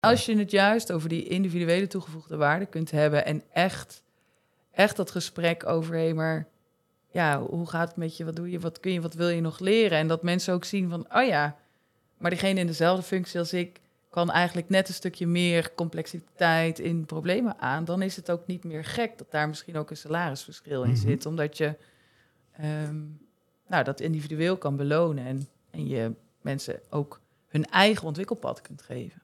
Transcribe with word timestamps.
Als 0.00 0.26
je 0.26 0.36
het 0.38 0.50
juist 0.50 0.92
over 0.92 1.08
die 1.08 1.24
individuele 1.24 1.86
toegevoegde 1.86 2.36
waarde 2.36 2.66
kunt 2.66 2.90
hebben 2.90 3.24
en 3.24 3.42
echt, 3.52 4.02
echt 4.72 4.96
dat 4.96 5.10
gesprek 5.10 5.66
over, 5.66 5.94
hé, 5.94 6.12
maar 6.12 6.46
ja, 7.10 7.40
hoe 7.40 7.66
gaat 7.68 7.88
het 7.88 7.96
met 7.96 8.16
je? 8.16 8.24
Wat 8.24 8.36
doe 8.36 8.50
je? 8.50 8.60
Wat 8.60 8.80
kun 8.80 8.92
je? 8.92 9.00
Wat 9.00 9.14
wil 9.14 9.28
je 9.28 9.40
nog 9.40 9.58
leren? 9.58 9.98
En 9.98 10.06
dat 10.08 10.22
mensen 10.22 10.54
ook 10.54 10.64
zien 10.64 10.88
van, 10.90 11.06
oh 11.14 11.26
ja, 11.26 11.56
maar 12.18 12.30
diegene 12.30 12.60
in 12.60 12.66
dezelfde 12.66 13.02
functie 13.02 13.38
als 13.38 13.52
ik 13.52 13.80
kan 14.10 14.30
eigenlijk 14.30 14.68
net 14.68 14.88
een 14.88 14.94
stukje 14.94 15.26
meer 15.26 15.74
complexiteit 15.74 16.78
in 16.78 17.04
problemen 17.04 17.58
aan. 17.58 17.84
Dan 17.84 18.02
is 18.02 18.16
het 18.16 18.30
ook 18.30 18.46
niet 18.46 18.64
meer 18.64 18.84
gek 18.84 19.18
dat 19.18 19.30
daar 19.30 19.48
misschien 19.48 19.76
ook 19.76 19.90
een 19.90 19.96
salarisverschil 19.96 20.82
in 20.82 20.90
Mhm. 20.90 20.98
zit, 20.98 21.26
omdat 21.26 21.56
je 21.56 21.76
ehm, 22.52 22.96
nou, 23.66 23.84
dat 23.84 24.00
individueel 24.00 24.56
kan 24.56 24.76
belonen 24.76 25.24
en, 25.26 25.48
en 25.70 25.86
je 25.88 26.12
mensen 26.40 26.80
ook 26.90 27.20
hun 27.48 27.66
eigen 27.66 28.06
ontwikkelpad 28.06 28.60
kunt 28.60 28.82
geven. 28.82 29.22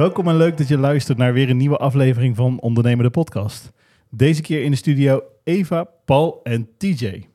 Welkom 0.00 0.28
en 0.28 0.36
leuk 0.36 0.56
dat 0.56 0.68
je 0.68 0.78
luistert 0.78 1.18
naar 1.18 1.32
weer 1.32 1.50
een 1.50 1.56
nieuwe 1.56 1.76
aflevering 1.76 2.36
van 2.36 2.60
Ondernemer 2.60 3.04
de 3.04 3.10
Podcast. 3.10 3.72
Deze 4.10 4.42
keer 4.42 4.62
in 4.62 4.70
de 4.70 4.76
studio 4.76 5.22
Eva, 5.44 5.84
Paul 5.84 6.40
en 6.42 6.68
TJ. 6.76 7.28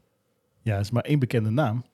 Ja, 0.61 0.77
is 0.77 0.91
maar 0.91 1.03
één 1.03 1.19
bekende 1.19 1.49
naam. 1.49 1.85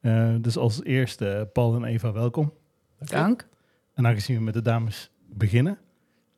Eh, 0.00 0.34
dus 0.40 0.56
als 0.56 0.82
eerste 0.82 1.50
Paul 1.52 1.74
en 1.74 1.84
Eva, 1.84 2.12
welkom. 2.12 2.52
Dank. 2.98 3.48
En 3.94 4.06
aangezien 4.06 4.36
we 4.36 4.42
met 4.42 4.54
de 4.54 4.62
dames 4.62 5.10
beginnen, 5.26 5.78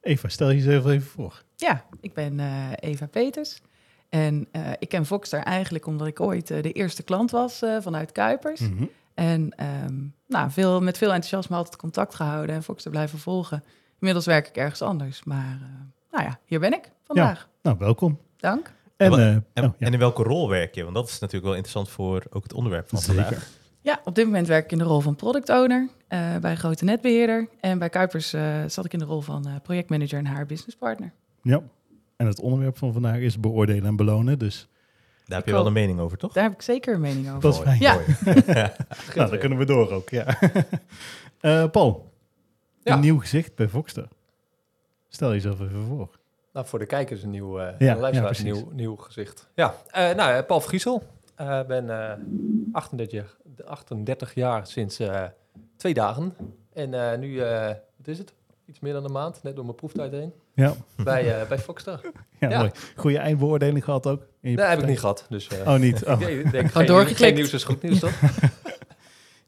Eva, 0.01 0.29
stel 0.29 0.53
jezelf 0.53 0.87
even 0.87 1.09
voor. 1.09 1.43
Ja, 1.57 1.85
ik 2.01 2.13
ben 2.13 2.41
eh, 2.41 2.71
Eva 2.75 3.07
Peters. 3.07 3.63
En 4.09 4.49
eh, 4.53 4.71
ik 4.79 4.89
ken 4.89 5.07
Voxter 5.07 5.41
eigenlijk 5.41 5.87
omdat 5.87 6.07
ik 6.07 6.21
ooit 6.21 6.47
de 6.47 6.73
eerste 6.73 7.03
klant 7.03 7.31
was 7.31 7.59
vanuit 7.81 8.13
Kuipers. 8.13 8.61
Mhm. 8.61 8.85
En 9.15 9.51
ehm, 9.51 9.99
nou, 10.31 10.51
veel, 10.51 10.81
met 10.81 10.99
veel 10.99 11.13
enthousiasme 11.13 11.57
altijd 11.57 11.77
contact 11.77 12.15
gehouden 12.15 12.55
en 12.55 12.63
Voxter 12.63 12.91
blijven 12.91 13.19
volgen. 13.19 13.65
Inmiddels 13.99 14.27
werk 14.27 14.49
ik 14.49 14.57
ergens 14.57 14.83
anders, 14.83 15.25
maar 15.25 15.59
eh, 15.63 16.11
nou 16.11 16.25
ja, 16.25 16.39
hier 16.45 16.61
ben 16.61 16.73
ik 16.73 16.91
vandaag. 17.05 17.49
Nou, 17.63 17.77
welkom. 17.79 18.19
Dank. 18.37 18.73
En, 18.97 19.13
eh, 19.13 19.29
En, 19.29 19.45
oh, 19.57 19.75
ja, 19.79 19.87
en 19.87 19.93
in 19.93 19.99
welke 19.99 20.23
rol 20.23 20.49
werk 20.49 20.75
je? 20.75 20.83
Want 20.83 20.95
dat 20.95 21.09
is 21.09 21.19
natuurlijk 21.19 21.45
wel 21.45 21.55
interessant 21.55 21.89
voor 21.89 22.23
ook 22.31 22.43
het 22.43 22.53
onderwerp 22.53 22.89
van 22.89 23.01
vandaag. 23.01 23.29
zeker. 23.29 23.47
Ja, 23.83 24.01
op 24.05 24.15
dit 24.15 24.25
moment 24.25 24.47
werk 24.47 24.65
ik 24.65 24.73
in 24.73 24.79
de 24.79 24.85
rol 24.85 25.01
van 25.01 25.17
product 25.17 25.49
owner 25.49 25.89
eh, 26.09 26.37
bij 26.37 26.51
een 26.51 26.57
grote 26.57 26.85
netbeheerder. 26.85 27.49
En 27.61 27.79
bij 27.79 27.89
Kuipers 27.89 28.33
eh, 28.33 28.65
zat 28.67 28.85
ik 28.85 28.93
in 28.93 28.99
de 28.99 29.05
rol 29.05 29.21
van 29.21 29.47
eh, 29.47 29.55
projectmanager 29.63 30.19
en 30.19 30.27
haar 30.27 30.47
businesspartner. 30.47 31.13
Ja. 31.43 31.63
En 32.17 32.27
het 32.27 32.41
onderwerp 32.41 32.79
van 32.79 32.93
vandaag 32.93 33.19
is 33.19 33.41
beoordelen 33.41 33.85
en 33.85 33.97
belonen. 33.97 34.39
Dus 34.39 34.69
Daar 35.31 35.39
heb 35.39 35.49
Ik 35.49 35.55
je 35.55 35.59
wel 35.59 35.67
een 35.67 35.73
mening 35.73 36.01
over, 36.01 36.19
toch? 36.19 36.33
Daar 36.33 36.43
heb 36.45 36.53
ik 36.53 36.63
zeker 36.63 36.95
een 36.95 37.01
mening 37.01 37.29
over. 37.29 37.41
dat 37.41 37.53
is 37.55 37.59
fijn. 37.61 37.81
Ja. 37.81 37.95
mooi. 37.95 38.05
Nou, 39.17 39.31
dan 39.31 39.39
kunnen 39.39 39.59
we 39.59 39.65
door 39.65 39.91
ook, 39.91 40.09
ja. 40.09 40.27
Eh, 41.41 41.71
Paul, 41.71 42.13
Ja. 42.83 42.95
een 42.95 43.01
nieuw 43.01 43.19
gezicht 43.19 43.55
bij 43.55 43.69
Voxter. 43.69 44.09
Stel 45.09 45.31
jezelf 45.33 45.61
even 45.61 45.85
voor. 45.89 46.11
Nou, 46.53 46.67
voor 46.67 46.79
de 46.79 46.87
kijkers 46.87 47.23
een 47.23 47.31
nieuw, 47.31 47.59
eh 47.61 47.79
Ja, 47.79 47.97
luisteraars 47.97 48.43
nieuw, 48.43 48.69
nieuw 48.73 48.97
gezicht. 48.97 49.49
Ja, 49.55 49.75
eh, 49.91 50.15
nou, 50.15 50.33
eh, 50.35 50.47
Paul 50.47 50.61
Vriesel. 50.61 51.03
Ik 51.37 51.67
ben 51.67 51.91
eh 51.91 52.13
38, 52.73 53.11
jaar, 53.21 53.67
38 53.67 54.35
jaar 54.35 54.67
sinds 54.67 54.99
eh, 54.99 55.25
twee 55.77 55.95
dagen. 55.95 56.35
En 56.73 56.95
eh, 57.13 57.19
nu, 57.19 57.41
eh, 57.41 57.67
wat 57.97 58.07
is 58.07 58.19
het? 58.19 58.33
Iets 58.71 58.81
meer 58.81 58.93
dan 58.93 59.05
een 59.05 59.13
maand, 59.13 59.43
net 59.43 59.55
door 59.57 59.65
mijn 59.65 59.77
proeftijd 59.77 60.13
heen. 60.13 60.33
Ja, 60.55 60.75
bij, 61.05 61.41
eh 61.41 61.49
bij 61.49 61.59
Foxstar. 61.59 62.01
ja, 62.41 62.49
Ja. 62.51 62.59
mooi. 62.59 62.71
Goede 62.97 63.19
eindbeoordeling 63.19 63.85
gehad 63.85 64.07
ook? 64.07 64.27
Nee, 64.41 64.61
heb 64.61 64.79
ik 64.81 64.87
niet 64.87 64.99
gehad. 65.01 65.27
Dus 65.29 65.49
eh, 65.49 65.69
Oh, 65.73 65.79
niet? 65.79 66.05
Oh. 66.05 66.21
ik 66.21 66.27
denk, 66.29 66.33
geen, 66.43 66.53
Gewoon 66.53 66.69
nieuws- 66.73 66.87
doorgeklikt. 66.87 67.21
geen 67.21 67.35
nieuws 67.35 67.53
is 67.53 67.65
goed 67.65 67.83
nieuws, 67.83 67.99
toch? 67.99 68.21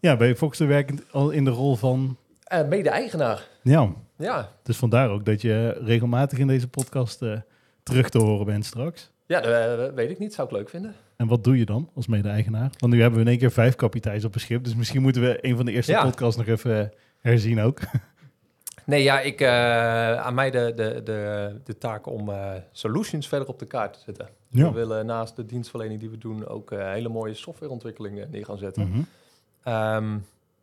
Ja, 0.00 0.16
bij 0.16 0.36
Foxter 0.36 0.66
werkend 0.66 1.02
al 1.12 1.30
in 1.30 1.44
de 1.44 1.50
rol 1.50 1.76
van... 1.76 2.16
Eh, 2.44 2.68
Mede-eigenaar. 2.68 3.48
Ja, 3.62 3.92
Ja, 4.18 4.48
dus 4.62 4.76
vandaar 4.76 5.10
ook 5.10 5.24
dat 5.24 5.40
je 5.40 5.80
regelmatig 5.84 6.38
in 6.38 6.46
deze 6.46 6.68
podcast 6.68 7.22
eh, 7.22 7.36
terug 7.82 8.08
te 8.08 8.18
horen 8.18 8.46
bent 8.46 8.64
straks. 8.66 9.10
ja 9.26 9.40
dat 9.40 9.94
weet 9.94 10.10
ik 10.10 10.18
niet. 10.18 10.34
Zou 10.34 10.48
ik 10.48 10.54
leuk 10.54 10.68
vinden. 10.68 10.94
En 11.16 11.26
wat 11.26 11.44
doe 11.44 11.58
je 11.58 11.64
dan 11.64 11.90
als 11.94 12.06
mede-eigenaar? 12.06 12.70
Want 12.78 12.92
nu 12.92 13.00
hebben 13.00 13.18
we 13.18 13.24
in 13.24 13.30
één 13.30 13.38
keer 13.40 13.50
vijf 13.52 13.74
kapiteins 13.74 14.24
op 14.24 14.34
een 14.34 14.40
schip. 14.40 14.64
Dus 14.64 14.74
misschien 14.74 15.02
moeten 15.02 15.22
we 15.22 15.38
een 15.40 15.56
van 15.56 15.64
de 15.66 15.72
eerste 15.72 15.92
Ja. 15.92 16.02
podcasts 16.02 16.36
nog 16.36 16.46
even 16.46 16.92
herzien 17.20 17.60
ook. 17.60 17.78
Nee, 18.86 19.02
ja, 19.02 19.20
ik, 19.20 19.40
eh, 19.40 20.16
aan 20.16 20.34
mij 20.34 20.50
de, 20.50 20.72
de, 20.76 21.00
de, 21.04 21.52
de 21.64 21.78
taak 21.78 22.06
om 22.06 22.28
eh, 22.28 22.52
solutions 22.72 23.28
verder 23.28 23.48
op 23.48 23.58
de 23.58 23.66
kaart 23.66 23.92
te 23.92 24.00
zetten. 24.04 24.28
Ja. 24.48 24.68
We 24.68 24.74
willen 24.74 25.06
naast 25.06 25.36
de 25.36 25.46
dienstverlening 25.46 26.00
die 26.00 26.10
we 26.10 26.18
doen 26.18 26.46
ook 26.46 26.70
eh, 26.70 26.90
hele 26.90 27.08
mooie 27.08 27.34
softwareontwikkelingen 27.34 28.30
neer 28.30 28.44
gaan 28.44 28.58
zetten. 28.58 28.88
Mhm. 28.88 29.00
Ehm, 29.62 30.18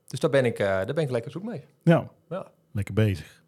dus 0.07 0.19
daar 0.19 0.29
ben, 0.29 0.45
ik, 0.45 0.59
eh, 0.59 0.67
daar 0.67 0.93
ben 0.93 1.03
ik 1.03 1.09
lekker 1.09 1.31
zoek 1.31 1.43
mee. 1.43 1.63
Ja. 1.83 2.09
Ja. 2.29 2.47
lekker 2.71 2.93
bezig. 2.93 3.43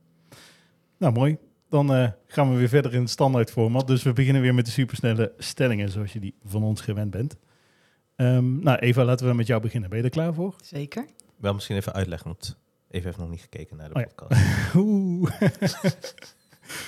Nou, 0.97 1.13
mooi. 1.13 1.37
Dan 1.69 1.93
eh, 1.93 2.09
gaan 2.27 2.51
we 2.51 2.57
weer 2.57 2.69
verder 2.69 2.93
in 2.93 3.01
het 3.01 3.09
standaard 3.09 3.51
format. 3.51 3.87
Dus 3.87 4.03
we 4.03 4.13
beginnen 4.13 4.41
weer 4.41 4.53
met 4.53 4.65
de 4.65 4.71
supersnelle 4.71 5.33
stellingen, 5.37 5.89
zoals 5.89 6.13
je 6.13 6.19
die 6.19 6.35
van 6.45 6.63
ons 6.63 6.81
gewend 6.81 7.11
bent. 7.11 7.37
Ehm, 8.15 8.59
nou, 8.59 8.77
Eva, 8.77 9.03
laten 9.03 9.27
we 9.27 9.33
met 9.33 9.47
jou 9.47 9.61
beginnen. 9.61 9.89
Ben 9.89 9.99
je 9.99 10.03
er 10.03 10.09
klaar 10.09 10.33
voor? 10.33 10.55
Zeker. 10.61 11.05
Wel 11.37 11.53
misschien 11.53 11.75
even 11.75 11.93
uitleggen, 11.93 12.27
want 12.27 12.57
even 12.91 13.05
heeft 13.05 13.17
nog 13.17 13.29
niet 13.29 13.41
gekeken 13.41 13.77
naar 13.77 13.89
de 13.89 13.95
Oh 13.95 14.01
ja. 14.01 14.07
podcast. 14.07 14.41
Oeh. 14.75 15.31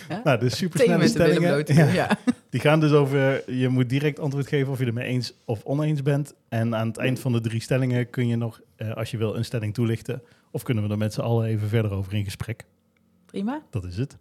Ja? 0.09 0.21
nou, 0.23 0.39
de 0.39 0.49
supersnelle 0.49 1.03
de 1.03 1.07
stellingen. 1.09 1.63
ja, 1.75 1.85
Ja. 1.91 2.17
die 2.49 2.61
gaan 2.61 2.79
dus 2.79 2.91
over, 2.91 3.51
je 3.53 3.67
moet 3.69 3.89
direct 3.89 4.19
antwoord 4.19 4.47
geven 4.47 4.71
of 4.71 4.79
je 4.79 4.85
het 4.85 4.93
mee 4.93 5.07
eens 5.07 5.33
of 5.45 5.63
oneens 5.63 6.01
bent. 6.01 6.33
En 6.49 6.75
aan 6.75 6.87
het 6.87 6.97
eind 6.97 7.19
van 7.19 7.31
de 7.31 7.41
drie 7.41 7.61
stellingen 7.61 8.09
kun 8.09 8.27
je 8.27 8.35
nog, 8.35 8.61
eh, 8.75 8.91
als 8.93 9.11
je 9.11 9.17
wil, 9.17 9.35
een 9.35 9.45
stelling 9.45 9.73
toelichten. 9.73 10.21
Of 10.51 10.63
kunnen 10.63 10.83
we 10.83 10.89
er 10.89 10.97
met 10.97 11.13
z'n 11.13 11.21
allen 11.21 11.47
even 11.47 11.67
verder 11.67 11.91
over 11.91 12.13
in 12.13 12.23
gesprek. 12.23 12.65
Prima. 13.25 13.61
Dat 13.69 13.83
is 13.83 13.97
het. 13.97 14.17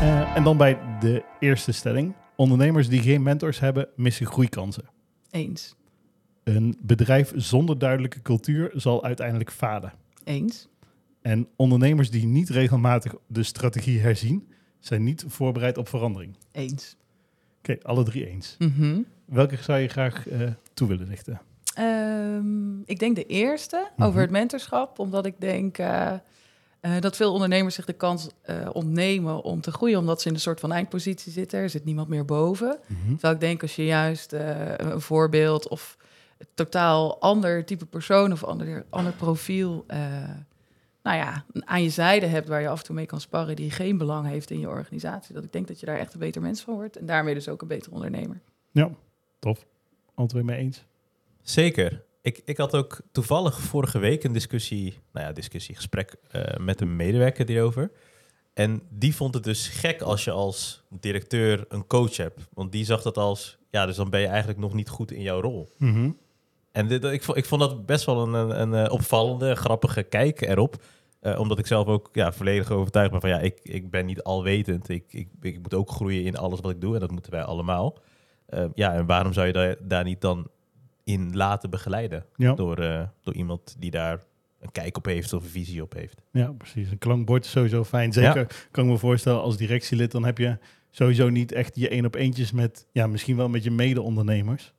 Eh, 0.00 0.36
en 0.36 0.44
dan 0.44 0.56
bij 0.56 0.78
de 1.00 1.24
eerste 1.40 1.72
stelling. 1.72 2.14
Ondernemers 2.36 2.88
die 2.88 3.00
geen 3.02 3.22
mentors 3.22 3.60
hebben, 3.60 3.88
missen 3.96 4.26
groeikansen. 4.26 4.84
Eens. 5.30 5.74
Een 6.44 6.76
bedrijf 6.80 7.32
zonder 7.36 7.78
duidelijke 7.78 8.22
cultuur 8.22 8.70
zal 8.74 9.04
uiteindelijk 9.04 9.50
falen. 9.50 9.92
Eens. 10.24 10.68
En 11.22 11.48
ondernemers 11.56 12.10
die 12.10 12.26
niet 12.26 12.48
regelmatig 12.48 13.14
de 13.26 13.42
strategie 13.42 14.00
herzien, 14.00 14.48
zijn 14.80 15.02
niet 15.04 15.24
voorbereid 15.28 15.78
op 15.78 15.88
verandering. 15.88 16.36
Eens. 16.52 16.96
Oké, 17.58 17.76
alle 17.82 18.02
drie 18.02 18.28
eens. 18.28 18.56
Mhm. 18.58 19.00
Welke 19.24 19.56
zou 19.56 19.78
je 19.78 19.88
graag 19.88 20.28
eh, 20.28 20.40
toe 20.74 20.88
willen 20.88 21.08
lichten? 21.08 21.40
Ehm, 21.74 22.80
ik 22.84 22.98
denk 22.98 23.16
de 23.16 23.26
eerste 23.26 23.90
Mhm. 23.96 24.08
over 24.08 24.20
het 24.20 24.30
mentorschap, 24.30 24.98
omdat 24.98 25.26
ik 25.26 25.34
denk 25.38 25.78
eh, 25.78 26.12
eh, 26.80 27.00
dat 27.00 27.16
veel 27.16 27.32
ondernemers 27.32 27.74
zich 27.74 27.84
de 27.84 27.92
kans 27.92 28.28
ontnemen 28.72 29.42
om 29.42 29.60
te 29.60 29.70
groeien, 29.72 29.98
omdat 29.98 30.20
ze 30.22 30.28
in 30.28 30.34
een 30.34 30.40
soort 30.40 30.60
van 30.60 30.72
eindpositie 30.72 31.32
zitten. 31.32 31.58
Er 31.58 31.70
zit 31.70 31.84
niemand 31.84 32.08
meer 32.08 32.24
boven. 32.24 32.78
Terwijl 33.08 33.34
ik 33.34 33.40
denk 33.40 33.62
als 33.62 33.76
je 33.76 33.84
juist 33.84 34.32
een 34.32 35.00
voorbeeld 35.00 35.68
of 35.68 35.96
totaal 36.54 37.20
ander 37.20 37.64
type 37.64 37.86
persoon 37.86 38.32
of 38.32 38.44
ander, 38.44 38.84
ander 38.90 39.12
profiel 39.12 39.84
eh, 39.86 40.30
nou 41.04 41.16
ja, 41.16 41.44
aan 41.52 41.82
je 41.82 41.90
zijde 41.90 42.26
hebt 42.26 42.48
waar 42.48 42.60
je 42.60 42.68
af 42.68 42.78
en 42.78 42.84
toe 42.84 42.94
mee 42.94 43.06
kan 43.06 43.20
sparren, 43.20 43.56
die 43.56 43.70
geen 43.70 43.98
belang 43.98 44.26
heeft 44.26 44.50
in 44.50 44.58
je 44.58 44.68
organisatie. 44.68 45.34
Dat 45.34 45.44
ik 45.44 45.52
denk 45.52 45.68
dat 45.68 45.80
je 45.80 45.86
daar 45.86 45.98
echt 45.98 46.12
een 46.12 46.20
beter 46.20 46.42
mens 46.42 46.60
van 46.60 46.74
wordt 46.74 46.96
en 46.96 47.06
daarmee 47.06 47.34
dus 47.34 47.48
ook 47.48 47.62
een 47.62 47.68
beter 47.68 47.92
ondernemer. 47.92 48.40
Ja, 48.70 48.90
tof. 49.38 49.66
Twee 50.26 50.42
mee 50.42 50.58
eens. 50.58 50.84
Zeker. 51.42 52.04
Ik, 52.22 52.42
ik 52.44 52.56
had 52.56 52.74
ook 52.74 53.00
toevallig 53.12 53.60
vorige 53.60 53.98
week 53.98 54.24
een 54.24 54.32
discussie, 54.32 54.98
nou 55.12 55.26
ja, 55.26 55.32
discussie, 55.32 55.74
gesprek 55.74 56.16
eh, 56.30 56.56
met 56.56 56.80
een 56.80 56.96
medewerker 56.96 57.46
hierover. 57.46 57.90
En 58.54 58.82
die 58.90 59.14
vond 59.14 59.34
het 59.34 59.44
dus 59.44 59.68
gek 59.68 60.00
als 60.02 60.24
je 60.24 60.30
als 60.30 60.82
directeur 60.88 61.64
een 61.68 61.86
coach 61.86 62.16
hebt. 62.16 62.40
Want 62.52 62.72
die 62.72 62.84
zag 62.84 63.02
dat 63.02 63.16
als, 63.16 63.58
ja, 63.70 63.86
dus 63.86 63.96
dan 63.96 64.10
ben 64.10 64.20
je 64.20 64.26
eigenlijk 64.26 64.58
nog 64.58 64.74
niet 64.74 64.88
goed 64.88 65.10
in 65.10 65.22
jouw 65.22 65.40
rol. 65.40 65.68
Mhm. 65.78 66.10
En 66.74 66.88
dit, 66.88 67.04
ik, 67.04 67.22
vond, 67.22 67.38
ik 67.38 67.44
vond 67.44 67.60
dat 67.60 67.86
best 67.86 68.04
wel 68.04 68.22
een, 68.22 68.32
een, 68.32 68.60
een, 68.60 68.86
eh, 68.86 68.92
opvallende, 68.92 69.54
grappige 69.54 70.02
kijk 70.02 70.40
erop. 70.40 70.82
Eh, 71.20 71.38
omdat 71.38 71.58
ik 71.58 71.66
zelf 71.66 71.86
ook 71.86 72.08
ja, 72.12 72.32
volledig 72.32 72.70
overtuigd 72.70 73.10
ben 73.10 73.20
van 73.20 73.30
ja, 73.30 73.38
ik, 73.38 73.60
ik 73.62 73.90
ben 73.90 74.06
niet 74.06 74.22
alwetend. 74.22 74.88
Ik, 74.88 75.04
ik, 75.08 75.28
ik 75.40 75.62
moet 75.62 75.74
ook 75.74 75.90
groeien 75.90 76.24
in 76.24 76.36
alles 76.36 76.60
wat 76.60 76.70
ik 76.70 76.80
doe 76.80 76.94
en 76.94 77.00
dat 77.00 77.10
moeten 77.10 77.32
wij 77.32 77.42
allemaal. 77.42 77.98
Eh, 78.46 78.64
ja, 78.74 78.92
en 78.92 79.06
waarom 79.06 79.32
zou 79.32 79.46
je 79.46 79.52
daar, 79.52 79.76
daar 79.82 80.04
niet 80.04 80.20
dan 80.20 80.48
in 81.04 81.36
laten 81.36 81.70
begeleiden? 81.70 82.24
Ja. 82.36 82.54
Door, 82.54 82.76
door 83.22 83.34
iemand 83.34 83.76
die 83.78 83.90
daar 83.90 84.22
een 84.60 84.72
kijk 84.72 84.96
op 84.96 85.04
heeft 85.04 85.32
of 85.32 85.42
een 85.42 85.48
visie 85.48 85.82
op 85.82 85.92
heeft. 85.92 86.22
Ja, 86.32 86.52
precies. 86.52 86.90
Een 86.90 86.98
klankbord 86.98 87.44
is 87.44 87.50
sowieso 87.50 87.84
fijn. 87.84 88.12
Zeker 88.12 88.66
kan 88.70 88.84
ik 88.84 88.90
me 88.90 88.98
voorstellen 88.98 89.40
als 89.42 89.56
directielid, 89.56 90.10
dan 90.10 90.24
heb 90.24 90.38
je 90.38 90.58
sowieso 90.90 91.28
niet 91.28 91.52
echt 91.52 91.76
je 91.76 91.88
één 91.88 92.04
op 92.04 92.14
eentjes 92.14 92.52
met, 92.52 92.86
ja, 92.92 93.06
misschien 93.06 93.36
wel 93.36 93.48
met 93.48 93.64
je 93.64 93.70
mede-ondernemers. 93.70 94.72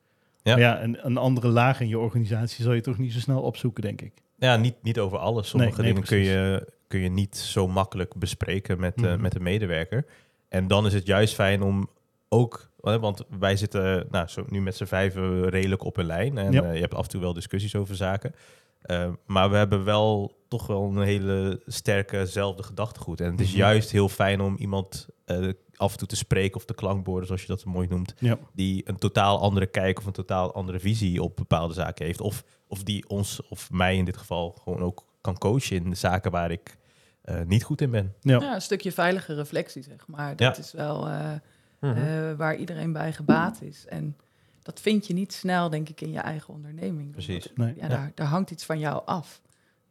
Ja. 0.45 0.51
Maar 0.51 0.59
ja, 0.63 0.83
een, 0.83 0.97
een 1.05 1.17
andere 1.17 1.47
laag 1.47 1.79
in 1.79 1.87
je 1.87 1.99
organisatie 1.99 2.63
zal 2.63 2.73
je 2.73 2.81
toch 2.81 2.97
niet 2.97 3.13
zo 3.13 3.19
snel 3.19 3.41
opzoeken, 3.41 3.81
denk 3.83 4.01
ik. 4.01 4.11
ja, 4.37 4.55
niet, 4.55 4.75
niet 4.81 4.99
over 4.99 5.17
alles. 5.17 5.49
Sommige 5.49 5.81
Nee, 5.81 5.93
nee, 5.93 5.93
dingen 5.93 6.07
kun 6.07 6.17
je, 6.39 6.67
kun 6.87 6.99
je 6.99 7.09
niet 7.09 7.37
zo 7.37 7.67
makkelijk 7.67 8.15
bespreken 8.15 8.79
met, 8.79 8.95
eh, 8.95 9.03
Mhm. 9.11 9.21
met 9.21 9.31
de 9.31 9.39
medewerker. 9.39 10.05
En 10.49 10.67
dan 10.67 10.85
is 10.85 10.93
het 10.93 11.05
juist 11.05 11.33
fijn 11.33 11.61
om 11.61 11.89
ook... 12.29 12.69
hè, 12.81 12.99
Want 12.99 13.23
wij 13.39 13.55
zitten 13.55 14.07
nou, 14.11 14.27
zo 14.27 14.45
nu 14.49 14.61
met 14.61 14.75
z'n 14.75 14.85
vijven 14.85 15.49
redelijk 15.49 15.83
op 15.83 15.97
een 15.97 16.05
lijn. 16.05 16.37
En 16.37 16.51
Ja. 16.51 16.63
eh, 16.63 16.73
je 16.73 16.79
hebt 16.81 16.93
af 16.93 17.03
en 17.03 17.09
toe 17.09 17.21
wel 17.21 17.33
discussies 17.33 17.75
over 17.75 17.95
zaken. 17.95 18.33
Eh, 18.81 19.09
maar 19.25 19.49
we 19.49 19.55
hebben 19.57 19.83
wel 19.83 20.37
toch 20.47 20.67
wel 20.67 20.83
een 20.83 21.01
hele 21.01 21.61
sterke 21.65 22.25
zelfde 22.25 22.63
gedachtegoed. 22.63 23.21
En 23.21 23.31
het 23.31 23.39
is 23.41 23.49
Mhm. 23.49 23.57
juist 23.57 23.91
heel 23.91 24.09
fijn 24.09 24.41
om 24.41 24.55
iemand 24.57 25.07
eh, 25.25 25.49
af 25.77 25.91
en 25.91 25.97
toe 25.97 26.07
te 26.07 26.15
spreken 26.15 26.55
of 26.55 26.65
te 26.65 26.73
klankborden, 26.73 27.25
zoals 27.27 27.41
je 27.41 27.47
dat 27.47 27.59
zo 27.61 27.69
mooi 27.69 27.87
noemt 27.87 28.13
Ja. 28.19 28.37
die 28.53 28.89
een 28.89 28.97
totaal 28.97 29.39
andere 29.39 29.65
kijk 29.65 29.97
of 29.99 30.05
een 30.05 30.11
totaal 30.11 30.53
andere 30.53 30.79
visie 30.79 31.23
op 31.23 31.35
bepaalde 31.35 31.73
zaken 31.73 32.05
heeft. 32.05 32.21
Of, 32.21 32.43
of 32.67 32.83
die 32.83 33.09
ons, 33.09 33.47
of 33.49 33.71
mij 33.71 33.97
in 33.97 34.05
dit 34.05 34.17
geval, 34.17 34.57
gewoon 34.63 34.81
ook 34.81 35.05
kan 35.21 35.37
coachen 35.37 35.75
in 35.75 35.89
de 35.89 35.95
zaken 35.95 36.31
waar 36.31 36.51
ik 36.51 36.77
eh, 37.21 37.41
niet 37.41 37.63
goed 37.63 37.81
in 37.81 37.91
ben. 37.91 38.13
Ja. 38.21 38.39
Ja, 38.39 38.53
een 38.55 38.61
stukje 38.61 38.91
veilige 38.91 39.33
reflectie, 39.33 39.83
zeg 39.83 40.07
maar. 40.07 40.35
Dat 40.35 40.55
Ja. 40.55 40.61
is 40.63 40.71
wel 40.71 41.07
eh, 41.07 41.31
Mhm. 41.79 41.97
eh, 41.97 42.33
waar 42.33 42.55
iedereen 42.55 42.91
bij 42.91 43.13
gebaat 43.13 43.61
is. 43.61 43.85
En 43.85 44.17
dat 44.63 44.79
vind 44.79 45.07
je 45.07 45.13
niet 45.13 45.33
snel, 45.33 45.69
denk 45.69 45.89
ik, 45.89 46.01
in 46.01 46.11
je 46.11 46.19
eigen 46.19 46.53
onderneming. 46.53 47.11
Precies. 47.11 47.47
Nee. 47.55 47.73
Ja, 47.77 47.87
Daar, 47.87 48.11
daar 48.15 48.27
hangt 48.27 48.51
iets 48.51 48.65
van 48.65 48.79
jou 48.79 49.01
af. 49.05 49.41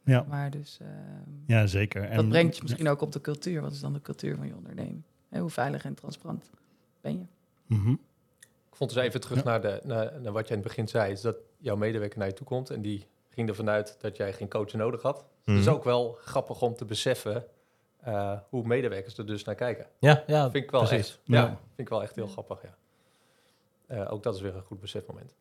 Ja. 0.05 0.25
Maar 0.29 0.51
dus, 0.51 0.79
eh, 0.81 0.87
ja, 1.47 1.67
zeker. 1.67 2.03
En, 2.05 2.17
dat 2.17 2.29
brengt 2.29 2.57
je 2.57 2.63
misschien 2.63 2.89
ook 2.89 3.01
op 3.01 3.13
de 3.13 3.21
cultuur. 3.21 3.61
Wat 3.61 3.73
is 3.73 3.81
dan 3.81 3.93
de 3.93 4.01
cultuur 4.01 4.37
van 4.37 4.47
je 4.47 4.55
onderneming? 4.57 5.03
Hoe 5.41 5.51
veilig 5.51 5.85
en 5.85 5.95
transparant 5.95 6.51
ben 7.01 7.13
je? 7.19 7.25
Mhm. 7.77 7.91
Ik 8.71 8.81
vond 8.81 8.95
dus 8.95 9.03
even 9.03 9.21
terug 9.21 9.39
Ja. 9.39 9.45
naar, 9.45 9.61
de, 9.61 9.81
naar, 9.85 10.21
naar 10.21 10.33
wat 10.33 10.49
je 10.49 10.55
in 10.55 10.59
het 10.61 10.69
begin 10.69 10.89
zei. 10.89 11.13
Is 11.13 11.21
dat 11.21 11.37
jouw 11.59 11.77
medewerker 11.77 12.19
naar 12.19 12.29
je 12.29 12.35
toe 12.35 12.47
komt 12.47 12.71
en 12.71 12.83
die 12.83 13.07
ging 13.31 13.49
ervan 13.49 13.71
uit 13.71 13.97
dat 14.01 14.17
jij 14.17 14.33
geen 14.33 14.49
coach 14.49 14.73
nodig 14.73 15.03
had. 15.03 15.25
Het 15.45 15.59
is 15.59 15.65
Mhm. 15.65 15.75
ook 15.75 15.85
wel 15.85 16.19
grappig 16.25 16.63
om 16.63 16.75
te 16.75 16.85
beseffen 16.85 17.45
eh, 18.01 18.39
hoe 18.49 18.67
medewerkers 18.67 19.19
er 19.19 19.27
dus 19.27 19.45
naar 19.45 19.55
kijken. 19.55 19.87
Ja, 19.99 20.23
ja 20.27 20.43
Dat 20.43 20.51
vind 20.51 20.65
ik 20.65 20.71
wel 20.71 20.81
precies. 20.87 21.09
echt. 21.09 21.21
Ja, 21.25 21.41
Ja. 21.41 21.47
vind 21.47 21.59
ik 21.77 21.89
wel 21.89 22.03
echt 22.03 22.15
heel 22.15 22.27
grappig, 22.27 22.63
ja. 22.63 22.75
Eh, 23.87 24.13
ook 24.13 24.23
dat 24.23 24.35
is 24.35 24.41
weer 24.41 24.55
een 24.57 24.63
goed 24.63 24.81
besefmoment. 24.81 25.35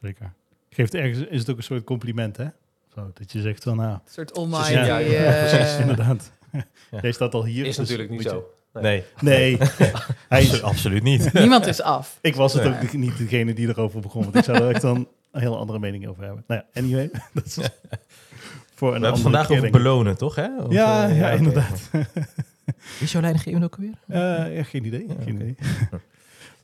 Zeker. 0.00 0.32
Geeft 0.70 0.94
ergens, 0.94 1.18
is 1.28 1.40
het 1.40 1.50
ook 1.50 1.56
een 1.56 1.62
soort 1.62 1.84
compliment, 1.84 2.36
hè? 2.36 2.46
Zo, 2.94 3.10
dat 3.14 3.32
je 3.32 3.40
zegt 3.40 3.62
van, 3.62 3.76
nou, 3.76 3.92
Een 3.92 4.00
soort 4.04 4.34
almighty... 4.36 4.72
Ja, 4.72 4.84
ja, 4.98 5.00
eh, 5.00 5.38
precies, 5.54 5.78
inderdaad. 5.78 6.32
Ja. 6.52 6.64
Jij 7.00 7.12
staat 7.12 7.34
al 7.34 7.44
hier. 7.44 7.66
Is 7.66 7.76
dus 7.76 7.88
natuurlijk 7.88 8.10
niet 8.10 8.22
zo. 8.22 8.54
Nee, 8.82 9.04
Nee, 9.20 9.58
hij 10.28 10.42
is, 10.42 10.62
absoluut 10.62 11.02
niet. 11.02 11.32
Niemand 11.40 11.66
is 11.66 11.82
af. 11.82 12.18
ik 12.20 12.34
was 12.34 12.52
het 12.52 12.62
Nee. 12.64 12.72
ook 12.72 12.92
niet 12.92 13.18
degene 13.18 13.54
die 13.54 13.68
erover 13.68 14.00
begon, 14.00 14.22
want 14.22 14.36
ik 14.36 14.44
zou 14.44 14.58
er 14.58 14.70
echt 14.70 14.80
dan 14.82 15.08
een 15.32 15.40
hele 15.40 15.56
andere 15.56 15.78
mening 15.78 16.06
over 16.08 16.24
hebben. 16.24 16.44
Nou 16.46 16.62
ja, 16.72 16.80
anyway. 16.82 17.10
dat 17.34 17.44
is 17.46 17.58
voor 18.74 18.88
een 18.94 19.00
We 19.00 19.04
hebben 19.06 19.22
vandaag 19.22 19.46
keer, 19.46 19.56
over 19.58 19.70
belonen, 19.70 20.16
toch? 20.16 20.34
Hè? 20.34 20.48
Of, 20.62 20.72
Ja, 20.72 21.08
eh, 21.08 21.18
ja, 21.18 21.26
oké. 21.26 21.36
inderdaad. 21.36 21.88
Wie 21.90 22.74
is 23.00 23.12
jouw 23.12 23.20
leidinggevende 23.20 23.66
ook 23.66 23.74
alweer? 23.76 23.94
Eh, 24.48 24.56
ja, 24.56 24.62
geen 24.62 24.84
idee. 24.84 25.06
Ja, 25.08 25.14
geen 25.24 25.34
idee. 25.34 25.54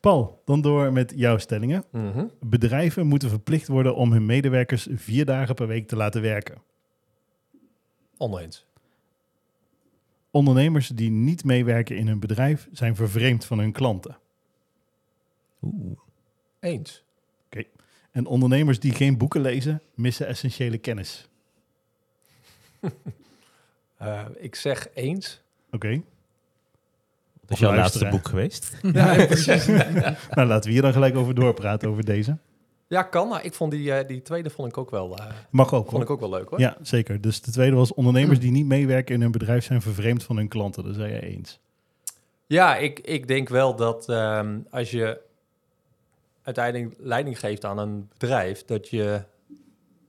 Paul, 0.01 0.43
dan 0.45 0.61
door 0.61 0.93
met 0.93 1.13
jouw 1.17 1.39
stellingen. 1.39 1.85
Mhm. 1.91 2.25
Bedrijven 2.41 3.07
moeten 3.07 3.29
verplicht 3.29 3.69
worden 3.69 3.95
om 3.95 4.13
hun 4.13 4.27
medewerkers 4.27 4.87
vier 4.95 5.25
dagen 5.25 5.55
per 5.55 5.67
week 5.67 5.89
te 5.89 5.97
laten 5.97 6.23
werken. 6.23 6.55
Oneens. 8.17 8.67
Ondernemers 10.33 10.89
die 10.89 11.11
niet 11.11 11.45
meewerken 11.45 11.97
in 11.97 12.07
hun 12.07 12.21
bedrijf 12.21 12.69
zijn 12.73 12.97
vervreemd 12.97 13.45
van 13.45 13.59
hun 13.59 13.73
klanten. 13.73 14.17
Oeh. 15.63 15.99
Eens. 16.61 17.03
En 18.13 18.27
ondernemers 18.27 18.81
die 18.81 18.95
geen 18.95 19.19
boeken 19.19 19.41
lezen, 19.41 19.83
missen 19.95 20.27
essentiële 20.27 20.79
kennis. 20.79 21.29
Eh, 23.97 24.25
ik 24.37 24.55
zeg 24.55 24.89
eens. 24.95 25.41
Oké, 25.71 25.89
Wat 25.89 27.51
is 27.51 27.51
Of 27.51 27.59
jouw 27.59 27.75
laatste 27.75 28.09
boek 28.09 28.29
geweest? 28.29 28.77
Ja, 28.93 29.27
precies. 29.27 29.67
nou 30.35 30.49
laten 30.49 30.65
we 30.65 30.71
hier 30.71 30.83
dan 30.83 30.93
gelijk 30.93 31.17
over 31.17 31.35
doorpraten 31.35 31.89
over 31.89 32.05
deze. 32.05 32.37
Ja, 32.93 33.03
kan. 33.03 33.29
Maar 33.29 33.45
ik 33.45 33.55
vond 33.55 33.71
die, 33.71 33.93
eh, 33.93 34.09
die 34.09 34.23
tweede 34.23 34.51
vond 34.51 34.69
ik 34.69 34.79
ook 34.79 34.91
wel, 34.91 35.17
eh, 35.17 35.27
Mag 35.51 35.67
ook 35.75 35.81
vond 35.81 35.91
hoor. 35.91 36.03
ik 36.03 36.11
ook 36.11 36.21
wel 36.21 36.31
leuk 36.31 36.49
hoor. 36.49 36.61
Ja, 36.61 36.77
zeker. 36.83 37.21
Dus 37.21 37.41
de 37.41 37.51
tweede 37.51 37.77
was 37.77 37.95
ondernemers 37.95 38.41
die 38.41 38.51
niet 38.51 38.67
meewerken 38.67 39.15
in 39.15 39.21
hun 39.21 39.31
bedrijf 39.31 39.65
zijn 39.65 39.83
vervreemd 39.83 40.23
van 40.23 40.37
hun 40.37 40.49
klanten. 40.49 40.85
Dat 40.85 40.95
zei 40.95 41.11
jij 41.11 41.21
eens. 41.23 41.61
Ja, 42.47 42.77
ik, 42.77 43.01
ik 43.01 43.29
denk 43.29 43.49
wel 43.49 43.77
dat 43.77 44.09
ehm, 44.09 44.59
als 44.71 44.91
je 44.91 45.21
uiteindelijk 46.43 46.95
leiding 46.99 47.39
geeft 47.39 47.65
aan 47.65 47.79
een 47.79 48.09
bedrijf, 48.19 48.65
dat 48.65 48.89
je 48.89 49.23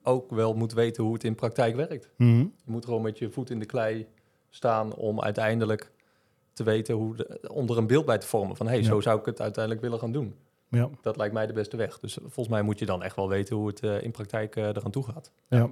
ook 0.03 0.31
wel 0.31 0.53
moet 0.53 0.73
weten 0.73 1.03
hoe 1.03 1.13
het 1.13 1.23
in 1.23 1.35
praktijk 1.35 1.75
werkt. 1.75 2.09
Mhm. 2.17 2.37
Je 2.39 2.49
moet 2.71 2.85
gewoon 2.85 3.01
met 3.01 3.17
je 3.17 3.29
voet 3.29 3.49
in 3.49 3.59
de 3.59 3.65
klei 3.65 4.07
staan 4.49 4.95
om 4.95 5.21
uiteindelijk 5.21 5.91
te 6.53 6.63
weten 6.63 6.95
hoe 6.95 7.15
de, 7.15 7.39
om 7.51 7.69
er 7.69 7.77
een 7.77 7.87
beeld 7.87 8.05
bij 8.05 8.17
te 8.17 8.27
vormen 8.27 8.55
van 8.55 8.67
hey, 8.67 8.77
Ja. 8.77 8.83
zo 8.83 9.01
zou 9.01 9.19
ik 9.19 9.25
het 9.25 9.41
uiteindelijk 9.41 9.83
willen 9.83 9.99
gaan 9.99 10.11
doen. 10.11 10.35
Ja, 10.75 10.89
Dat 11.01 11.17
lijkt 11.17 11.33
mij 11.33 11.47
de 11.47 11.53
beste 11.53 11.77
weg. 11.77 11.99
Dus 11.99 12.13
volgens 12.21 12.47
mij 12.47 12.61
moet 12.61 12.79
je 12.79 12.85
dan 12.85 13.03
echt 13.03 13.15
wel 13.15 13.29
weten 13.29 13.55
hoe 13.55 13.67
het 13.67 13.79
eh, 13.83 14.03
in 14.03 14.11
praktijk 14.11 14.55
eh 14.55 14.63
eraan 14.67 14.91
toe 14.91 15.03
gaat. 15.03 15.31
ja. 15.47 15.69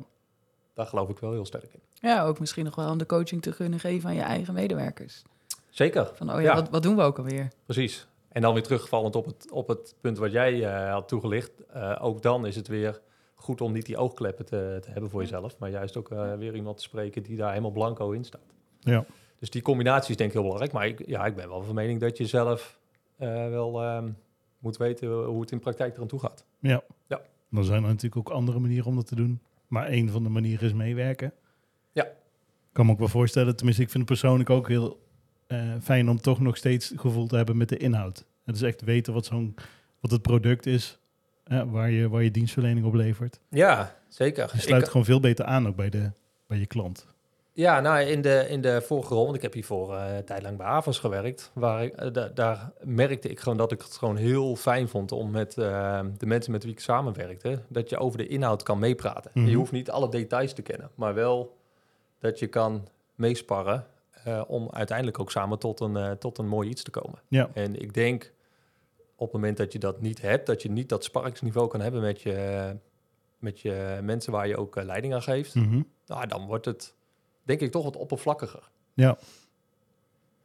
Daar 0.74 0.86
geloof 0.86 1.10
ik 1.10 1.20
wel 1.20 1.32
heel 1.32 1.46
sterk 1.46 1.74
in. 1.74 1.80
Ja, 1.94 2.24
ook 2.26 2.40
misschien 2.40 2.66
nog 2.66 2.76
wel 2.76 2.90
om 2.92 2.98
de 2.98 3.06
coaching 3.06 3.42
te 3.42 3.56
kunnen 3.56 3.80
geven 3.80 4.10
aan 4.10 4.16
je 4.16 4.22
eigen 4.22 4.54
medewerkers. 4.54 5.22
Zeker. 5.70 6.12
Van, 6.14 6.30
oh 6.34 6.36
ja, 6.36 6.42
Ja. 6.42 6.56
Wat, 6.56 6.70
wat 6.70 6.84
doen 6.84 6.96
we 6.96 7.02
ook 7.02 7.18
alweer? 7.18 7.48
Precies. 7.66 8.08
En 8.32 8.42
dan 8.42 8.54
weer 8.54 8.64
terugvallend 8.64 9.16
op 9.16 9.26
het, 9.26 9.52
op 9.52 9.68
het 9.68 9.96
punt 10.02 10.18
wat 10.18 10.32
jij 10.32 10.66
eh, 10.66 10.92
had 10.92 11.08
toegelicht. 11.08 11.52
eh, 11.66 11.98
ook 12.02 12.22
dan 12.22 12.46
is 12.46 12.56
het 12.56 12.68
weer 12.68 13.02
goed 13.36 13.62
om 13.62 13.72
niet 13.72 13.86
die 13.86 13.98
oogkleppen 13.98 14.46
te, 14.46 14.78
te 14.82 14.90
hebben 14.92 15.10
voor 15.10 15.22
jezelf. 15.22 15.58
Maar 15.58 15.70
juist 15.70 15.98
ook 15.98 16.12
eh, 16.12 16.34
weer 16.34 16.56
iemand 16.56 16.78
te 16.78 16.84
spreken 16.84 17.24
die 17.24 17.38
daar 17.38 17.50
helemaal 17.50 17.72
blanco 17.72 18.12
in 18.12 18.24
staat. 18.24 18.54
Ja. 18.80 19.06
Dus 19.40 19.50
die 19.50 19.62
combinatie 19.62 20.10
is 20.12 20.18
denk 20.18 20.30
ik 20.30 20.36
heel 20.36 20.44
belangrijk. 20.44 20.74
Maar 20.74 20.88
ik, 20.88 21.08
ja, 21.08 21.26
ik 21.26 21.36
ben 21.36 21.50
wel 21.50 21.62
van 21.64 21.76
mening 21.76 22.00
dat 22.00 22.18
je 22.18 22.26
zelf 22.26 22.80
eh, 23.18 23.28
wel 23.50 23.82
ehm, 23.82 24.10
moet 24.62 24.78
weten 24.78 25.24
hoe 25.24 25.42
het 25.42 25.52
in 25.52 25.60
praktijk 25.60 25.96
eraan 25.96 26.08
toe 26.08 26.20
gaat. 26.20 26.46
ja. 26.60 26.84
Ja. 27.08 27.22
Dan 27.50 27.64
zijn 27.64 27.84
er 27.84 27.90
natuurlijk 27.90 28.18
ook 28.18 28.36
andere 28.36 28.60
manieren 28.60 28.86
om 28.86 28.96
dat 28.96 29.08
te 29.08 29.16
doen. 29.16 29.42
Maar 29.68 29.86
één 29.88 30.10
van 30.10 30.24
de 30.24 30.30
manieren 30.30 30.68
is 30.68 30.74
meewerken. 30.74 31.34
Ja. 31.92 32.04
Ik 32.04 32.78
kan 32.78 32.86
me 32.86 32.92
ook 32.92 33.00
wel 33.00 33.08
voorstellen, 33.08 33.56
tenminste 33.56 33.84
ik 33.84 33.90
vind 33.90 34.10
het 34.10 34.20
persoonlijk 34.20 34.50
ook 34.50 34.68
heel 34.68 35.02
eh, 35.48 35.74
fijn 35.82 36.10
om 36.10 36.22
toch 36.22 36.40
nog 36.40 36.58
steeds 36.58 36.94
gevoel 36.96 37.28
te 37.28 37.36
hebben 37.36 37.58
met 37.58 37.70
de 37.70 37.78
inhoud. 37.78 38.26
Het 38.46 38.56
is 38.56 38.62
echt 38.62 38.82
weten 38.82 39.14
wat, 39.14 39.26
zo'n, 39.26 39.56
wat 40.00 40.12
het 40.12 40.22
product 40.22 40.66
is, 40.66 41.00
eh, 41.44 41.64
waar, 41.72 41.92
je, 41.92 42.10
waar 42.10 42.24
je 42.24 42.32
dienstverlening 42.32 42.86
op 42.86 42.94
levert. 42.94 43.40
Ja, 43.50 43.96
zeker. 44.08 44.50
Je 44.54 44.62
sluit 44.62 44.88
gewoon 44.88 45.06
veel 45.06 45.20
beter 45.20 45.46
aan 45.46 45.68
ook 45.68 45.76
bij, 45.76 45.90
de, 45.90 46.12
bij 46.48 46.58
je 46.58 46.66
klant. 46.66 47.08
Ja, 47.54 47.80
nou, 47.80 48.02
in 48.02 48.22
de, 48.22 48.46
in 48.50 48.62
de 48.62 48.82
vorige 48.82 49.14
rol, 49.14 49.24
want 49.24 49.36
ik 49.36 49.42
heb 49.42 49.54
hiervoor 49.54 49.96
eh 49.96 50.16
een 50.16 50.26
tijd 50.26 50.42
lang 50.42 50.58
bij 50.58 50.66
Avos 50.66 51.00
gewerkt, 51.00 51.52
waar 51.54 51.84
ik, 51.84 51.96
eh, 51.96 52.12
da- 52.14 52.28
daar 52.28 52.72
merkte 52.84 53.30
ik 53.30 53.40
gewoon 53.40 53.58
dat 53.58 53.72
ik 53.72 53.82
het 53.82 53.98
gewoon 53.98 54.16
heel 54.16 54.56
fijn 54.56 54.88
vond 54.88 55.12
om 55.12 55.32
met 55.32 55.58
eh, 55.58 56.00
de 56.18 56.26
mensen 56.26 56.52
met 56.52 56.64
wie 56.64 56.72
ik 56.72 56.80
samenwerkte, 56.80 57.60
dat 57.68 57.90
je 57.90 57.98
over 57.98 58.18
de 58.18 58.28
inhoud 58.28 58.64
kan 58.64 58.80
meepraten. 58.80 59.32
Mhm. 59.34 59.48
Je 59.48 59.56
hoeft 59.56 59.72
niet 59.72 59.92
alle 59.92 60.10
details 60.10 60.54
te 60.54 60.62
kennen, 60.62 60.90
maar 60.96 61.14
wel 61.14 61.58
dat 62.20 62.40
je 62.40 62.48
kan 62.48 62.88
meesparren 63.16 63.86
om 64.48 64.70
uiteindelijk 64.72 65.20
ook 65.20 65.32
samen 65.32 65.60
tot 65.60 65.80
een, 65.80 66.18
tot 66.18 66.38
een 66.38 66.48
mooi 66.48 66.70
iets 66.70 66.84
te 66.84 66.92
komen. 66.92 67.20
Ja. 67.28 67.50
En 67.54 67.82
ik 67.82 67.94
denk 67.94 68.32
op 69.16 69.32
het 69.32 69.32
moment 69.42 69.58
dat 69.58 69.72
je 69.74 69.80
dat 69.80 70.02
niet 70.02 70.22
hebt, 70.22 70.46
dat 70.46 70.62
je 70.62 70.72
niet 70.72 70.90
dat 70.90 71.04
sparringsniveau 71.04 71.68
kan 71.68 71.82
hebben 71.82 72.02
met 72.02 72.22
je, 72.22 72.70
met 73.38 73.60
je 73.60 74.00
mensen 74.04 74.32
waar 74.32 74.48
je 74.48 74.58
ook 74.58 74.76
leiding 74.76 75.14
aan 75.14 75.22
geeft, 75.22 75.56
Mhm. 75.56 75.82
nou, 76.06 76.28
dan 76.28 76.46
wordt 76.46 76.66
het 76.66 76.94
denk 77.44 77.60
ik 77.60 77.72
toch 77.72 77.84
wat 77.84 77.98
oppervlakkiger. 77.98 78.70
Ja. 78.94 79.18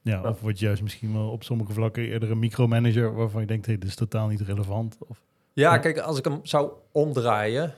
Ja, 0.03 0.23
of 0.23 0.41
word 0.41 0.59
je 0.59 0.67
juist 0.67 0.83
misschien 0.83 1.13
wel 1.13 1.29
op 1.31 1.43
sommige 1.43 1.73
vlakken 1.73 2.03
eerder 2.03 2.31
een 2.31 2.39
micromanager 2.39 3.15
waarvan 3.15 3.41
je 3.41 3.47
denkt, 3.47 3.67
hé, 3.67 3.79
dit 3.79 3.89
is 3.89 3.95
totaal 3.95 4.29
niet 4.29 4.41
relevant. 4.41 4.97
Of, 5.09 5.21
Ja, 5.53 5.73
Ja. 5.73 5.79
kijk, 5.79 5.99
als 5.99 6.19
ik 6.19 6.25
hem 6.25 6.41
zou 6.43 6.71
omdraaien. 6.93 7.75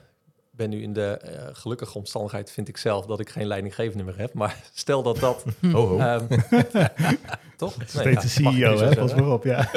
Ben 0.51 0.71
nu 0.71 0.83
in 0.83 0.93
de 0.93 1.07
eh, 1.07 1.49
gelukkige 1.53 1.99
omstandigheid, 1.99 2.51
vind 2.51 2.69
ik 2.69 2.77
zelf, 2.77 3.07
dat 3.07 3.21
ik 3.21 3.29
geen 3.31 3.47
leidinggevende 3.47 4.05
meer 4.05 4.19
heb. 4.19 4.33
Maar 4.35 4.63
stel 4.73 5.03
dat 5.03 5.19
dat. 5.19 5.45
Oh, 5.75 5.93
oh. 5.93 6.03
ehm, 6.03 6.27
toch? 7.57 7.77
Nee, 7.77 7.87
steeds 7.89 8.35
de 8.35 8.43
ja, 8.43 8.51
mag 8.51 8.55
ik 8.55 8.79
CEO, 8.79 8.79
hè? 8.89 8.95
Pas 8.97 9.15
maar 9.15 9.31
op, 9.31 9.45
ja. 9.45 9.71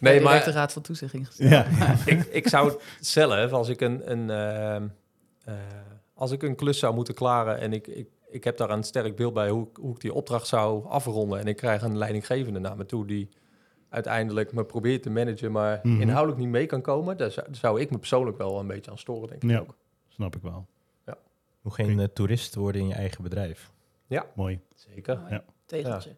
Nee, 0.00 0.18
de 0.18 0.24
maar 0.24 0.48
raad 0.48 0.72
van 0.72 0.82
toezicht 0.82 1.14
ingesteld. 1.14 1.50
ja. 1.50 1.66
ik, 2.06 2.24
ik 2.24 2.48
zou 2.48 2.80
zelf, 3.00 3.52
als 3.52 3.68
ik 3.68 3.80
een, 3.80 4.10
een, 4.10 4.30
ehm, 4.30 4.86
eh, 5.44 5.54
als 6.14 6.30
ik 6.30 6.42
een 6.42 6.56
klus 6.56 6.78
zou 6.78 6.94
moeten 6.94 7.14
klaren 7.14 7.58
en 7.58 7.72
ik, 7.72 7.86
ik, 7.86 8.08
ik 8.30 8.44
heb 8.44 8.56
daar 8.56 8.70
een 8.70 8.82
sterk 8.82 9.16
beeld 9.16 9.34
bij 9.34 9.48
hoe, 9.50 9.66
ik- 9.68 9.76
hoe 9.76 9.94
ik 9.94 10.00
die 10.00 10.14
opdracht 10.14 10.46
zou 10.46 10.86
afronden 10.86 11.38
en 11.38 11.46
ik 11.46 11.56
krijg 11.56 11.82
een 11.82 11.96
leidinggevende 11.98 12.58
naar 12.58 12.76
me 12.76 12.86
toe 12.86 13.06
die 13.06 13.28
uiteindelijk 13.88 14.52
me 14.52 14.64
probeert 14.64 15.02
te 15.02 15.10
managen, 15.10 15.52
maar 15.52 15.80
Mhm. 15.82 16.00
inhoudelijk 16.00 16.40
niet 16.40 16.48
mee 16.48 16.66
kan 16.66 16.80
komen, 16.82 17.16
daar 17.16 17.30
zou, 17.30 17.46
daar 17.46 17.56
zou 17.56 17.80
ik 17.80 17.90
me 17.90 17.98
persoonlijk 17.98 18.38
wel 18.38 18.58
een 18.60 18.66
beetje 18.66 18.90
aan 18.90 18.98
storen, 18.98 19.28
denk 19.28 19.42
ik 19.42 19.50
Ja. 19.50 19.58
ook. 19.58 19.76
Snap 20.08 20.36
ik 20.36 20.42
wel. 20.42 20.66
Moet 21.62 21.74
geen 21.74 21.98
eh, 22.00 22.06
toerist 22.06 22.54
worden 22.54 22.80
in 22.80 22.88
je 22.88 22.94
eigen 22.94 23.22
bedrijf. 23.22 23.72
Mooi. 24.34 24.60
Zeker. 24.74 25.18
Mooi. 25.18 25.32
Ja. 25.32 25.44
Tegeltje. 25.66 26.16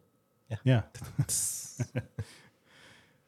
Ja. 0.63 0.91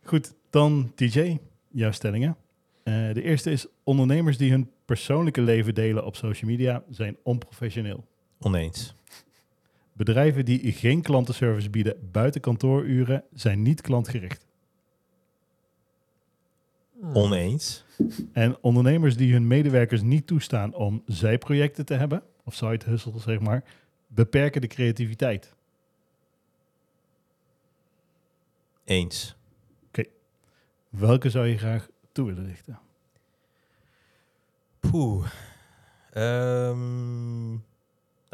Goed, 0.03 0.35
dan 0.50 0.93
TJ, 0.95 1.38
jouw 1.71 1.91
stellingen. 1.91 2.37
Eh, 2.83 2.95
de 3.12 3.23
eerste 3.23 3.50
is 3.50 3.67
ondernemers 3.85 4.37
die 4.37 4.50
hun 4.50 4.71
persoonlijke 4.85 5.41
leven 5.41 5.75
delen 5.75 6.05
op 6.05 6.17
social 6.17 6.50
media 6.50 6.83
zijn 6.91 7.17
onprofessioneel. 7.23 8.05
Oneens. 8.41 8.95
Bedrijven 9.93 10.45
die 10.45 10.73
geen 10.73 11.03
klantenservice 11.03 11.71
bieden 11.71 12.11
buiten 12.12 12.41
kantooruren 12.41 13.25
zijn 13.33 13.62
niet 13.62 13.81
klantgericht. 13.81 14.47
Oneens. 17.12 17.85
En 18.33 18.57
ondernemers 18.61 19.17
die 19.17 19.33
hun 19.33 19.47
medewerkers 19.47 20.03
niet 20.03 20.26
toestaan 20.26 20.75
om 20.75 21.03
zijprojecten 21.07 21.85
te 21.85 21.95
hebben, 21.95 22.23
of 22.45 22.55
side 22.55 22.85
hustle 22.85 23.19
zeg 23.19 23.41
maar, 23.41 23.64
beperken 24.07 24.61
de 24.61 24.67
creativiteit. 24.67 25.55
Eens. 28.85 29.37
Welke 30.99 31.31
zou 31.31 31.47
je 31.47 31.59
graag 31.59 31.88
toe 32.12 32.26
willen 32.26 32.45
lichten? 32.45 32.79
Poeh. 34.81 35.26
Ehm, 36.11 37.53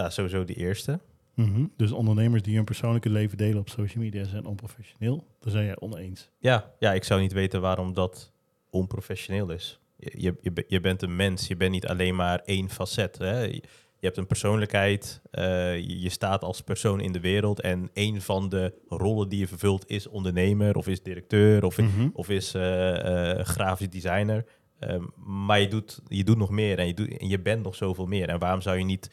nou, 0.00 0.12
sowieso 0.12 0.45
die 0.45 0.57
eerste. 0.57 1.00
Mhm. 1.35 1.64
Dus 1.76 1.92
ondernemers 1.92 2.42
die 2.42 2.57
hun 2.57 2.64
persoonlijke 2.64 3.11
leven 3.11 3.37
delen 3.38 3.59
op 3.59 3.69
social 3.69 4.02
media 4.04 4.25
zijn 4.25 4.45
onprofessioneel. 4.47 5.25
Daar 5.40 5.52
zijn 5.52 5.64
jij 5.64 5.80
oneens. 5.80 6.30
Ja, 6.38 6.73
ja, 6.78 6.92
ik 6.92 7.04
zou 7.04 7.21
niet 7.21 7.33
weten 7.33 7.61
waarom 7.61 7.95
dat 7.95 8.33
onprofessioneel 8.71 9.50
is. 9.50 9.80
Je, 9.97 10.11
je, 10.16 10.35
je, 10.40 10.52
be- 10.52 10.64
je 10.69 10.80
bent 10.80 11.02
een 11.02 11.16
mens, 11.16 11.47
je 11.49 11.57
bent 11.57 11.71
niet 11.73 11.87
alleen 11.87 12.14
maar 12.16 12.38
één 12.45 12.71
facet. 12.71 13.19
Hè? 13.19 13.40
Je, 13.40 13.52
je 13.99 14.07
hebt 14.07 14.16
een 14.16 14.26
persoonlijkheid, 14.26 15.21
eh, 15.30 15.76
je, 15.78 16.00
je 16.00 16.09
staat 16.09 16.42
als 16.42 16.61
persoon 16.61 17.00
in 17.00 17.12
de 17.12 17.21
wereld 17.21 17.61
en 17.61 17.90
een 17.95 18.21
van 18.23 18.49
de 18.49 18.75
rollen 18.88 19.28
die 19.28 19.38
je 19.38 19.49
vervult 19.49 19.88
is 19.90 20.07
ondernemer 20.07 20.76
of 20.76 20.87
is 20.88 21.02
directeur 21.02 21.64
of, 21.64 21.78
Mhm. 21.78 22.09
of 22.12 22.28
is 22.28 22.54
eh, 22.54 23.30
eh, 23.38 23.45
grafisch 23.47 23.90
designer. 23.90 24.45
Ehm, 24.78 25.04
maar 25.16 25.61
je 25.61 25.69
doet, 25.69 26.00
je 26.09 26.25
doet 26.25 26.38
nog 26.38 26.50
meer 26.50 26.78
en 26.78 26.87
je, 26.87 26.95
doet, 26.95 27.16
en 27.19 27.28
je 27.28 27.40
bent 27.40 27.62
nog 27.62 27.75
zoveel 27.75 28.07
meer. 28.07 28.28
En 28.28 28.38
waarom 28.38 28.61
zou 28.61 28.78
je 28.78 28.85
niet... 28.85 29.11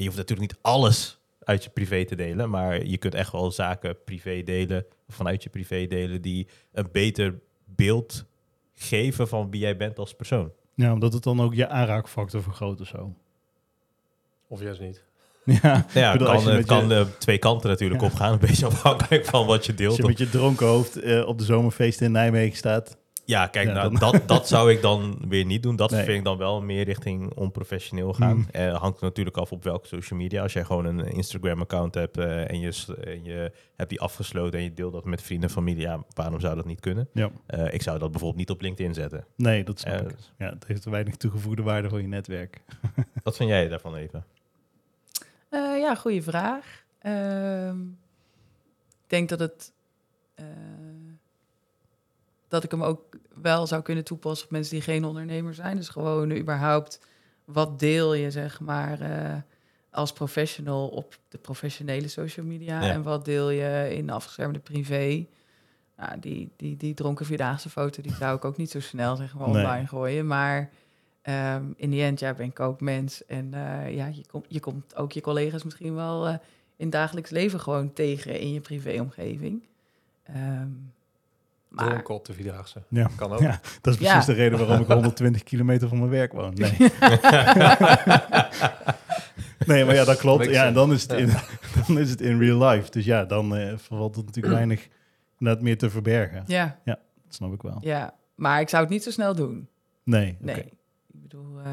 Je 0.00 0.06
hoeft 0.06 0.18
natuurlijk 0.18 0.50
niet 0.52 0.58
alles 0.62 1.18
uit 1.40 1.64
je 1.64 1.70
privé 1.70 2.04
te 2.04 2.14
delen, 2.14 2.50
maar 2.50 2.84
je 2.84 2.96
kunt 2.98 3.14
echt 3.14 3.32
wel 3.32 3.50
zaken 3.50 3.96
privé 4.04 4.42
delen, 4.42 4.84
vanuit 5.08 5.42
je 5.42 5.50
privé 5.50 5.86
delen, 5.86 6.22
die 6.22 6.48
een 6.72 6.88
beter 6.92 7.40
beeld 7.64 8.24
geven 8.74 9.28
van 9.28 9.50
wie 9.50 9.60
jij 9.60 9.76
bent 9.76 9.98
als 9.98 10.14
persoon. 10.14 10.52
Ja, 10.74 10.92
omdat 10.92 11.12
het 11.12 11.22
dan 11.22 11.40
ook 11.40 11.54
je 11.54 11.68
aanraakfactor 11.68 12.42
vergroot 12.42 12.80
of 12.80 12.86
zo. 12.86 13.14
Of 14.48 14.60
juist 14.62 14.80
niet. 14.80 15.02
Ja, 15.62 15.86
Ja, 15.94 16.12
bedoel, 16.12 16.26
het 16.28 16.36
als 16.36 16.44
kan, 16.44 16.54
het 16.54 16.66
kan 16.66 16.88
je- 16.88 16.94
eh, 16.94 17.06
twee 17.18 17.38
kanten 17.38 17.68
natuurlijk 17.70 18.00
Ja. 18.00 18.06
opgaan, 18.06 18.32
een 18.32 18.38
beetje 18.38 18.66
afhankelijk 18.66 19.24
van 19.24 19.46
wat 19.46 19.64
je 19.66 19.72
als 19.72 19.80
deelt. 19.80 19.96
je 19.96 20.02
met 20.06 20.18
je 20.18 20.28
dronken 20.30 20.66
hoofd 20.66 20.96
eh, 20.96 21.26
op 21.26 21.38
de 21.38 21.44
zomerfeesten 21.44 22.06
in 22.06 22.12
Nijmegen 22.12 22.56
staat. 22.56 22.96
Ja, 23.30 23.46
kijk, 23.46 23.66
Ja, 23.68 23.72
nou, 23.74 23.98
dan- 23.98 24.12
dat, 24.12 24.28
dat 24.28 24.48
zou 24.48 24.72
ik 24.72 24.82
dan 24.82 25.18
weer 25.28 25.44
niet 25.44 25.62
doen. 25.62 25.76
Dat 25.76 25.90
Nee. 25.90 26.04
vind 26.04 26.18
ik 26.18 26.24
dan 26.24 26.38
wel 26.38 26.62
meer 26.62 26.84
richting 26.84 27.34
onprofessioneel 27.34 28.12
gaan. 28.12 28.36
Mm. 28.36 28.46
Eh, 28.52 28.76
hangt 28.80 29.00
natuurlijk 29.00 29.36
af 29.36 29.52
op 29.52 29.64
welke 29.64 29.86
social 29.86 30.18
media. 30.18 30.42
Als 30.42 30.52
jij 30.52 30.64
gewoon 30.64 30.84
een 30.84 30.98
Instagram-account 31.04 31.94
hebt 31.94 32.18
eh, 32.18 32.50
en, 32.50 32.60
je, 32.60 32.96
en 33.04 33.24
je 33.24 33.52
hebt 33.76 33.88
die 33.90 34.00
afgesloten 34.00 34.58
en 34.58 34.64
je 34.64 34.74
deelt 34.74 34.92
dat 34.92 35.04
met 35.04 35.22
vrienden 35.22 35.48
en 35.48 35.54
familie, 35.54 35.82
ja, 35.82 36.04
waarom 36.14 36.40
zou 36.40 36.56
dat 36.56 36.64
niet 36.64 36.80
kunnen? 36.80 37.08
Ja. 37.12 37.30
Eh, 37.46 37.72
ik 37.74 37.82
zou 37.82 37.98
dat 37.98 38.10
bijvoorbeeld 38.10 38.40
niet 38.40 38.50
op 38.50 38.60
LinkedIn 38.60 38.94
zetten. 38.94 39.24
Nee, 39.36 39.64
dat 39.64 39.80
snap 39.80 40.10
ik. 40.10 40.16
Ja, 40.38 40.48
het 40.50 40.66
heeft 40.66 40.84
weinig 40.84 41.16
toegevoegde 41.16 41.62
waarde 41.62 41.88
voor 41.88 42.00
je 42.00 42.08
netwerk. 42.08 42.60
wat 43.22 43.36
vind 43.36 43.48
jij 43.48 43.68
daarvan 43.68 43.94
even? 43.94 44.24
Eh, 45.48 45.78
ja, 45.78 45.94
goede 45.94 46.22
vraag. 46.22 46.84
Ehm, 46.98 47.80
ik 49.02 49.06
denk 49.06 49.28
dat 49.28 49.40
het. 49.40 49.72
Dat 52.50 52.64
ik 52.64 52.70
hem 52.70 52.82
ook 52.82 53.16
wel 53.42 53.66
zou 53.66 53.82
kunnen 53.82 54.04
toepassen 54.04 54.46
op 54.46 54.52
mensen 54.52 54.74
die 54.74 54.82
geen 54.82 55.04
ondernemer 55.04 55.54
zijn. 55.54 55.76
Dus 55.76 55.88
gewoon 55.88 56.32
überhaupt, 56.32 57.00
wat 57.44 57.78
deel 57.78 58.14
je, 58.14 58.30
zeg 58.30 58.60
maar, 58.60 59.00
eh, 59.00 59.36
als 59.90 60.12
professional 60.12 60.88
op 60.88 61.18
de 61.28 61.38
professionele 61.38 62.08
social 62.08 62.46
media? 62.46 62.82
Ja. 62.82 62.90
En 62.92 63.02
wat 63.02 63.24
deel 63.24 63.50
je 63.50 63.88
in 63.94 64.06
de 64.06 64.12
afgeschermde 64.12 64.58
privé? 64.58 65.26
Nou, 65.96 66.18
die, 66.20 66.52
die, 66.56 66.76
die 66.76 66.94
dronken 66.94 67.26
vierdaagse 67.26 67.68
foto, 67.70 68.02
die 68.02 68.14
zou 68.14 68.36
ik 68.36 68.44
ook 68.44 68.56
niet 68.56 68.70
zo 68.70 68.80
snel 68.80 69.16
zeg 69.16 69.34
maar, 69.34 69.48
Nee. 69.48 69.64
online 69.64 69.86
gooien. 69.86 70.26
Maar 70.26 70.70
ehm, 71.22 71.64
in 71.76 71.90
die 71.90 72.02
end, 72.02 72.20
ja, 72.20 72.34
ben 72.34 72.46
ik 72.46 72.60
ook 72.60 72.80
mens. 72.80 73.26
En 73.26 73.54
eh, 73.54 73.94
ja, 73.94 74.06
je, 74.06 74.26
komt 74.26 74.46
je 74.48 74.60
komt 74.60 74.96
ook 74.96 75.12
je 75.12 75.20
collega's 75.20 75.62
misschien 75.64 75.94
wel 75.94 76.26
eh, 76.26 76.32
in 76.76 76.86
het 76.86 76.92
dagelijks 76.92 77.30
leven 77.30 77.60
gewoon 77.60 77.92
tegen 77.92 78.40
in 78.40 78.52
je 78.52 78.60
privéomgeving. 78.60 79.66
Ehm 80.22 80.68
maar 81.70 81.88
Dronken 81.88 82.14
op 82.14 82.24
de 82.24 82.32
Vierdaagse. 82.32 82.82
Ja. 82.88 83.10
Kan 83.16 83.32
ook. 83.32 83.40
Ja, 83.40 83.60
dat 83.80 83.92
is 83.94 83.98
precies 84.00 84.26
Ja. 84.26 84.32
de 84.32 84.32
reden 84.32 84.58
waarom 84.58 84.80
ik 84.80 84.86
120 85.00 85.42
kilometer 85.42 85.88
van 85.88 85.98
mijn 85.98 86.10
werk 86.10 86.32
woon. 86.32 86.54
Nee, 86.54 86.70
nee 89.66 89.84
maar 89.84 89.94
ja, 89.94 90.04
dat 90.04 90.16
klopt. 90.18 90.44
Ja, 90.44 90.66
en 90.66 90.74
dan 90.74 90.92
is, 90.92 91.02
het 91.02 91.10
Ja. 91.10 91.16
in, 91.18 91.30
dan 91.86 91.98
is 91.98 92.10
het 92.10 92.20
in 92.20 92.38
real 92.38 92.68
life. 92.68 92.90
Dus 92.90 93.04
ja, 93.04 93.24
dan 93.24 93.56
eh 93.56 93.72
valt 93.78 94.16
het 94.16 94.24
natuurlijk 94.26 94.54
weinig 94.54 94.88
net 95.38 95.60
meer 95.60 95.78
te 95.78 95.90
verbergen. 95.90 96.42
ja, 96.46 96.78
Dat 96.84 96.98
snap 97.28 97.52
ik 97.52 97.62
wel. 97.62 97.78
ja, 97.80 98.14
maar 98.34 98.60
ik 98.60 98.68
zou 98.68 98.82
het 98.82 98.92
niet 98.92 99.02
zo 99.02 99.10
snel 99.10 99.34
doen. 99.34 99.68
Nee, 100.04 100.36
Nee. 100.40 100.56
Ik 101.12 101.22
bedoel, 101.22 101.58
eh, 101.58 101.72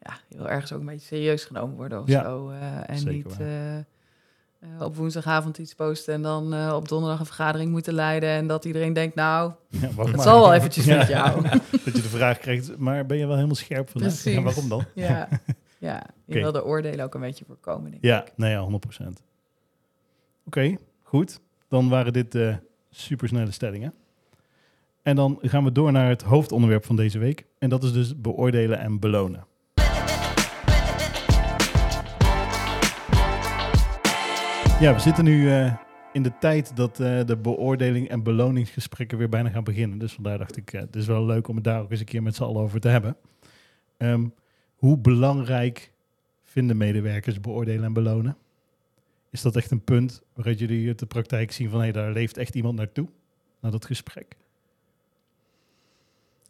ja, 0.00 0.12
je 0.28 0.36
wil 0.36 0.48
ergens 0.48 0.72
ook 0.72 0.80
een 0.80 0.86
beetje 0.86 1.06
serieus 1.06 1.44
genomen 1.44 1.76
worden 1.76 2.00
of 2.00 2.08
Ja, 2.08 2.22
zo. 2.22 2.50
eh, 2.50 2.90
en 2.90 2.98
zeker 2.98 3.12
niet 3.12 3.86
eh, 4.60 4.68
op 4.80 4.96
woensdagavond 4.96 5.58
iets 5.58 5.74
posten 5.74 6.14
en 6.14 6.22
dan 6.22 6.54
eh, 6.54 6.72
op 6.76 6.88
donderdag 6.88 7.20
een 7.20 7.26
vergadering 7.26 7.70
moeten 7.70 7.94
leiden. 7.94 8.28
En 8.28 8.46
dat 8.46 8.64
iedereen 8.64 8.92
denkt, 8.92 9.14
nou, 9.14 9.52
Ja, 9.68 9.88
het 10.04 10.20
zal 10.22 10.40
wel 10.40 10.54
eventjes 10.54 10.84
Ja. 10.84 10.96
met 10.96 11.08
jou. 11.08 11.42
Dat 11.84 11.96
je 11.96 12.02
de 12.02 12.02
vraag 12.02 12.38
krijgt, 12.38 12.78
maar 12.78 13.06
ben 13.06 13.16
je 13.18 13.24
wel 13.26 13.34
helemaal 13.34 13.54
scherp 13.56 13.90
vandaag? 13.90 14.10
Precies. 14.10 14.34
Ja, 14.34 14.42
waarom 14.42 14.68
dan? 14.68 14.84
Ja, 14.94 15.28
ja. 15.78 16.06
je 16.24 16.34
wil 16.40 16.52
de 16.52 16.64
oordelen 16.64 17.04
ook 17.04 17.14
een 17.14 17.20
beetje 17.20 17.44
voorkomen, 17.44 17.90
denk 17.90 18.04
Ja, 18.04 18.22
ik. 18.26 18.32
nee, 18.36 18.50
ja, 18.50 18.68
100%. 19.02 19.22
Oké, 20.46 20.76
goed. 21.02 21.40
Dan 21.68 21.88
waren 21.88 22.12
dit 22.12 22.34
eh 22.34 22.54
supersnelle 22.90 23.50
stellingen. 23.50 23.94
En 25.02 25.16
dan 25.16 25.38
gaan 25.42 25.64
we 25.64 25.72
door 25.72 25.92
naar 25.92 26.08
het 26.08 26.22
hoofdonderwerp 26.22 26.84
van 26.84 26.96
deze 26.96 27.18
week. 27.18 27.46
En 27.58 27.68
dat 27.68 27.82
is 27.82 27.92
dus 27.92 28.20
beoordelen 28.20 28.78
en 28.78 28.98
belonen. 28.98 29.46
Ja, 34.80 34.94
we 34.94 35.00
zitten 35.00 35.24
nu 35.24 35.50
eh, 35.50 35.74
in 36.12 36.22
de 36.22 36.32
tijd 36.38 36.76
dat 36.76 37.00
eh, 37.00 37.24
de 37.24 37.36
beoordeling 37.36 38.08
en 38.08 38.22
beloningsgesprekken 38.22 39.18
weer 39.18 39.28
bijna 39.28 39.50
gaan 39.50 39.64
beginnen. 39.64 39.98
Dus 39.98 40.12
vandaar 40.12 40.38
dacht 40.38 40.56
ik, 40.56 40.72
eh, 40.72 40.80
het 40.80 40.96
is 40.96 41.06
wel 41.06 41.26
leuk 41.26 41.48
om 41.48 41.54
het 41.54 41.64
daar 41.64 41.80
ook 41.80 41.90
eens 41.90 42.00
een 42.00 42.06
keer 42.06 42.22
met 42.22 42.34
z'n 42.34 42.42
allen 42.42 42.62
over 42.62 42.80
te 42.80 42.88
hebben. 42.88 43.16
Ehm, 43.96 44.28
hoe 44.76 44.98
belangrijk 44.98 45.92
vinden 46.44 46.76
medewerkers 46.76 47.40
beoordelen 47.40 47.84
en 47.84 47.92
belonen? 47.92 48.36
Is 49.30 49.42
dat 49.42 49.56
echt 49.56 49.70
een 49.70 49.84
punt 49.84 50.22
waaruit 50.34 50.58
jullie 50.58 50.88
uit 50.88 50.98
de 50.98 51.06
praktijk 51.06 51.52
zien 51.52 51.70
van 51.70 51.82
hé, 51.82 51.92
daar 51.92 52.12
leeft 52.12 52.36
echt 52.36 52.54
iemand 52.54 52.76
naartoe? 52.76 53.08
Naar 53.60 53.70
dat 53.70 53.84
gesprek? 53.84 54.36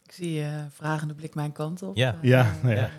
Ik 0.04 0.12
zie 0.12 0.42
eh 0.42 0.64
vragende 0.70 1.14
blik 1.14 1.34
mijn 1.34 1.52
kant 1.52 1.82
op. 1.82 1.96
Ja. 1.96 2.18
Ja, 2.22 2.54
nou 2.62 2.75
ja. 2.75 2.90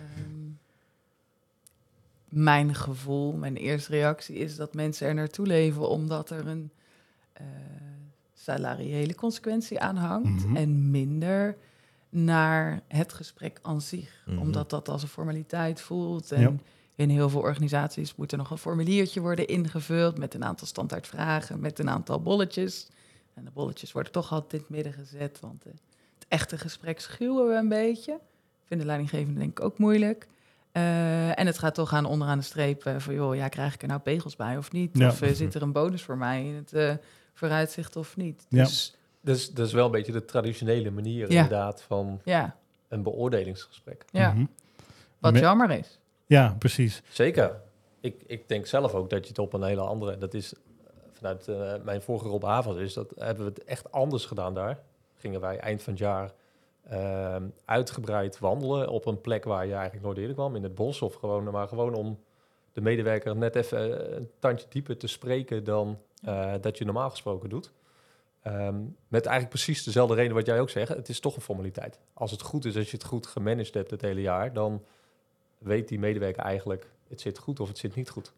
Mijn 2.32 2.74
gevoel, 2.74 3.32
mijn 3.32 3.56
eerste 3.56 3.90
reactie 3.90 4.36
is 4.36 4.56
dat 4.56 4.74
mensen 4.74 5.06
er 5.06 5.14
naartoe 5.14 5.46
leven 5.46 5.88
omdat 5.88 6.30
er 6.30 6.46
een 6.46 6.70
eh, 7.32 7.46
salariële 8.34 9.14
consequentie 9.14 9.80
aan 9.80 9.96
hangt. 9.96 10.46
Mhm. 10.46 10.56
En 10.56 10.90
minder 10.90 11.56
naar 12.08 12.80
het 12.88 13.12
gesprek 13.12 13.58
aan 13.62 13.80
zich. 13.80 14.22
Mhm. 14.26 14.38
Omdat 14.38 14.70
dat 14.70 14.88
als 14.88 15.02
een 15.02 15.08
formaliteit 15.08 15.80
voelt. 15.80 16.32
En 16.32 16.40
Ja. 16.40 16.52
in 16.94 17.08
heel 17.08 17.28
veel 17.28 17.40
organisaties 17.40 18.14
moet 18.14 18.32
er 18.32 18.38
nog 18.38 18.50
een 18.50 18.58
formuliertje 18.58 19.20
worden 19.20 19.46
ingevuld 19.46 20.18
met 20.18 20.34
een 20.34 20.44
aantal 20.44 20.66
standaardvragen, 20.66 21.60
met 21.60 21.78
een 21.78 21.90
aantal 21.90 22.20
bolletjes. 22.22 22.88
En 23.34 23.44
de 23.44 23.50
bolletjes 23.50 23.92
worden 23.92 24.12
toch 24.12 24.32
altijd 24.32 24.52
in 24.52 24.58
het 24.58 24.68
midden 24.68 24.92
gezet, 24.92 25.40
want 25.40 25.64
eh, 25.66 25.72
het 26.18 26.26
echte 26.28 26.58
gesprek 26.58 27.00
schuwen 27.00 27.48
we 27.48 27.54
een 27.54 27.68
beetje. 27.68 28.20
Vinden 28.64 28.86
leidinggevenden 28.86 29.38
denk 29.38 29.58
ik 29.58 29.64
ook 29.64 29.78
moeilijk. 29.78 30.26
Eh, 30.72 31.38
en 31.38 31.46
het 31.46 31.58
gaat 31.58 31.74
toch 31.74 31.92
aan 31.92 32.04
onderaan 32.04 32.38
de 32.38 32.44
streep 32.44 32.84
eh, 32.84 32.94
van, 32.98 33.14
joh, 33.14 33.34
ja, 33.34 33.48
krijg 33.48 33.74
ik 33.74 33.82
er 33.82 33.88
nou 33.88 34.00
pegels 34.00 34.36
bij 34.36 34.56
of 34.56 34.72
niet? 34.72 34.98
Ja. 34.98 35.08
Of 35.08 35.22
eh, 35.22 35.32
zit 35.42 35.54
er 35.54 35.62
een 35.62 35.72
bonus 35.72 36.02
voor 36.02 36.16
mij 36.16 36.44
in 36.44 36.54
het 36.54 36.72
eh, 36.72 36.94
vooruitzicht 37.34 37.96
of 37.96 38.16
niet? 38.16 38.46
Ja. 38.48 38.62
Dus 38.64 38.96
Dus 39.20 39.50
dat 39.50 39.66
is 39.66 39.72
wel 39.72 39.84
een 39.84 39.90
beetje 39.90 40.12
de 40.12 40.24
traditionele 40.24 40.90
manier 40.90 41.30
Ja. 41.32 41.42
inderdaad 41.42 41.82
van 41.82 42.20
ja, 42.24 42.56
een 42.88 43.02
beoordelingsgesprek. 43.02 44.04
ja. 44.10 44.32
Mhm. 44.32 44.44
wat 45.18 45.32
Me- 45.32 45.38
jammer 45.40 45.70
is. 45.70 45.98
Ja, 46.26 46.56
precies. 46.58 47.02
Zeker. 47.08 47.60
Ik, 48.00 48.22
ik 48.26 48.48
denk 48.48 48.66
zelf 48.66 48.94
ook 48.94 49.10
dat 49.10 49.22
je 49.22 49.28
het 49.28 49.38
op 49.38 49.52
een 49.52 49.62
hele 49.62 49.80
andere... 49.80 50.18
Dat 50.18 50.34
is 50.34 50.52
vanuit 51.12 51.48
eh, 51.48 51.72
mijn 51.84 52.02
vorige 52.02 52.28
Rob 52.28 52.44
Havens 52.44 52.78
is 52.78 52.92
dat 52.94 53.12
hebben 53.16 53.44
we 53.44 53.50
het 53.50 53.64
echt 53.64 53.92
anders 53.92 54.24
gedaan 54.24 54.54
daar. 54.54 54.78
Gingen 55.18 55.40
wij 55.40 55.58
eind 55.58 55.82
van 55.82 55.92
het 55.92 56.02
jaar 56.02 56.32
ehm, 56.88 57.48
uitgebreid 57.64 58.38
wandelen 58.38 58.88
op 58.88 59.06
een 59.06 59.20
plek 59.20 59.44
waar 59.44 59.66
je 59.66 59.72
eigenlijk 59.72 60.04
nooit 60.04 60.18
eerder 60.18 60.34
kwam, 60.34 60.56
in 60.56 60.62
het 60.62 60.74
bos 60.74 61.02
of 61.02 61.14
gewoon, 61.14 61.50
maar 61.50 61.68
gewoon 61.68 61.94
om 61.94 62.18
de 62.72 62.80
medewerker 62.80 63.36
net 63.36 63.56
even 63.56 64.08
eh, 64.08 64.16
een 64.16 64.30
tandje 64.38 64.66
dieper 64.68 64.96
te 64.96 65.06
spreken 65.06 65.64
dan 65.64 65.98
eh, 66.22 66.54
dat 66.60 66.78
je 66.78 66.84
normaal 66.84 67.10
gesproken 67.10 67.48
doet. 67.48 67.72
Ehm, 68.42 68.80
met 69.08 69.26
eigenlijk 69.26 69.48
precies 69.48 69.84
dezelfde 69.84 70.14
reden 70.14 70.34
wat 70.34 70.46
jij 70.46 70.60
ook 70.60 70.70
zegt. 70.70 70.88
Het 70.88 71.08
is 71.08 71.20
toch 71.20 71.36
een 71.36 71.42
formaliteit. 71.42 71.98
Als 72.12 72.30
het 72.30 72.42
goed 72.42 72.64
is, 72.64 72.76
als 72.76 72.90
je 72.90 72.96
het 72.96 73.06
goed 73.06 73.26
gemanaged 73.26 73.74
hebt 73.74 73.90
het 73.90 74.00
hele 74.00 74.20
jaar, 74.20 74.52
dan 74.52 74.84
weet 75.58 75.88
die 75.88 75.98
medewerker 75.98 76.42
eigenlijk, 76.42 76.90
het 77.08 77.20
zit 77.20 77.38
goed 77.38 77.60
of 77.60 77.68
het 77.68 77.78
zit 77.78 77.94
niet 77.94 78.10
goed. 78.10 78.32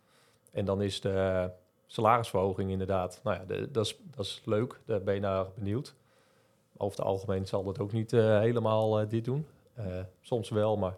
En 0.53 0.65
dan 0.65 0.83
is 0.83 1.01
de 1.01 1.51
salarisverhoging 1.87 2.71
inderdaad, 2.71 3.21
nou 3.23 3.37
ja, 3.37 3.67
dat, 3.67 3.87
is, 3.87 3.99
dat 4.11 4.25
is 4.25 4.43
leuk, 4.45 4.81
daar 4.85 5.03
ben 5.03 5.15
je 5.15 5.21
naar 5.21 5.47
benieuwd. 5.55 5.95
Over 6.77 6.99
het 6.99 7.07
algemeen 7.07 7.47
zal 7.47 7.65
dat 7.65 7.79
ook 7.79 7.93
niet 7.93 8.13
eh, 8.13 8.39
helemaal 8.39 9.01
eh, 9.01 9.09
dit 9.09 9.25
doen. 9.25 9.47
Eh, 9.75 9.85
soms 10.21 10.49
wel, 10.49 10.77
maar... 10.77 10.97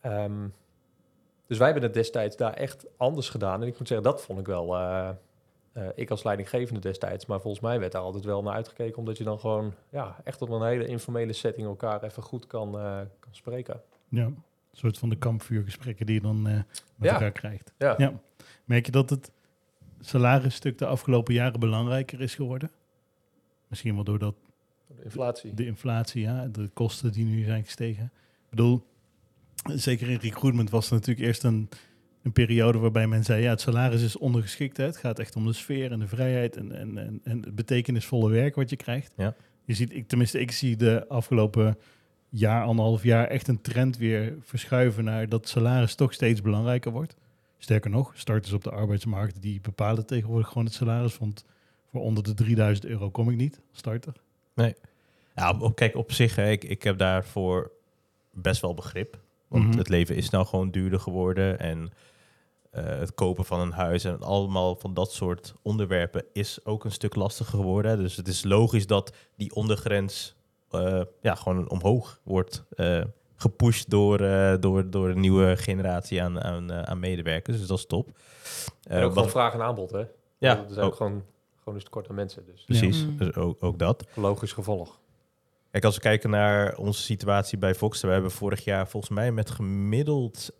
ehm, 0.00 0.48
dus 1.46 1.58
wij 1.58 1.66
hebben 1.70 1.86
het 1.86 1.94
destijds 1.94 2.36
daar 2.36 2.54
echt 2.54 2.86
anders 2.96 3.28
gedaan. 3.28 3.62
En 3.62 3.66
ik 3.66 3.78
moet 3.78 3.88
zeggen, 3.88 4.06
dat 4.06 4.22
vond 4.22 4.38
ik 4.38 4.46
wel... 4.46 4.76
ik 5.94 6.10
als 6.10 6.22
leidinggevende 6.22 6.80
destijds, 6.80 7.26
maar 7.26 7.40
volgens 7.40 7.62
mij 7.62 7.80
werd 7.80 7.92
daar 7.92 8.02
altijd 8.02 8.24
wel 8.24 8.42
naar 8.42 8.54
uitgekeken, 8.54 8.98
omdat 8.98 9.18
je 9.18 9.24
dan 9.24 9.40
gewoon 9.40 9.74
ja, 9.88 10.16
echt 10.24 10.42
op 10.42 10.48
een 10.50 10.62
hele 10.66 10.86
informele 10.86 11.32
setting 11.32 11.66
elkaar 11.66 12.02
even 12.02 12.22
goed 12.22 12.46
kan, 12.46 12.70
kan 13.20 13.30
spreken. 13.34 13.80
Ja, 14.08 14.24
een 14.24 14.36
soort 14.72 14.98
van 14.98 15.08
de 15.08 15.16
kampvuurgesprekken 15.16 16.06
die 16.06 16.14
je 16.14 16.20
dan 16.20 16.42
met 16.42 16.64
Ja. 17.00 17.12
elkaar 17.12 17.32
krijgt. 17.32 17.72
Ja. 17.78 17.94
Ja. 17.98 18.12
Merk 18.64 18.86
je 18.86 18.92
dat 18.92 19.10
het 19.10 19.30
salarisstuk 20.00 20.78
de 20.78 20.86
afgelopen 20.86 21.34
jaren 21.34 21.60
belangrijker 21.60 22.20
is 22.20 22.34
geworden? 22.34 22.70
Misschien 23.72 23.94
wel 23.94 24.04
doordat 24.04 24.34
De 24.86 25.04
inflatie. 25.04 25.54
de 25.54 25.66
inflatie, 25.66 26.22
ja, 26.22 26.46
de 26.46 26.70
kosten 26.72 27.12
die 27.12 27.24
nu 27.24 27.44
zijn 27.44 27.64
gestegen. 27.64 28.04
Ik 28.04 28.50
bedoel, 28.50 28.86
zeker 29.64 30.08
in 30.08 30.18
recruitment 30.20 30.70
was 30.70 30.86
er 30.86 30.94
natuurlijk 30.94 31.26
eerst 31.26 31.42
een, 31.42 31.68
een 32.22 32.32
periode 32.32 32.78
waarbij 32.78 33.06
men 33.06 33.24
zei, 33.24 33.42
ja, 33.42 33.50
het 33.50 33.60
salaris 33.60 34.02
is 34.02 34.18
ondergeschikt. 34.18 34.76
Hè. 34.76 34.84
Het 34.84 34.96
gaat 34.96 35.18
echt 35.18 35.36
om 35.36 35.46
de 35.46 35.52
sfeer 35.52 35.92
en 35.92 35.98
de 35.98 36.06
vrijheid 36.06 36.56
en, 36.56 36.72
en, 36.72 36.98
en, 36.98 37.20
en 37.24 37.42
het 37.42 37.54
betekenisvolle 37.54 38.30
werk 38.30 38.54
wat 38.54 38.70
je 38.70 38.76
krijgt. 38.76 39.12
Ja. 39.16 39.34
Je 39.64 39.74
ziet, 39.74 39.92
ik, 39.92 40.08
tenminste, 40.08 40.40
ik 40.40 40.50
zie 40.50 40.76
de 40.76 41.08
afgelopen 41.08 41.78
jaar, 42.28 42.64
anderhalf 42.64 43.02
jaar 43.02 43.26
echt 43.26 43.48
een 43.48 43.60
trend 43.60 43.96
weer 43.96 44.36
verschuiven 44.40 45.04
naar 45.04 45.28
dat 45.28 45.48
salaris 45.48 45.94
toch 45.94 46.12
steeds 46.12 46.40
belangrijker 46.40 46.92
wordt. 46.92 47.16
Sterker 47.58 47.90
nog, 47.90 48.12
starters 48.14 48.52
op 48.52 48.64
de 48.64 48.70
arbeidsmarkt 48.70 49.42
die 49.42 49.60
bepalen 49.60 50.06
tegenwoordig 50.06 50.48
gewoon 50.48 50.64
het 50.64 50.74
salaris. 50.74 51.18
Want 51.18 51.44
voor 51.92 52.00
onder 52.00 52.22
de 52.22 52.34
3000 52.34 52.86
euro 52.86 53.10
kom 53.10 53.30
ik 53.30 53.36
niet, 53.36 53.60
starter. 53.72 54.12
Ja, 55.34 55.50
op- 55.50 55.60
op, 55.62 55.74
kijk, 55.76 55.96
op 55.96 56.12
zich, 56.12 56.36
hè, 56.36 56.50
ik, 56.50 56.64
ik 56.64 56.82
heb 56.82 56.98
daarvoor 56.98 57.70
best 58.30 58.60
wel 58.60 58.74
begrip. 58.74 59.18
Want 59.48 59.64
Mhm. 59.68 59.78
het 59.78 59.88
leven 59.88 60.16
is 60.16 60.30
nou 60.30 60.46
gewoon 60.46 60.70
duurder 60.70 61.00
geworden. 61.00 61.58
En 61.58 61.90
eh, 62.70 62.84
het 62.84 63.14
kopen 63.14 63.44
van 63.44 63.60
een 63.60 63.72
huis 63.72 64.04
en 64.04 64.20
allemaal 64.20 64.76
van 64.76 64.94
dat 64.94 65.12
soort 65.12 65.54
onderwerpen 65.62 66.24
is 66.32 66.64
ook 66.64 66.84
een 66.84 66.92
stuk 66.92 67.14
lastiger 67.14 67.58
geworden. 67.58 67.98
Dus 67.98 68.16
het 68.16 68.28
is 68.28 68.44
logisch 68.44 68.86
dat 68.86 69.14
die 69.36 69.54
ondergrens 69.54 70.34
eh, 70.70 71.00
ja, 71.20 71.34
gewoon 71.34 71.70
omhoog 71.70 72.20
wordt 72.22 72.64
eh, 72.76 73.04
gepusht 73.36 73.90
door, 73.90 74.20
eh, 74.20 74.54
door, 74.60 74.90
door 74.90 75.08
een 75.08 75.20
nieuwe 75.20 75.56
generatie 75.56 76.22
aan, 76.22 76.42
aan, 76.42 76.70
eh, 76.70 76.82
aan 76.82 76.98
medewerkers. 76.98 77.58
Dus 77.58 77.66
dat 77.66 77.78
is 77.78 77.86
top. 77.86 78.08
Eh, 78.82 78.96
en 78.96 79.02
ook 79.02 79.02
wat- 79.08 79.12
gewoon 79.14 79.30
vraag 79.30 79.52
en 79.54 79.62
aanbod, 79.62 79.90
hè? 79.90 80.02
ja, 80.38 80.58
Er 80.58 80.64
zijn 80.68 80.78
ook 80.78 80.84
ook, 80.92 80.94
gewoon, 80.96 81.24
gewoon 81.62 81.78
een 81.78 81.84
tekort 81.84 82.08
aan 82.08 82.14
mensen, 82.14 82.44
dus 82.46 82.64
precies. 82.64 83.00
Ja. 83.00 83.24
Dus 83.24 83.34
ook, 83.34 83.62
ook 83.62 83.78
dat. 83.78 84.06
logisch 84.14 84.52
gevolg. 84.52 85.00
Kijk, 85.70 85.84
als 85.84 85.94
we 85.94 86.00
kijken 86.00 86.30
naar 86.30 86.76
onze 86.76 87.02
situatie 87.02 87.58
bij 87.58 87.74
Voxter, 87.74 88.06
we 88.06 88.12
hebben 88.14 88.30
vorig 88.32 88.64
jaar 88.64 88.88
volgens 88.88 89.12
mij 89.12 89.32
met 89.32 89.50
gemiddeld 89.50 90.50
11% 90.52 90.56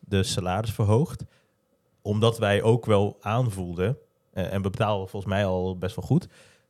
de 0.00 0.22
salaris 0.22 0.72
verhoogd. 0.72 1.24
Omdat 2.02 2.38
wij 2.38 2.62
ook 2.62 2.86
wel 2.86 3.16
aanvoelden, 3.20 3.98
eh, 4.32 4.52
en 4.52 4.62
we 4.62 4.70
betalen 4.70 5.08
volgens 5.08 5.32
mij 5.32 5.44
al 5.46 5.78
best 5.78 5.96
wel 5.96 6.04
goed, 6.04 6.28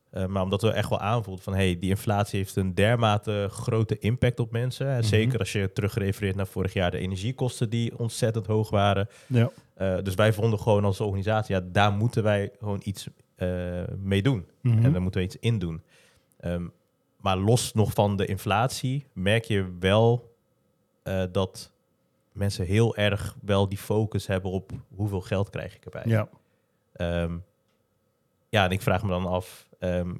eh, 0.09 0.25
maar 0.25 0.43
omdat 0.43 0.61
we 0.61 0.71
echt 0.71 0.89
wel 0.89 0.99
aanvoelden 0.99 1.43
van 1.43 1.53
hey, 1.53 1.79
die 1.79 1.89
inflatie 1.89 2.39
heeft 2.39 2.55
een 2.55 2.73
dermate 2.73 3.47
grote 3.51 3.99
impact 3.99 4.39
op 4.39 4.51
mensen. 4.51 4.87
En 4.87 4.97
Mhm. 4.97 5.07
Zeker 5.07 5.39
als 5.39 5.51
je 5.51 5.71
terugrefereert 5.73 6.35
naar 6.35 6.47
vorig 6.47 6.73
jaar 6.73 6.91
de 6.91 6.97
energiekosten 6.97 7.69
die 7.69 7.97
ontzettend 7.99 8.47
hoog 8.47 8.69
waren. 8.69 9.07
Ja. 9.27 9.49
Eh, 9.73 9.97
dus 10.03 10.15
wij 10.15 10.33
vonden 10.33 10.59
gewoon 10.59 10.85
als 10.85 10.99
organisatie, 10.99 11.55
ja, 11.55 11.61
daar 11.71 11.91
moeten 11.91 12.23
wij 12.23 12.51
gewoon 12.59 12.81
iets 12.83 13.07
eh, 13.35 13.83
mee 13.97 14.21
doen. 14.21 14.47
Mhm. 14.61 14.85
En 14.85 14.91
daar 14.91 15.01
moeten 15.01 15.19
we 15.19 15.25
iets 15.25 15.37
in 15.39 15.59
doen. 15.59 15.81
Ehm, 16.39 16.67
maar 17.17 17.37
los 17.37 17.73
nog 17.73 17.93
van 17.93 18.15
de 18.15 18.25
inflatie 18.25 19.05
merk 19.13 19.43
je 19.43 19.75
wel 19.79 20.35
eh, 21.03 21.23
dat 21.31 21.71
mensen 22.31 22.65
heel 22.65 22.95
erg 22.95 23.35
wel 23.41 23.69
die 23.69 23.77
focus 23.77 24.27
hebben 24.27 24.51
op 24.51 24.71
hoeveel 24.95 25.21
geld 25.21 25.49
krijg 25.49 25.75
ik 25.75 25.85
erbij. 25.85 26.03
ja. 26.05 26.29
Ehm, 26.93 27.37
ja, 28.53 28.65
en 28.65 28.71
ik 28.71 28.81
vraag 28.81 29.03
me 29.03 29.09
dan 29.09 29.25
af, 29.25 29.67
ehm, 29.79 30.11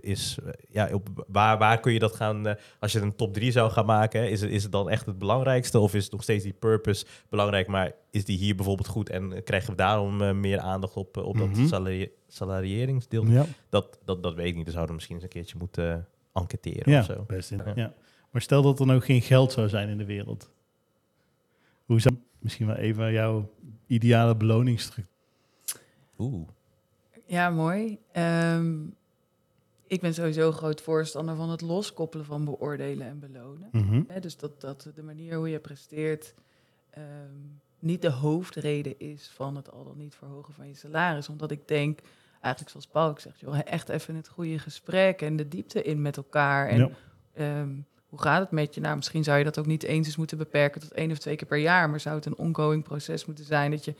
is, 0.00 0.38
ja, 0.68 0.88
op, 0.94 1.24
waar, 1.28 1.58
waar 1.58 1.80
kun 1.80 1.92
je 1.92 1.98
dat 1.98 2.14
gaan, 2.16 2.46
eh, 2.46 2.54
als 2.80 2.92
je 2.92 3.00
een 3.00 3.16
top 3.16 3.34
3 3.34 3.50
zou 3.52 3.70
gaan 3.70 3.86
maken, 3.86 4.30
is, 4.30 4.40
het, 4.40 4.50
is 4.50 4.62
het 4.62 4.72
dan 4.72 4.90
echt 4.90 5.06
het 5.06 5.18
belangrijkste 5.18 5.78
of 5.78 5.94
is 5.94 6.02
het 6.02 6.12
nog 6.12 6.22
steeds 6.22 6.44
die 6.44 6.52
purpose 6.52 7.04
belangrijk, 7.28 7.66
maar 7.66 7.92
is 8.10 8.24
die 8.24 8.38
hier 8.38 8.54
bijvoorbeeld 8.56 8.88
goed 8.88 9.08
en 9.10 9.42
krijgen 9.44 9.70
we 9.70 9.76
daarom 9.76 10.22
eh, 10.22 10.32
meer 10.32 10.58
aandacht 10.60 10.96
op, 10.96 11.16
eh, 11.16 11.24
op 11.24 11.34
Mhm. 11.36 11.58
dat 11.60 11.68
salari 11.68 12.10
salarieringsdeel? 12.28 13.26
Ja, 13.26 13.44
Dat, 13.68 13.98
dat, 14.04 14.22
dat 14.22 14.34
weet 14.34 14.46
ik 14.46 14.54
niet. 14.54 14.64
Dan 14.64 14.72
zouden 14.72 14.86
we 14.88 14.94
misschien 14.94 15.14
eens 15.16 15.24
een 15.24 15.30
keertje 15.30 15.58
moeten 15.58 16.06
enquêteren 16.32 16.92
ja 16.92 16.98
of 17.00 17.04
zo. 17.04 17.24
best. 17.26 17.50
In, 17.50 17.60
Ja. 17.64 17.72
ja. 17.74 17.92
Maar 18.30 18.42
stel 18.42 18.62
dat 18.62 18.80
er 18.80 18.86
nou 18.86 19.00
geen 19.00 19.22
geld 19.22 19.52
zou 19.52 19.68
zijn 19.68 19.88
in 19.88 19.98
de 19.98 20.04
wereld. 20.04 20.50
Hoe 21.84 22.00
zou 22.00 22.14
misschien 22.38 22.66
wel 22.66 22.76
even 22.76 23.12
jouw 23.12 23.50
ideale 23.86 24.36
beloningsstructuur? 24.36 25.06
Oeh. 26.18 26.48
Ja, 27.32 27.50
mooi. 27.50 27.98
Ehm, 28.12 28.82
ik 29.86 30.00
ben 30.00 30.14
sowieso 30.14 30.52
groot 30.52 30.80
voorstander 30.80 31.36
van 31.36 31.50
het 31.50 31.60
loskoppelen 31.60 32.26
van 32.26 32.44
beoordelen 32.44 33.06
en 33.06 33.18
belonen. 33.18 33.68
Mhm. 33.72 34.20
Dus 34.20 34.36
dat, 34.36 34.60
dat 34.60 34.90
de 34.94 35.02
manier 35.02 35.36
hoe 35.36 35.48
je 35.48 35.58
presteert 35.58 36.34
ehm, 36.90 37.04
niet 37.78 38.02
de 38.02 38.10
hoofdreden 38.10 38.98
is 38.98 39.30
van 39.34 39.56
het 39.56 39.70
al 39.70 39.84
dan 39.84 39.96
niet 39.96 40.14
verhogen 40.14 40.54
van 40.54 40.68
je 40.68 40.74
salaris. 40.74 41.28
Omdat 41.28 41.50
ik 41.50 41.68
denk, 41.68 42.00
eigenlijk 42.40 42.70
zoals 42.70 42.86
Paul 42.86 43.08
ook 43.08 43.20
zegt, 43.20 43.40
joh, 43.40 43.58
echt 43.64 43.88
even 43.88 44.14
het 44.14 44.28
goede 44.28 44.58
gesprek 44.58 45.22
en 45.22 45.36
de 45.36 45.48
diepte 45.48 45.82
in 45.82 46.02
met 46.02 46.16
elkaar. 46.16 46.68
En 46.68 46.78
Ja. 46.78 46.90
ehm, 47.34 47.70
hoe 48.08 48.20
gaat 48.20 48.40
het 48.40 48.50
met 48.50 48.74
je? 48.74 48.80
Nou, 48.80 48.96
misschien 48.96 49.24
zou 49.24 49.38
je 49.38 49.44
dat 49.44 49.58
ook 49.58 49.66
niet 49.66 49.82
eens 49.82 50.06
eens 50.06 50.16
moeten 50.16 50.38
beperken 50.38 50.80
tot 50.80 50.92
één 50.92 51.10
of 51.10 51.18
twee 51.18 51.36
keer 51.36 51.48
per 51.48 51.58
jaar, 51.58 51.90
maar 51.90 52.00
zou 52.00 52.16
het 52.16 52.26
een 52.26 52.38
ongoing 52.38 52.84
proces 52.84 53.24
moeten 53.26 53.44
zijn 53.44 53.70
dat 53.70 53.84
je 53.84 53.94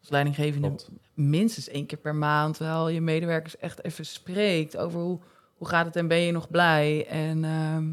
als 0.00 0.08
leidinggevende 0.10 0.66
Klopt. 0.68 0.90
minstens 1.14 1.68
één 1.68 1.86
keer 1.86 1.98
per 1.98 2.14
maand 2.14 2.58
wel 2.58 2.88
je 2.88 3.00
medewerkers 3.00 3.56
echt 3.56 3.84
even 3.84 4.06
spreekt 4.06 4.76
over 4.76 5.00
hoe, 5.00 5.18
hoe 5.56 5.68
gaat 5.68 5.86
het 5.86 5.96
en 5.96 6.08
ben 6.08 6.18
je 6.18 6.32
nog 6.32 6.50
blij? 6.50 7.06
En 7.06 7.44
ehm, 7.44 7.84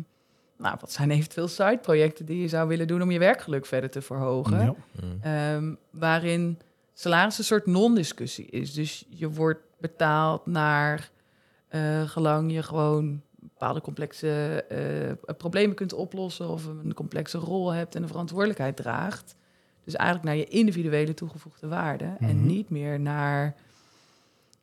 nou, 0.58 0.78
wat 0.80 0.92
zijn 0.92 1.12
eventueel 1.12 1.48
sideprojecten 1.48 2.26
die 2.26 2.42
je 2.42 2.48
zou 2.48 2.68
willen 2.68 2.88
doen 2.88 3.02
om 3.02 3.12
je 3.12 3.20
werkgeluk 3.20 3.66
verder 3.66 3.90
te 3.90 4.02
verhogen? 4.02 4.60
Ja. 4.60 4.76
Mm. 5.04 5.18
Ehm, 5.22 5.76
waarin 5.90 6.60
salaris 6.94 7.38
een 7.38 7.44
soort 7.44 7.66
non-discussie 7.66 8.46
is. 8.46 8.74
Dus 8.74 9.06
je 9.10 9.30
wordt 9.30 9.62
betaald 9.78 10.46
naar 10.46 11.10
eh, 11.68 12.02
gelang 12.02 12.52
je 12.52 12.64
gewoon 12.64 13.22
bepaalde 13.40 13.82
complexe 13.82 14.64
eh, 14.70 15.34
problemen 15.38 15.76
kunt 15.76 15.94
oplossen 15.94 16.50
of 16.50 16.66
een 16.66 16.94
complexe 16.94 17.38
rol 17.38 17.74
hebt 17.74 17.96
en 17.96 18.02
een 18.02 18.08
verantwoordelijkheid 18.08 18.76
draagt. 18.76 19.36
Dus 19.86 19.96
eigenlijk 19.96 20.28
naar 20.28 20.36
je 20.38 20.46
individuele 20.46 21.14
toegevoegde 21.14 21.68
waarde 21.68 22.06
Mhm. 22.20 22.24
en 22.30 22.46
niet 22.46 22.70
meer 22.70 23.00
naar, 23.00 23.56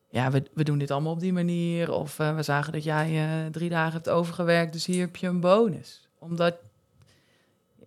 ja, 0.09 0.31
we, 0.31 0.43
we 0.53 0.63
doen 0.63 0.77
dit 0.77 0.91
allemaal 0.91 1.13
op 1.13 1.19
die 1.19 1.33
manier 1.33 1.91
of 1.91 2.19
eh, 2.19 2.35
we 2.35 2.43
zagen 2.43 2.73
dat 2.73 2.83
jij 2.83 3.07
eh, 3.45 3.51
drie 3.51 3.69
dagen 3.69 3.93
hebt 3.93 4.09
overgewerkt, 4.09 4.73
dus 4.73 4.85
hier 4.85 4.99
heb 4.99 5.15
je 5.15 5.27
een 5.27 5.39
bonus. 5.39 6.07
Omdat 6.19 6.55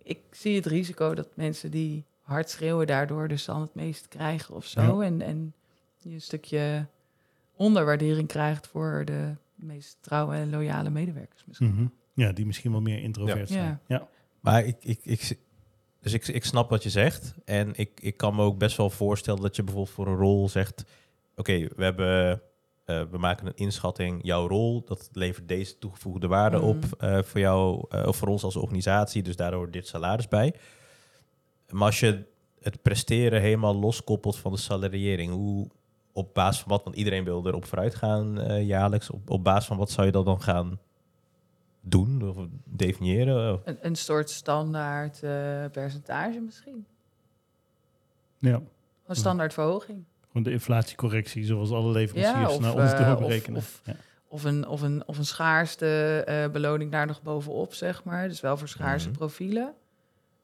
ik 0.03 0.19
zie 0.31 0.55
het 0.55 0.65
risico 0.65 1.13
dat 1.15 1.27
mensen 1.33 1.71
die 1.71 2.03
hard 2.21 2.49
schreeuwen 2.49 2.87
daardoor 2.87 3.27
dus 3.27 3.45
dan 3.45 3.61
het 3.61 3.75
meest 3.75 4.07
krijgen 4.07 4.55
of 4.55 4.65
zo. 4.65 4.99
En, 4.99 5.21
en 5.21 5.53
je 5.97 6.13
een 6.13 6.21
stukje 6.21 6.85
onderwaardering 7.55 8.27
krijgt 8.27 8.67
voor 8.67 9.01
de 9.05 9.33
meest 9.55 9.97
trouwe 10.01 10.35
en 10.35 10.49
loyale 10.49 10.89
medewerkers 10.89 11.43
misschien. 11.45 11.73
Mhm. 11.73 11.85
ja, 12.13 12.31
die 12.31 12.45
misschien 12.45 12.71
wel 12.71 12.81
meer 12.81 12.99
introvert 13.03 13.37
Ja. 13.49 13.55
zijn. 13.55 13.79
Ja. 13.87 13.97
Ja. 13.97 14.07
Maar 14.39 14.65
ik, 14.65 14.75
ik, 14.79 14.99
ik, 15.03 15.37
dus 16.11 16.27
ik, 16.27 16.35
ik 16.35 16.45
snap 16.45 16.69
wat 16.69 16.83
je 16.83 16.89
zegt. 16.89 17.33
En 17.45 17.71
ik, 17.75 17.99
ik 18.01 18.17
kan 18.17 18.35
me 18.35 18.43
ook 18.43 18.57
best 18.57 18.77
wel 18.77 18.89
voorstellen 18.89 19.41
dat 19.41 19.55
je 19.55 19.63
bijvoorbeeld 19.63 19.95
voor 19.95 20.07
een 20.07 20.15
rol 20.15 20.49
zegt... 20.49 20.83
Oké, 21.35 21.67
we 21.75 21.83
hebben... 21.83 22.41
eh, 22.85 23.01
we 23.11 23.17
maken 23.17 23.47
een 23.47 23.55
inschatting, 23.55 24.19
jouw 24.23 24.47
rol, 24.47 24.83
dat 24.85 25.09
levert 25.11 25.47
deze 25.47 25.77
toegevoegde 25.77 26.27
waarde 26.27 26.57
Mhm. 26.57 26.65
op 26.65 26.85
eh, 26.97 27.21
voor 27.23 27.39
jou, 27.39 27.85
eh, 27.89 28.07
of 28.07 28.15
voor 28.17 28.27
ons 28.27 28.43
als 28.43 28.55
organisatie, 28.55 29.23
dus 29.23 29.35
daardoor 29.35 29.71
dit 29.71 29.87
salaris 29.87 30.27
bij. 30.27 30.53
Maar 31.69 31.85
als 31.85 31.99
je 31.99 32.23
het 32.59 32.81
presteren 32.81 33.41
helemaal 33.41 33.75
loskoppelt 33.75 34.37
van 34.37 34.51
de 34.51 34.57
salariering, 34.57 35.31
hoe 35.31 35.67
op 36.13 36.33
basis 36.33 36.61
van 36.61 36.71
wat, 36.71 36.83
want 36.83 36.95
iedereen 36.95 37.23
wil 37.23 37.47
erop 37.47 37.65
vooruit 37.65 37.95
gaan 37.95 38.55
jaarlijks, 38.65 39.09
op, 39.09 39.29
op 39.29 39.43
basis 39.43 39.67
van 39.67 39.77
wat 39.77 39.91
zou 39.91 40.05
je 40.05 40.11
dat 40.11 40.25
dan 40.25 40.41
gaan 40.41 40.79
doen 41.89 42.29
of 42.29 42.37
definiëren? 42.65 43.53
Of- 43.53 43.61
Een, 43.65 43.77
een 43.81 43.95
soort 43.95 44.29
standaard 44.29 45.23
eh, 45.23 45.65
percentage 45.71 46.39
misschien. 46.39 46.85
ja. 48.37 48.61
Een 49.05 49.15
standaard 49.15 49.53
verhoging. 49.53 50.03
Gewoon 50.27 50.43
de 50.43 50.51
inflatiecorrectie, 50.51 51.45
zoals 51.45 51.71
alle 51.71 51.91
leveranciers 51.91 52.39
Ja, 52.49 52.49
of, 52.55 52.59
naar 52.59 52.75
ons 52.75 52.95
doorberekenen. 52.97 53.57
of- 53.59 53.81
Ja. 53.85 53.95
Of 54.29 54.43
een, 54.43 54.67
of 54.67 54.81
een, 54.81 55.07
of 55.07 55.17
een 55.17 55.25
schaarste 55.25 56.23
eh, 56.25 56.51
beloning 56.51 56.91
daar 56.91 57.05
nog 57.05 57.21
bovenop, 57.21 57.73
zeg 57.73 58.03
maar. 58.03 58.27
Dus 58.27 58.41
wel 58.41 58.57
voor 58.57 58.67
schaarse 58.67 59.07
Mhm. 59.07 59.17
profielen. 59.17 59.73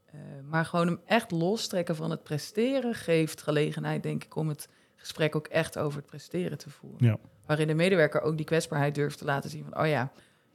Eh, 0.05 0.19
maar 0.49 0.65
gewoon 0.65 0.87
hem 0.87 0.99
echt 1.05 1.31
lostrekken 1.31 1.95
van 1.95 2.11
het 2.11 2.23
presteren 2.23 2.93
geeft 2.93 3.41
gelegenheid, 3.41 4.03
denk 4.03 4.23
ik, 4.23 4.35
om 4.35 4.47
het 4.47 4.67
gesprek 4.95 5.35
ook 5.35 5.47
echt 5.47 5.77
over 5.77 5.97
het 5.97 6.07
presteren 6.07 6.57
te 6.57 6.69
voeren. 6.69 7.07
Ja. 7.07 7.17
Waarin 7.45 7.67
de 7.67 7.73
medewerker 7.73 8.21
ook 8.21 8.37
die 8.37 8.45
kwetsbaarheid 8.45 8.95
durft 8.95 9.17
te 9.17 9.25
laten 9.25 9.49
zien 9.49 9.63
van, 9.69 9.79
oh 9.81 9.87
ja, 9.87 10.11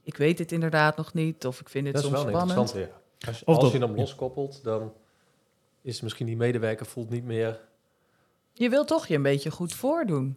ik 0.09 0.17
weet 0.17 0.37
dit 0.37 0.53
inderdaad 0.53 0.97
nog 0.97 1.15
niet, 1.15 1.47
of 1.47 1.61
ik 1.61 1.69
vind 1.69 1.85
dit 1.85 1.95
Dat 1.95 2.03
is 2.03 2.09
soms 2.09 2.23
wel 2.23 2.31
spannend. 2.33 2.59
interessant 2.59 2.87
weer. 3.19 3.29
Als, 3.29 3.45
Of 3.45 3.55
als 3.55 3.65
dat- 3.65 3.73
je 3.81 3.87
hem 3.87 3.97
loskoppelt, 3.97 4.65
dan 4.65 4.93
is 5.83 6.01
misschien 6.01 6.27
die 6.27 6.37
medewerker 6.37 6.87
voelt 6.87 7.11
niet 7.11 7.25
meer... 7.25 7.61
Je 8.53 8.69
wilt 8.69 8.89
toch 8.89 9.07
je 9.07 9.15
een 9.15 9.23
beetje 9.23 9.51
goed 9.51 9.75
voordoen. 9.75 10.37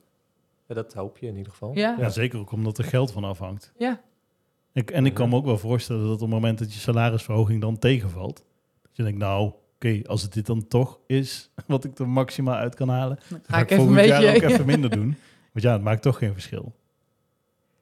Ja, 0.68 0.76
dat 0.76 0.94
hoop 0.94 1.18
je 1.18 1.28
in 1.28 1.36
ieder 1.38 1.52
geval. 1.52 1.72
Ja, 1.74 1.96
Ja, 2.00 2.10
zeker 2.10 2.40
ook 2.40 2.52
omdat 2.52 2.78
er 2.78 2.84
geld 2.84 3.12
van 3.12 3.24
afhangt. 3.24 3.72
ja. 3.78 4.02
Ik, 4.74 4.92
en 4.92 5.06
ik 5.06 5.14
kan 5.14 5.30
me 5.30 5.36
ook 5.36 5.46
wel 5.46 5.58
voorstellen 5.58 6.04
dat 6.04 6.14
op 6.14 6.20
het 6.20 6.30
moment 6.30 6.60
dat 6.60 6.74
je 6.74 6.80
salarisverhoging 6.80 7.62
dan 7.62 7.80
tegenvalt, 7.80 8.36
dat 8.82 8.92
je 8.94 9.04
denkt, 9.04 9.18
nou, 9.20 9.52
oké, 9.76 10.02
als 10.06 10.22
het 10.22 10.34
dit 10.34 10.46
dan 10.46 10.68
toch 10.68 11.00
is 11.08 11.50
wat 11.68 11.84
ik 11.84 12.00
er 12.00 12.10
maximaal 12.10 12.56
uit 12.56 12.76
kan 12.76 12.90
halen, 12.90 13.20
Dan 13.30 13.40
ga 13.44 13.54
ga 13.54 13.58
ik 13.62 13.64
ik 13.64 13.70
even 13.72 13.84
een 13.84 13.88
volgend 13.90 14.08
jaar 14.08 14.22
beetje... 14.22 14.46
ook 14.46 14.52
even 14.52 14.66
minder 14.74 14.90
doen. 14.90 15.16
Want 15.52 15.66
ja, 15.66 15.72
het 15.74 15.82
maakt 15.82 16.02
toch 16.02 16.18
geen 16.18 16.34
verschil. 16.34 16.74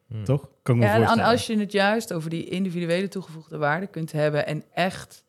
Hmm. 0.10 0.24
Toch? 0.24 0.50
Kan 0.64 0.76
ik 0.76 0.82
me 0.82 0.88
Ja, 0.88 0.94
en 0.94 0.98
voorstellen. 1.00 1.32
als 1.32 1.48
je 1.48 1.58
het 1.60 1.72
juist 1.72 2.14
over 2.14 2.30
die 2.30 2.46
individuele 2.46 3.08
toegevoegde 3.08 3.58
waarde 3.58 3.88
kunt 3.88 4.12
hebben 4.12 4.46
en 4.46 4.64
echt, 4.74 5.24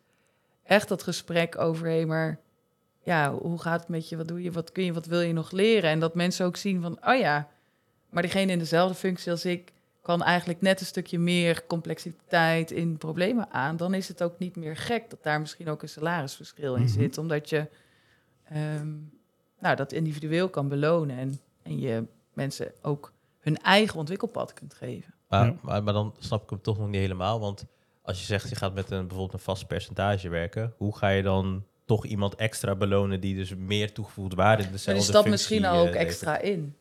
echt 0.63 0.89
dat 0.89 1.03
gesprek 1.03 1.59
over, 1.59 1.87
hé, 1.87 2.05
maar 2.05 2.41
ja, 3.03 3.33
hoe 3.35 3.59
gaat 3.61 3.81
het 3.81 3.89
met 3.89 4.09
je? 4.09 4.17
Wat 4.17 4.29
doe 4.29 4.43
je? 4.43 4.51
Wat 4.53 4.73
kun 4.73 4.85
je? 4.85 4.93
Wat 4.93 5.07
wil 5.07 5.21
je 5.21 5.33
nog 5.33 5.51
leren? 5.51 5.91
En 5.91 6.01
dat 6.01 6.15
mensen 6.15 6.47
ook 6.47 6.57
zien 6.57 6.81
van, 6.83 6.99
oh 7.07 7.19
ja, 7.19 7.49
maar 8.11 8.23
diegene 8.23 8.53
in 8.53 8.59
dezelfde 8.59 8.95
functie 8.95 9.31
als 9.31 9.45
ik 9.45 9.73
kan 10.03 10.23
eigenlijk 10.23 10.61
net 10.61 10.81
een 10.81 10.87
stukje 10.87 11.19
meer 11.19 11.67
complexiteit 11.67 12.71
in 12.71 12.97
problemen 12.97 13.51
aan. 13.51 13.77
Dan 13.77 13.95
is 13.95 14.09
het 14.09 14.23
ook 14.23 14.39
niet 14.39 14.57
meer 14.57 14.77
gek 14.77 15.11
dat 15.11 15.23
daar 15.23 15.41
misschien 15.41 15.69
ook 15.69 15.83
een 15.83 15.89
salarisverschil 15.89 16.75
in 16.75 16.83
Mhm. 16.83 16.91
zit, 16.91 17.19
omdat 17.19 17.49
je 17.49 17.69
ehm, 18.45 18.89
nou, 19.59 19.77
dat 19.77 19.93
individueel 19.93 20.49
kan 20.49 20.69
belonen 20.69 21.17
en, 21.19 21.41
en 21.63 21.79
je 21.81 22.05
mensen 22.33 22.73
ook 22.83 23.13
hun 23.41 23.57
eigen 23.57 23.99
ontwikkelpad 23.99 24.53
kunt 24.53 24.75
geven. 24.75 25.15
Maar, 25.29 25.47
Ja. 25.47 25.55
maar, 25.63 25.83
maar 25.83 25.93
dan 25.93 26.15
snap 26.19 26.43
ik 26.43 26.51
hem 26.51 26.61
toch 26.63 26.79
nog 26.79 26.89
niet 26.89 27.01
helemaal. 27.01 27.41
Want 27.41 27.65
als 28.03 28.19
je 28.19 28.25
zegt, 28.25 28.49
je 28.49 28.57
gaat 28.57 28.75
met 28.75 28.91
een, 28.91 29.01
bijvoorbeeld 29.07 29.33
een 29.33 29.39
vast 29.45 29.67
percentage 29.67 30.29
werken, 30.29 30.75
hoe 30.77 30.97
ga 30.97 31.09
je 31.09 31.23
dan 31.23 31.65
toch 31.85 32.05
iemand 32.07 32.35
extra 32.35 32.75
belonen 32.75 33.21
die 33.21 33.35
dus 33.35 33.55
meer 33.55 33.93
toegevoegde 33.93 34.37
waarde 34.37 34.63
in 34.63 34.71
dezelfde 34.73 35.01
is 35.03 35.07
dat 35.07 35.15
functie, 35.25 35.31
misschien 35.33 35.65
eh, 35.65 35.71
al 35.71 35.79
ook 35.79 35.87
levert? 35.87 36.03
extra 36.03 36.39
in. 36.41 36.75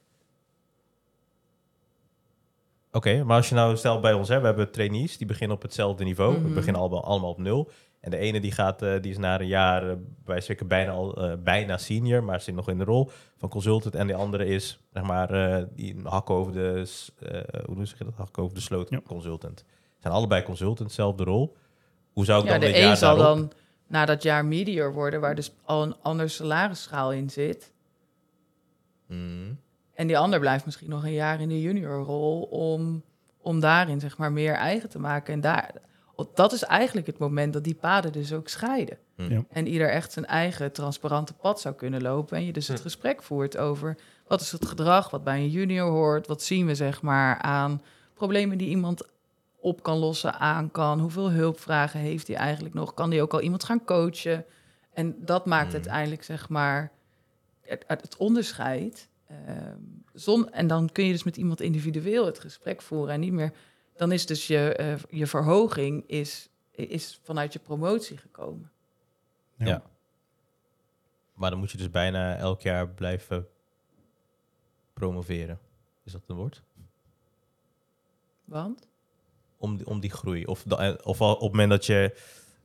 Oké, 2.92 3.24
maar 3.24 3.36
als 3.36 3.50
je 3.50 3.56
nou 3.56 3.78
stel 3.78 4.00
bij 4.00 4.14
ons, 4.14 4.28
hè, 4.30 4.40
we 4.40 4.46
hebben 4.46 4.72
trainees 4.72 5.18
die 5.18 5.28
beginnen 5.28 5.56
op 5.58 5.62
hetzelfde 5.64 6.04
niveau. 6.04 6.34
We 6.34 6.40
Mhm. 6.40 6.54
beginnen 6.54 6.82
allemaal, 6.82 7.04
allemaal 7.04 7.30
op 7.30 7.38
nul. 7.38 7.70
En 8.00 8.12
de 8.12 8.18
ene 8.18 8.40
die 8.40 8.52
gaat, 8.52 8.82
eh, 8.82 9.02
die 9.02 9.12
is 9.12 9.18
na 9.18 9.40
een 9.40 9.48
jaar, 9.48 9.90
eh, 9.90 9.96
bij 10.26 10.42
zeker 10.42 10.68
bijna 10.68 10.92
al 10.92 11.16
eh, 11.30 11.34
bijna 11.44 11.78
senior, 11.78 12.24
maar 12.24 12.42
zit 12.42 12.56
nog 12.56 12.70
in 12.70 12.78
de 12.78 12.84
rol 12.84 13.10
van 13.38 13.50
consultant. 13.50 13.96
En 13.96 14.08
de 14.08 14.14
andere 14.16 14.46
is, 14.46 14.80
zeg 14.94 15.04
maar, 15.04 15.30
eh, 15.32 15.64
die 15.76 15.96
een 15.96 16.06
hak 16.06 16.30
over 16.30 16.54
de, 16.54 16.90
eh, 17.20 17.64
hoe 17.66 17.86
zeg 17.86 17.98
je 17.98 18.04
dat, 18.04 18.14
hak 18.16 18.38
over 18.38 18.56
de 18.56 18.62
sloot 18.62 18.90
Ja. 18.90 19.02
consultant. 19.08 19.64
Zijn 20.00 20.14
allebei 20.14 20.44
consultant, 20.44 20.92
zelfde 20.92 21.24
rol. 21.24 21.56
Hoe 22.14 22.26
zou 22.26 22.40
ik 22.40 22.46
Ja, 22.46 22.52
dan 22.52 22.60
de 22.60 22.66
dit 22.66 22.76
jaar 22.76 22.90
een 22.92 22.98
zal 22.98 23.18
daarop- 23.18 23.38
dan 23.38 23.52
na 23.88 24.06
dat 24.06 24.24
jaar 24.24 24.46
medior 24.46 24.94
worden, 24.94 25.22
waar 25.22 25.36
dus 25.36 25.52
al 25.64 25.84
een 25.84 25.96
ander 26.02 26.30
salarisschaal 26.30 27.12
in 27.12 27.30
zit. 27.30 27.74
Mhm. 29.08 29.54
En 30.00 30.08
die 30.08 30.18
ander 30.18 30.40
blijft 30.40 30.66
misschien 30.66 30.90
nog 30.90 31.04
een 31.04 31.14
jaar 31.14 31.42
in 31.42 31.50
de 31.50 31.62
juniorrol 31.62 32.42
om, 32.42 33.04
om 33.42 33.60
daarin 33.60 34.00
zeg 34.00 34.18
maar 34.18 34.32
meer 34.32 34.54
eigen 34.54 34.90
te 34.90 35.00
maken. 35.00 35.34
En 35.34 35.42
daar, 35.42 35.72
dat 36.34 36.54
is 36.54 36.64
eigenlijk 36.64 37.08
het 37.08 37.18
moment 37.18 37.54
dat 37.54 37.64
die 37.64 37.76
paden 37.76 38.12
dus 38.12 38.34
ook 38.34 38.48
scheiden. 38.48 38.98
Hm. 39.16 39.32
Ja. 39.32 39.44
En 39.50 39.68
ieder 39.68 39.90
echt 39.90 40.12
zijn 40.12 40.26
eigen 40.26 40.72
transparante 40.72 41.34
pad 41.34 41.62
zou 41.62 41.76
kunnen 41.76 42.02
lopen. 42.02 42.38
En 42.38 42.46
je 42.46 42.54
dus 42.54 42.68
het 42.68 42.78
Hm. 42.78 42.84
gesprek 42.84 43.24
voert 43.24 43.58
over 43.58 43.98
wat 44.28 44.42
is 44.42 44.52
het 44.52 44.66
gedrag 44.66 45.10
wat 45.10 45.24
bij 45.24 45.38
een 45.40 45.50
junior 45.50 45.90
hoort. 45.92 46.28
Wat 46.28 46.42
zien 46.44 46.66
we 46.66 46.76
zeg 46.76 47.02
maar 47.02 47.38
aan 47.38 47.82
problemen 48.14 48.58
die 48.58 48.70
iemand 48.70 49.08
op 49.60 49.84
kan 49.84 49.98
lossen, 49.98 50.34
aan 50.40 50.72
kan. 50.72 51.00
Hoeveel 51.00 51.32
hulpvragen 51.32 52.00
heeft 52.00 52.28
hij 52.28 52.36
eigenlijk 52.36 52.76
nog? 52.76 52.94
Kan 52.94 53.12
hij 53.12 53.22
ook 53.22 53.34
al 53.34 53.42
iemand 53.42 53.64
gaan 53.64 53.84
coachen? 53.86 54.46
En 54.94 55.16
dat 55.26 55.46
maakt 55.46 55.68
Hm. 55.70 55.74
uiteindelijk 55.74 56.24
zeg 56.24 56.50
maar 56.50 56.92
het, 57.62 57.84
het 57.88 58.18
onderscheid. 58.18 59.08
Ehm, 59.30 59.78
zon, 60.14 60.52
en 60.52 60.68
dan 60.68 60.90
kun 60.92 61.06
je 61.06 61.12
dus 61.12 61.24
met 61.24 61.38
iemand 61.38 61.62
individueel 61.62 62.26
het 62.26 62.40
gesprek 62.40 62.82
voeren 62.82 63.14
en 63.14 63.20
niet 63.20 63.32
meer. 63.34 63.54
Dan 63.96 64.12
is 64.12 64.26
dus 64.26 64.48
je, 64.48 64.74
eh, 64.76 64.96
je 65.10 65.28
verhoging 65.28 66.04
is, 66.08 66.50
is 66.72 67.20
vanuit 67.24 67.54
je 67.54 67.60
promotie 67.60 68.18
gekomen. 68.18 68.72
Ja. 69.56 69.66
Ja. 69.66 69.82
Maar 71.34 71.50
dan 71.50 71.60
moet 71.60 71.72
je 71.72 71.78
dus 71.78 71.90
bijna 71.90 72.36
elk 72.36 72.62
jaar 72.62 72.90
blijven 72.90 73.48
promoveren. 74.94 75.60
Is 76.04 76.12
dat 76.12 76.22
een 76.28 76.36
woord? 76.36 76.64
Want? 78.46 78.88
Om, 79.58 79.78
die- 79.78 79.88
om 79.88 80.00
die 80.00 80.12
groei. 80.12 80.46
Of, 80.46 80.66
eh, 80.66 80.94
of 81.04 81.22
al 81.22 81.34
op 81.34 81.42
het 81.42 81.52
moment 81.52 81.70
dat 81.70 81.86
je... 81.86 82.18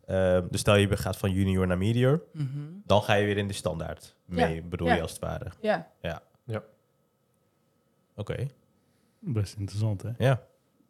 eh, 0.07 0.41
dus 0.51 0.61
stel 0.61 0.75
je 0.77 0.97
gaat 0.97 1.17
van 1.17 1.33
junior 1.33 1.67
naar 1.67 1.79
medior. 1.79 2.23
Mhm. 2.33 2.49
Dan 2.85 3.03
ga 3.03 3.15
je 3.15 3.25
weer 3.27 3.39
in 3.39 3.47
de 3.49 3.53
standaard 3.53 4.17
mee, 4.25 4.63
bedoel 4.63 4.87
ja. 4.89 4.95
je 4.95 5.03
als 5.03 5.11
het 5.11 5.21
ware. 5.21 5.53
Ja, 6.01 6.23
Oké, 8.17 8.47
Best 9.19 9.57
interessant, 9.57 10.03
hè? 10.03 10.11
ja. 10.19 10.47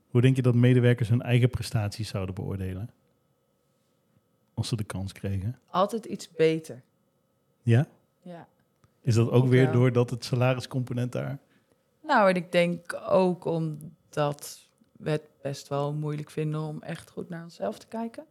Hoe 0.08 0.20
denk 0.20 0.36
je 0.36 0.42
dat 0.42 0.54
medewerkers 0.54 1.08
hun 1.08 1.22
eigen 1.22 1.50
prestaties 1.50 2.08
zouden 2.08 2.34
beoordelen? 2.34 2.90
Als 4.54 4.68
ze 4.68 4.76
de 4.76 4.84
kans 4.84 5.12
kregen. 5.12 5.58
altijd 5.70 6.04
iets 6.04 6.30
beter. 6.30 6.82
Ja? 7.62 7.88
Ja. 8.22 8.48
Is 9.00 9.14
dat 9.14 9.30
ook 9.30 9.42
Of 9.42 9.48
weer 9.48 9.64
wel. 9.64 9.72
doordat 9.72 10.10
het 10.10 10.24
salariscomponent 10.24 11.12
daar... 11.12 11.38
Nou, 12.02 12.28
en 12.30 12.34
ik 12.36 12.52
denk 12.52 13.00
ook 13.08 13.44
omdat 13.44 14.68
we 14.92 15.10
het 15.10 15.28
best 15.42 15.68
wel 15.68 15.92
moeilijk 15.92 16.30
vinden 16.30 16.60
om 16.60 16.82
echt 16.82 17.10
goed 17.10 17.28
naar 17.28 17.42
onszelf 17.42 17.78
te 17.78 17.86
kijken. 17.86 18.24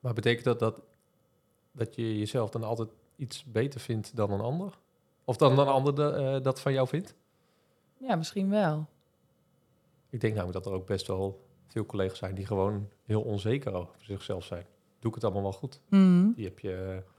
Maar 0.00 0.14
betekent 0.14 0.44
dat, 0.44 0.58
dat 0.58 0.80
dat 1.72 1.94
je 1.94 2.18
jezelf 2.18 2.50
dan 2.50 2.62
altijd 2.64 2.88
iets 3.16 3.44
beter 3.44 3.80
vindt 3.80 4.16
dan 4.16 4.30
een 4.30 4.40
ander? 4.40 4.78
Of 5.24 5.36
dan 5.36 5.58
een 5.58 5.66
ander 5.66 5.94
de- 5.94 6.10
eh, 6.10 6.42
dat 6.42 6.60
van 6.60 6.72
jou 6.72 6.88
vindt? 6.88 7.14
Ja, 7.96 8.16
misschien 8.16 8.50
wel. 8.50 8.86
Ik 10.10 10.20
denk 10.20 10.34
namelijk 10.34 10.64
dat 10.64 10.72
er 10.72 10.78
ook 10.78 10.86
best 10.86 11.06
wel 11.06 11.46
veel 11.66 11.86
collega's 11.86 12.18
zijn 12.18 12.34
die 12.34 12.46
gewoon 12.46 12.88
heel 13.04 13.22
onzeker 13.22 13.72
over 13.72 13.94
zichzelf 13.98 14.44
zijn. 14.44 14.64
Doe 14.98 15.08
ik 15.08 15.14
het 15.14 15.24
allemaal 15.24 15.42
wel 15.42 15.52
goed? 15.52 15.80
Mhm. 15.88 16.32
Die 16.32 16.44
heb 16.44 16.58
je... 16.58 16.74
eh, 17.04 17.10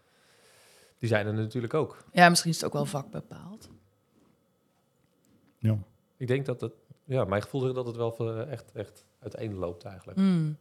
Die 0.98 1.10
zijn 1.10 1.28
er 1.28 1.34
natuurlijk 1.34 1.74
ook. 1.74 2.04
Ja, 2.12 2.30
misschien 2.30 2.52
is 2.52 2.56
het 2.58 2.66
ook 2.66 2.74
wel 2.74 2.86
vakbepaald. 2.86 3.70
Ja. 5.58 5.78
Ik 6.18 6.28
denk 6.28 6.46
dat 6.46 6.62
het... 6.62 6.74
Ja, 7.04 7.24
mijn 7.26 7.42
gevoel 7.42 7.62
zegt 7.62 7.76
dat 7.76 7.86
het 7.86 7.96
wel 7.96 8.16
eh, 8.20 8.52
echt, 8.52 8.72
echt 8.72 9.06
uiteenloopt 9.20 9.84
eigenlijk. 9.84 10.18
Mm. 10.18 10.58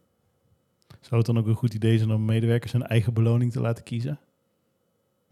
Zou 1.01 1.15
het 1.17 1.25
dan 1.25 1.37
ook 1.37 1.47
een 1.47 1.53
goed 1.55 1.73
idee 1.73 1.97
zijn 1.97 2.11
om 2.11 2.25
medewerkers 2.25 2.71
hun 2.71 2.83
eigen 2.87 3.13
beloning 3.13 3.51
te 3.51 3.59
laten 3.61 3.83
kiezen? 3.83 4.19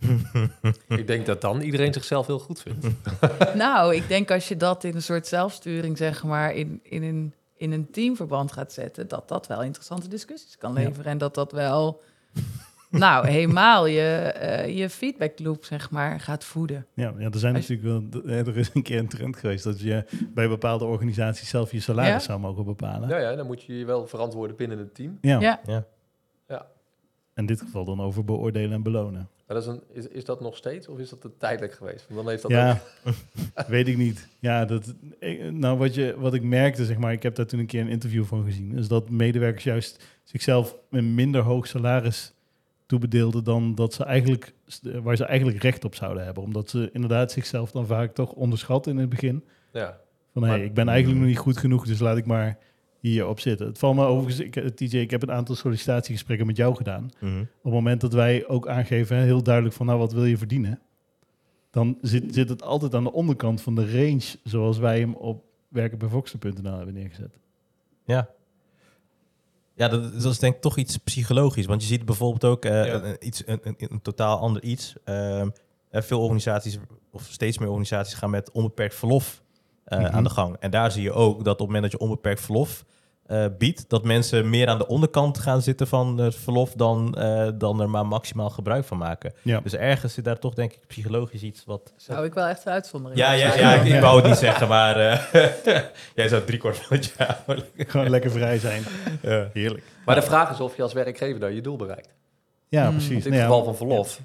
Ik 0.88 1.08
denk 1.08 1.26
dat 1.26 1.42
dan 1.42 1.62
iedereen 1.62 1.94
zichzelf 1.94 2.28
heel 2.28 2.40
goed 2.40 2.62
vindt. 2.62 2.88
nou, 3.56 3.96
ik 3.96 4.08
denk 4.08 4.32
als 4.32 4.48
je 4.48 4.58
dat 4.58 4.84
in 4.84 4.96
een 4.96 5.02
soort 5.02 5.28
zelfsturing, 5.28 5.98
zeg 5.98 6.24
maar, 6.24 6.54
in, 6.56 6.80
in, 6.84 7.04
een, 7.04 7.34
in 7.58 7.72
een 7.72 7.92
teamverband 7.92 8.52
gaat 8.52 8.74
zetten, 8.74 9.08
dat 9.08 9.28
dat 9.28 9.48
wel 9.48 9.64
interessante 9.64 10.08
discussies 10.08 10.58
kan 10.58 10.74
Ja. 10.74 10.80
leveren. 10.80 11.12
En 11.12 11.18
dat 11.18 11.36
dat 11.36 11.52
wel, 11.52 12.02
nou, 12.90 13.28
helemaal 13.28 13.86
je, 13.86 14.02
eh, 14.18 14.78
je 14.78 14.90
feedback 14.90 15.40
loop, 15.40 15.66
zeg 15.66 15.92
maar, 15.92 16.20
gaat 16.20 16.44
voeden. 16.44 16.86
Ja, 16.94 17.14
ja 17.18 17.30
er 17.30 17.40
zijn 17.40 17.56
Als 17.56 17.68
natuurlijk 17.70 18.22
wel... 18.22 18.36
Er 18.38 18.58
is 18.58 18.70
een 18.74 18.84
keer 18.84 19.00
een 19.00 19.08
trend 19.08 19.38
geweest 19.38 19.64
dat 19.64 19.80
je 19.80 20.06
bij 20.34 20.48
bepaalde 20.48 20.86
organisaties 20.86 21.50
zelf 21.50 21.72
je 21.72 21.80
salaris 21.80 22.12
Ja? 22.12 22.20
zou 22.20 22.40
mogen 22.40 22.66
bepalen. 22.66 23.10
Nou 23.10 23.22
ja, 23.22 23.36
dan 23.36 23.46
moet 23.46 23.64
je 23.64 23.78
je 23.78 23.86
wel 23.86 24.08
verantwoorden 24.08 24.56
binnen 24.56 24.78
het 24.78 24.96
team. 24.96 25.18
Ja. 25.22 25.40
Ja. 25.66 25.86
In 27.36 27.46
dit 27.46 27.62
geval 27.62 27.86
dan 27.86 28.02
over 28.02 28.24
beoordelen 28.26 28.72
en 28.72 28.84
belonen. 28.84 29.28
Maar 29.48 29.56
dat 29.62 29.64
is, 29.64 29.68
een, 29.68 29.82
is, 29.92 30.08
is 30.08 30.26
dat 30.26 30.42
nog 30.42 30.56
steeds 30.56 30.88
of 30.88 31.00
is 31.00 31.10
dat 31.10 31.28
tijdelijk 31.38 31.74
geweest? 31.74 32.06
Want 32.08 32.20
dan 32.22 32.30
heeft 32.30 32.42
dat 32.42 32.52
Ja, 32.52 32.82
ook- 33.06 33.68
weet 33.68 33.88
ik 33.88 33.98
niet. 33.98 34.28
Ja, 34.40 34.66
dat, 34.66 34.94
nou 35.52 35.78
wat, 35.78 35.96
je, 35.96 36.16
wat 36.18 36.34
ik 36.34 36.44
merkte, 36.44 36.86
zeg 36.86 36.98
maar, 36.98 37.12
ik 37.12 37.24
heb 37.24 37.36
daar 37.36 37.46
toen 37.46 37.60
een 37.60 37.66
keer 37.66 37.82
een 37.82 37.88
interview 37.88 38.24
van 38.24 38.44
gezien, 38.44 38.78
is 38.78 38.88
dat 38.88 39.10
medewerkers 39.10 39.64
juist 39.64 40.04
zichzelf 40.24 40.76
een 40.90 41.16
minder 41.16 41.42
hoog 41.42 41.68
salaris 41.68 42.34
toebedeelden 42.86 43.44
dan 43.44 43.76
dat 43.76 43.94
ze 43.94 44.04
eigenlijk, 44.04 44.54
waar 45.02 45.16
ze 45.16 45.26
eigenlijk 45.26 45.62
recht 45.62 45.86
op 45.86 45.96
zouden 45.96 46.24
hebben. 46.26 46.44
Omdat 46.44 46.70
ze 46.70 46.90
inderdaad 46.94 47.32
zichzelf 47.32 47.72
dan 47.72 47.86
vaak 47.86 48.14
toch 48.14 48.32
onderschatten 48.32 48.92
in 48.92 48.98
het 48.98 49.10
begin. 49.10 49.44
ja. 49.72 50.02
Van, 50.34 50.44
hé, 50.44 50.50
Maar- 50.50 50.60
ik 50.64 50.74
ben 50.74 50.88
eigenlijk 50.88 51.20
nog 51.20 51.30
niet 51.30 51.38
goed 51.38 51.58
genoeg, 51.58 51.86
dus 51.86 52.00
laat 52.00 52.18
ik 52.18 52.26
maar 52.26 52.58
hierop 53.10 53.40
zitten. 53.40 53.68
Het 53.68 53.78
valt 53.78 53.96
me 53.96 54.06
overigens, 54.06 54.46
ik, 54.46 54.56
eh, 54.56 54.66
TJ, 54.66 54.98
ik 54.98 55.12
heb 55.12 55.22
een 55.22 55.32
aantal 55.32 55.56
sollicitatiegesprekken 55.56 56.48
met 56.48 56.58
jou 56.58 56.76
gedaan. 56.76 57.10
Mhm. 57.20 57.40
Op 57.40 57.64
het 57.64 57.74
moment 57.74 58.02
dat 58.02 58.14
wij 58.14 58.48
ook 58.48 58.68
aangeven, 58.68 59.18
hè, 59.18 59.24
heel 59.24 59.44
duidelijk 59.44 59.76
van, 59.76 59.86
nou, 59.86 60.00
wat 60.00 60.14
wil 60.14 60.26
je 60.26 60.38
verdienen? 60.38 60.80
dan 61.74 61.98
zit, 62.02 62.34
zit 62.34 62.50
het 62.50 62.64
altijd 62.64 62.96
aan 62.96 63.04
de 63.04 63.12
onderkant 63.12 63.62
van 63.62 63.76
de 63.76 63.92
range 63.92 64.36
zoals 64.44 64.78
wij 64.78 65.00
hem 65.00 65.14
op 65.14 65.44
werkenbijvoxen.nl 65.68 66.76
hebben 66.76 66.94
neergezet. 66.94 67.38
Ja. 68.06 68.30
Ja, 69.76 69.88
dat, 69.88 70.22
dat 70.22 70.32
is 70.32 70.40
denk 70.40 70.56
ik 70.56 70.62
toch 70.62 70.78
iets 70.78 70.98
psychologisch. 70.98 71.66
Want 71.66 71.82
je 71.82 71.88
ziet 71.88 72.06
bijvoorbeeld 72.06 72.46
ook 72.46 72.66
eh, 72.66 72.86
Ja. 72.86 73.04
een, 73.04 73.16
iets, 73.20 73.44
een, 73.46 73.60
een, 73.64 73.76
een 73.78 74.02
totaal 74.02 74.40
ander 74.40 74.64
iets. 74.64 74.96
Ehm, 75.04 75.50
eh, 75.90 76.02
veel 76.02 76.22
organisaties, 76.22 76.78
of 77.12 77.28
steeds 77.30 77.58
meer 77.58 77.68
organisaties, 77.70 78.14
gaan 78.14 78.30
met 78.30 78.52
onbeperkt 78.52 78.96
verlof 78.96 79.43
eh, 79.86 80.00
Mhm. 80.00 80.16
aan 80.16 80.24
de 80.24 80.30
gang. 80.30 80.56
En 80.60 80.72
daar 80.72 80.92
zie 80.92 81.04
je 81.04 81.12
ook 81.12 81.36
dat 81.44 81.54
op 81.54 81.58
het 81.60 81.68
moment 81.68 81.84
dat 81.84 81.92
je 81.92 82.00
onbeperkt 82.00 82.42
verlof 82.42 82.84
eh, 83.24 83.46
biedt, 83.58 83.90
dat 83.90 84.04
mensen 84.04 84.50
meer 84.50 84.68
aan 84.68 84.78
de 84.78 84.88
onderkant 84.88 85.38
gaan 85.38 85.62
zitten 85.62 85.88
van 85.88 86.18
het 86.18 86.36
verlof 86.36 86.74
dan, 86.74 87.16
eh, 87.16 87.48
dan 87.56 87.82
er 87.82 87.90
maar 87.90 88.06
maximaal 88.06 88.50
gebruik 88.50 88.86
van 88.86 88.98
maken. 88.98 89.34
Ja. 89.42 89.60
Dus 89.60 89.74
ergens 89.76 90.14
zit 90.14 90.24
daar 90.26 90.40
toch 90.40 90.54
denk 90.54 90.72
ik 90.74 90.88
psychologisch 90.88 91.42
iets 91.42 91.64
wat... 91.66 91.94
Zou 91.98 92.26
ik 92.26 92.34
wel 92.34 92.46
echt 92.46 92.66
een 92.66 92.72
uitzondering 92.72 93.20
Ja, 93.20 93.32
ja, 93.32 93.56
ja, 93.56 93.74
ik, 93.74 93.94
ik 93.94 94.00
wou 94.02 94.16
het 94.18 94.26
niet 94.26 94.38
zeggen, 94.38 94.68
maar 94.68 94.96
eh, 95.00 95.20
jij 96.16 96.28
zou 96.28 96.44
driekwart 96.44 96.78
van 96.78 96.98
het 96.98 97.14
jaar... 97.18 97.44
Gewoon 97.78 98.10
lekker 98.10 98.32
vrij 98.32 98.58
zijn. 98.60 98.84
Ja. 99.22 99.50
Heerlijk. 99.54 99.84
Maar 100.06 100.16
de 100.16 100.22
vraag 100.22 100.52
is 100.52 100.60
of 100.60 100.76
je 100.76 100.82
als 100.84 100.94
werkgever 100.94 101.40
daar 101.40 101.52
je 101.52 101.62
doel 101.62 101.76
bereikt. 101.78 102.14
Ja, 102.70 102.84
Mm. 102.86 102.92
precies. 102.92 103.10
Want 103.14 103.26
in 103.26 103.32
Nou 103.32 103.42
het 103.44 103.50
ja, 103.52 103.58
geval 103.58 103.64
van 103.64 103.88
verlof 103.88 104.20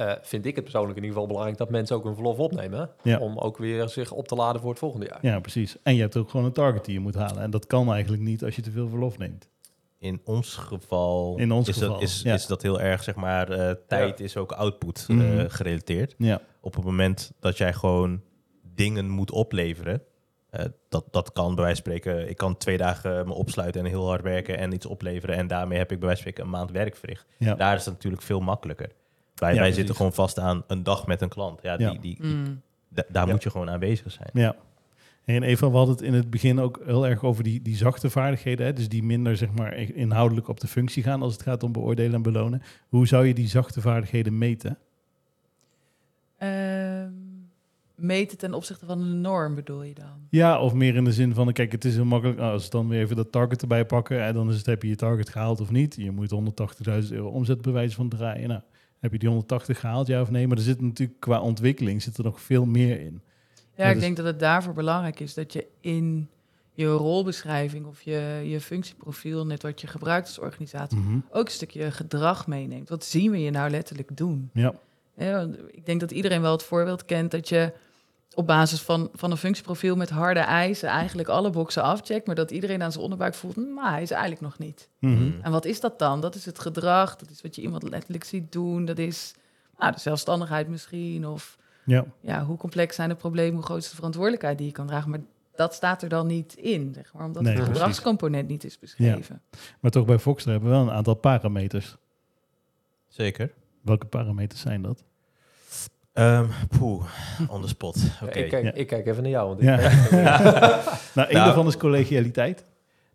eh, 0.00 0.12
vind 0.22 0.46
ik 0.46 0.54
het 0.54 0.64
persoonlijk 0.64 0.96
in 0.96 1.02
ieder 1.02 1.12
geval 1.12 1.26
belangrijk 1.26 1.58
dat 1.58 1.70
mensen 1.70 1.96
ook 1.96 2.04
een 2.04 2.14
verlof 2.14 2.38
opnemen. 2.38 2.90
Ja. 3.02 3.18
Om 3.18 3.38
ook 3.38 3.58
weer 3.58 3.88
zich 3.88 4.10
op 4.12 4.28
te 4.28 4.34
laden 4.34 4.60
voor 4.60 4.70
het 4.70 4.78
volgende 4.78 5.06
jaar. 5.06 5.18
Ja, 5.22 5.40
precies. 5.40 5.76
En 5.82 5.94
je 5.94 6.00
hebt 6.00 6.16
ook 6.16 6.30
gewoon 6.30 6.46
een 6.46 6.52
target 6.52 6.84
die 6.84 6.94
je 6.94 7.00
moet 7.00 7.14
halen. 7.14 7.42
En 7.42 7.50
dat 7.50 7.66
kan 7.66 7.92
eigenlijk 7.92 8.22
niet 8.22 8.44
als 8.44 8.56
je 8.56 8.62
te 8.62 8.70
veel 8.70 8.88
verlof 8.88 9.18
neemt. 9.18 9.48
In 9.98 10.20
ons 10.24 10.54
geval, 10.54 11.38
In 11.38 11.52
ons 11.52 11.68
is, 11.68 11.74
geval, 11.76 11.92
dat, 11.92 12.02
is, 12.02 12.22
ja. 12.22 12.34
is 12.34 12.46
dat 12.46 12.62
heel 12.62 12.80
erg, 12.80 13.02
zeg 13.02 13.14
maar, 13.14 13.50
eh, 13.50 13.74
tijd 13.88 14.20
is 14.20 14.36
ook 14.36 14.52
output 14.52 15.06
eh, 15.08 15.16
Mhm. 15.16 15.48
gerelateerd. 15.48 16.14
Ja, 16.18 16.40
Op 16.60 16.74
het 16.74 16.84
moment 16.84 17.32
dat 17.40 17.56
jij 17.58 17.72
gewoon 17.72 18.22
dingen 18.74 19.08
moet 19.08 19.30
opleveren, 19.30 20.02
dat, 20.88 21.04
dat 21.10 21.32
kan 21.32 21.54
bij 21.54 21.64
wijze 21.64 21.82
van 21.82 21.92
spreken, 21.92 22.28
ik 22.28 22.36
kan 22.36 22.56
twee 22.56 22.76
dagen 22.76 23.26
me 23.26 23.32
opsluiten 23.34 23.80
en 23.84 23.86
heel 23.86 24.06
hard 24.06 24.22
werken 24.22 24.58
en 24.58 24.72
iets 24.72 24.86
opleveren 24.86 25.36
en 25.36 25.46
daarmee 25.46 25.78
heb 25.78 25.92
ik 25.92 25.98
bij 25.98 26.06
wijze 26.08 26.22
van 26.22 26.32
spreken 26.32 26.52
een 26.52 26.58
maand 26.58 26.70
werk 26.70 26.96
verricht. 26.96 27.26
ja. 27.38 27.54
Daar 27.54 27.76
is 27.76 27.84
het 27.84 27.94
natuurlijk 27.94 28.22
veel 28.22 28.40
makkelijker. 28.40 28.90
Wij, 29.40 29.54
Ja, 29.54 29.60
wij 29.60 29.72
zitten 29.72 29.94
gewoon 29.94 30.12
vast 30.12 30.38
aan 30.38 30.62
een 30.66 30.82
dag 30.82 31.06
met 31.06 31.20
een 31.20 31.28
klant. 31.28 31.62
Ja, 31.62 31.74
Ja. 31.78 31.90
Die, 31.90 32.00
die, 32.00 32.18
Mm. 32.26 32.60
da- 32.88 33.04
daar 33.08 33.26
Ja. 33.26 33.32
moet 33.32 33.42
je 33.42 33.50
gewoon 33.50 33.70
aanwezig 33.70 34.12
zijn. 34.12 34.30
Ja. 34.32 34.56
En 35.24 35.42
Eva, 35.42 35.70
we 35.70 35.76
hadden 35.76 35.94
het 35.94 36.04
in 36.04 36.14
het 36.14 36.30
begin 36.30 36.60
ook 36.60 36.80
heel 36.84 37.06
erg 37.06 37.24
over 37.24 37.44
die, 37.44 37.62
die 37.62 37.76
zachte 37.76 38.10
vaardigheden. 38.10 38.66
Hè? 38.66 38.72
Dus 38.72 38.88
die 38.88 39.02
minder 39.02 39.36
zeg 39.36 39.52
maar, 39.52 39.76
inhoudelijk 39.76 40.48
op 40.48 40.60
de 40.60 40.66
functie 40.66 41.02
gaan 41.02 41.22
als 41.22 41.32
het 41.32 41.42
gaat 41.42 41.62
om 41.62 41.72
beoordelen 41.72 42.14
en 42.14 42.22
belonen. 42.22 42.62
Hoe 42.88 43.06
zou 43.06 43.26
je 43.26 43.34
die 43.34 43.48
zachte 43.48 43.80
vaardigheden 43.80 44.38
meten? 44.38 44.78
Ehm, 46.38 47.08
meten 47.94 48.38
ten 48.38 48.54
opzichte 48.54 48.86
van 48.86 49.00
een 49.00 49.20
norm 49.20 49.54
bedoel 49.54 49.82
je 49.82 49.94
dan? 49.94 50.26
Ja, 50.30 50.60
of 50.60 50.72
meer 50.74 50.94
in 50.94 51.04
de 51.04 51.12
zin 51.12 51.34
van, 51.34 51.52
kijk, 51.52 51.72
het 51.72 51.84
is 51.84 51.94
heel 51.94 52.04
makkelijk. 52.04 52.38
nou, 52.38 52.52
als 52.52 52.64
we 52.64 52.70
dan 52.70 52.88
weer 52.88 53.00
even 53.00 53.16
dat 53.16 53.32
target 53.32 53.62
erbij 53.62 53.84
pakken, 53.86 54.22
en 54.24 54.34
dan 54.34 54.48
is 54.50 54.56
het, 54.56 54.66
heb 54.66 54.82
je 54.82 54.88
je 54.88 54.96
target 54.96 55.28
gehaald 55.28 55.60
of 55.60 55.70
niet? 55.70 55.94
Je 55.96 56.10
moet 56.10 56.30
180.000 56.30 57.12
euro 57.12 57.28
omzet 57.28 57.62
bewijzen 57.62 57.96
van 57.96 58.08
draaien. 58.08 58.48
Nou, 58.48 58.60
heb 59.00 59.12
je 59.12 59.18
die 59.18 59.28
180 59.28 59.80
gehaald, 59.80 60.06
ja 60.06 60.20
of 60.20 60.30
nee? 60.30 60.46
Maar 60.48 60.56
er 60.56 60.62
zit 60.62 60.80
natuurlijk 60.80 61.20
qua 61.20 61.40
ontwikkeling 61.40 62.02
zit 62.02 62.16
er 62.18 62.24
nog 62.24 62.40
veel 62.40 62.64
meer 62.66 63.00
in. 63.00 63.20
Ja, 63.54 63.84
Ja, 63.84 63.86
ik 63.88 63.94
dus- 63.94 64.02
denk 64.02 64.16
dat 64.16 64.26
het 64.26 64.38
daarvoor 64.40 64.72
belangrijk 64.74 65.20
is 65.20 65.34
dat 65.34 65.52
je 65.52 65.66
in 65.80 66.28
je 66.72 66.86
rolbeschrijving 66.86 67.86
of 67.86 68.02
je, 68.02 68.40
je 68.44 68.60
functieprofiel, 68.60 69.46
net 69.46 69.62
wat 69.62 69.80
je 69.80 69.86
gebruikt 69.86 70.26
als 70.26 70.38
organisatie, 70.38 70.98
Mhm. 70.98 71.18
ook 71.30 71.44
een 71.46 71.50
stukje 71.52 71.90
gedrag 71.90 72.46
meeneemt. 72.46 72.88
Wat 72.88 73.04
zien 73.04 73.30
we 73.30 73.40
je 73.40 73.50
nou 73.50 73.70
letterlijk 73.70 74.16
doen? 74.16 74.50
Ja, 74.52 74.72
want 75.16 75.58
ik 75.70 75.86
denk 75.86 76.00
dat 76.00 76.10
iedereen 76.10 76.40
wel 76.40 76.52
het 76.52 76.62
voorbeeld 76.62 77.04
kent 77.04 77.30
dat 77.30 77.48
je 77.48 77.72
op 78.34 78.46
basis 78.46 78.80
van, 78.80 79.08
van 79.12 79.30
een 79.30 79.36
functieprofiel 79.36 79.96
met 79.96 80.10
harde 80.10 80.40
eisen 80.40 80.88
eigenlijk 80.88 81.28
alle 81.28 81.50
boxen 81.50 81.82
afcheckt, 81.82 82.26
maar 82.26 82.34
dat 82.34 82.50
iedereen 82.50 82.82
aan 82.82 82.90
zijn 82.90 83.02
onderbuik 83.02 83.34
voelt, 83.34 83.56
maar 83.56 83.92
hij 83.92 84.02
is 84.02 84.10
eigenlijk 84.10 84.42
nog 84.42 84.58
niet. 84.58 84.88
Mhm. 84.98 85.12
Mm. 85.12 85.38
En 85.42 85.50
wat 85.50 85.64
is 85.64 85.80
dat 85.80 85.98
dan? 85.98 86.20
Dat 86.20 86.34
is 86.34 86.46
het 86.46 86.58
gedrag, 86.58 87.16
dat 87.16 87.30
is 87.30 87.42
wat 87.42 87.56
je 87.56 87.62
iemand 87.62 87.82
letterlijk 87.82 88.24
ziet 88.24 88.52
doen, 88.52 88.84
dat 88.84 88.98
is 88.98 89.34
nou, 89.78 89.92
de 89.92 90.00
zelfstandigheid 90.00 90.68
misschien, 90.68 91.26
of 91.26 91.58
ja. 91.84 92.04
ja, 92.20 92.44
hoe 92.44 92.56
complex 92.56 92.96
zijn 92.96 93.08
de 93.08 93.14
problemen, 93.14 93.54
hoe 93.54 93.64
groot 93.64 93.82
is 93.82 93.88
de 93.88 93.94
verantwoordelijkheid 93.94 94.58
die 94.58 94.66
je 94.66 94.72
kan 94.72 94.86
dragen. 94.86 95.10
Maar 95.10 95.20
dat 95.54 95.74
staat 95.74 96.02
er 96.02 96.08
dan 96.08 96.26
niet 96.26 96.54
in, 96.54 96.94
zeg 96.94 97.12
maar, 97.12 97.24
omdat 97.24 97.42
Nee, 97.42 97.56
het 97.56 97.64
gedragscomponent 97.64 98.48
niet 98.48 98.64
is 98.64 98.78
beschreven. 98.78 99.42
Maar 99.80 99.90
toch 99.90 100.04
bij 100.04 100.18
Foxter 100.18 100.50
hebben 100.52 100.70
we 100.70 100.76
wel 100.76 100.86
een 100.86 100.94
aantal 100.94 101.14
parameters. 101.14 101.96
Zeker. 103.08 103.52
Welke 103.80 104.06
parameters 104.06 104.60
zijn 104.60 104.82
dat? 104.82 105.04
Ehm 106.12 106.46
poeh, 106.78 107.04
on 107.48 107.62
the 107.62 107.68
spot. 107.68 107.96
Oké. 108.22 108.38
ik, 108.38 108.48
kijk, 108.48 108.64
Ja. 108.64 108.72
ik 108.72 108.86
kijk 108.86 109.06
even 109.06 109.22
naar 109.22 109.30
jou. 109.32 109.48
Want 109.48 109.60
Ja. 109.62 109.78
ik, 109.78 110.10
Nou, 110.10 110.28
een 111.14 111.14
Nou- 111.14 111.32
daarvan 111.32 111.66
is 111.66 111.76
collegialiteit. 111.76 112.64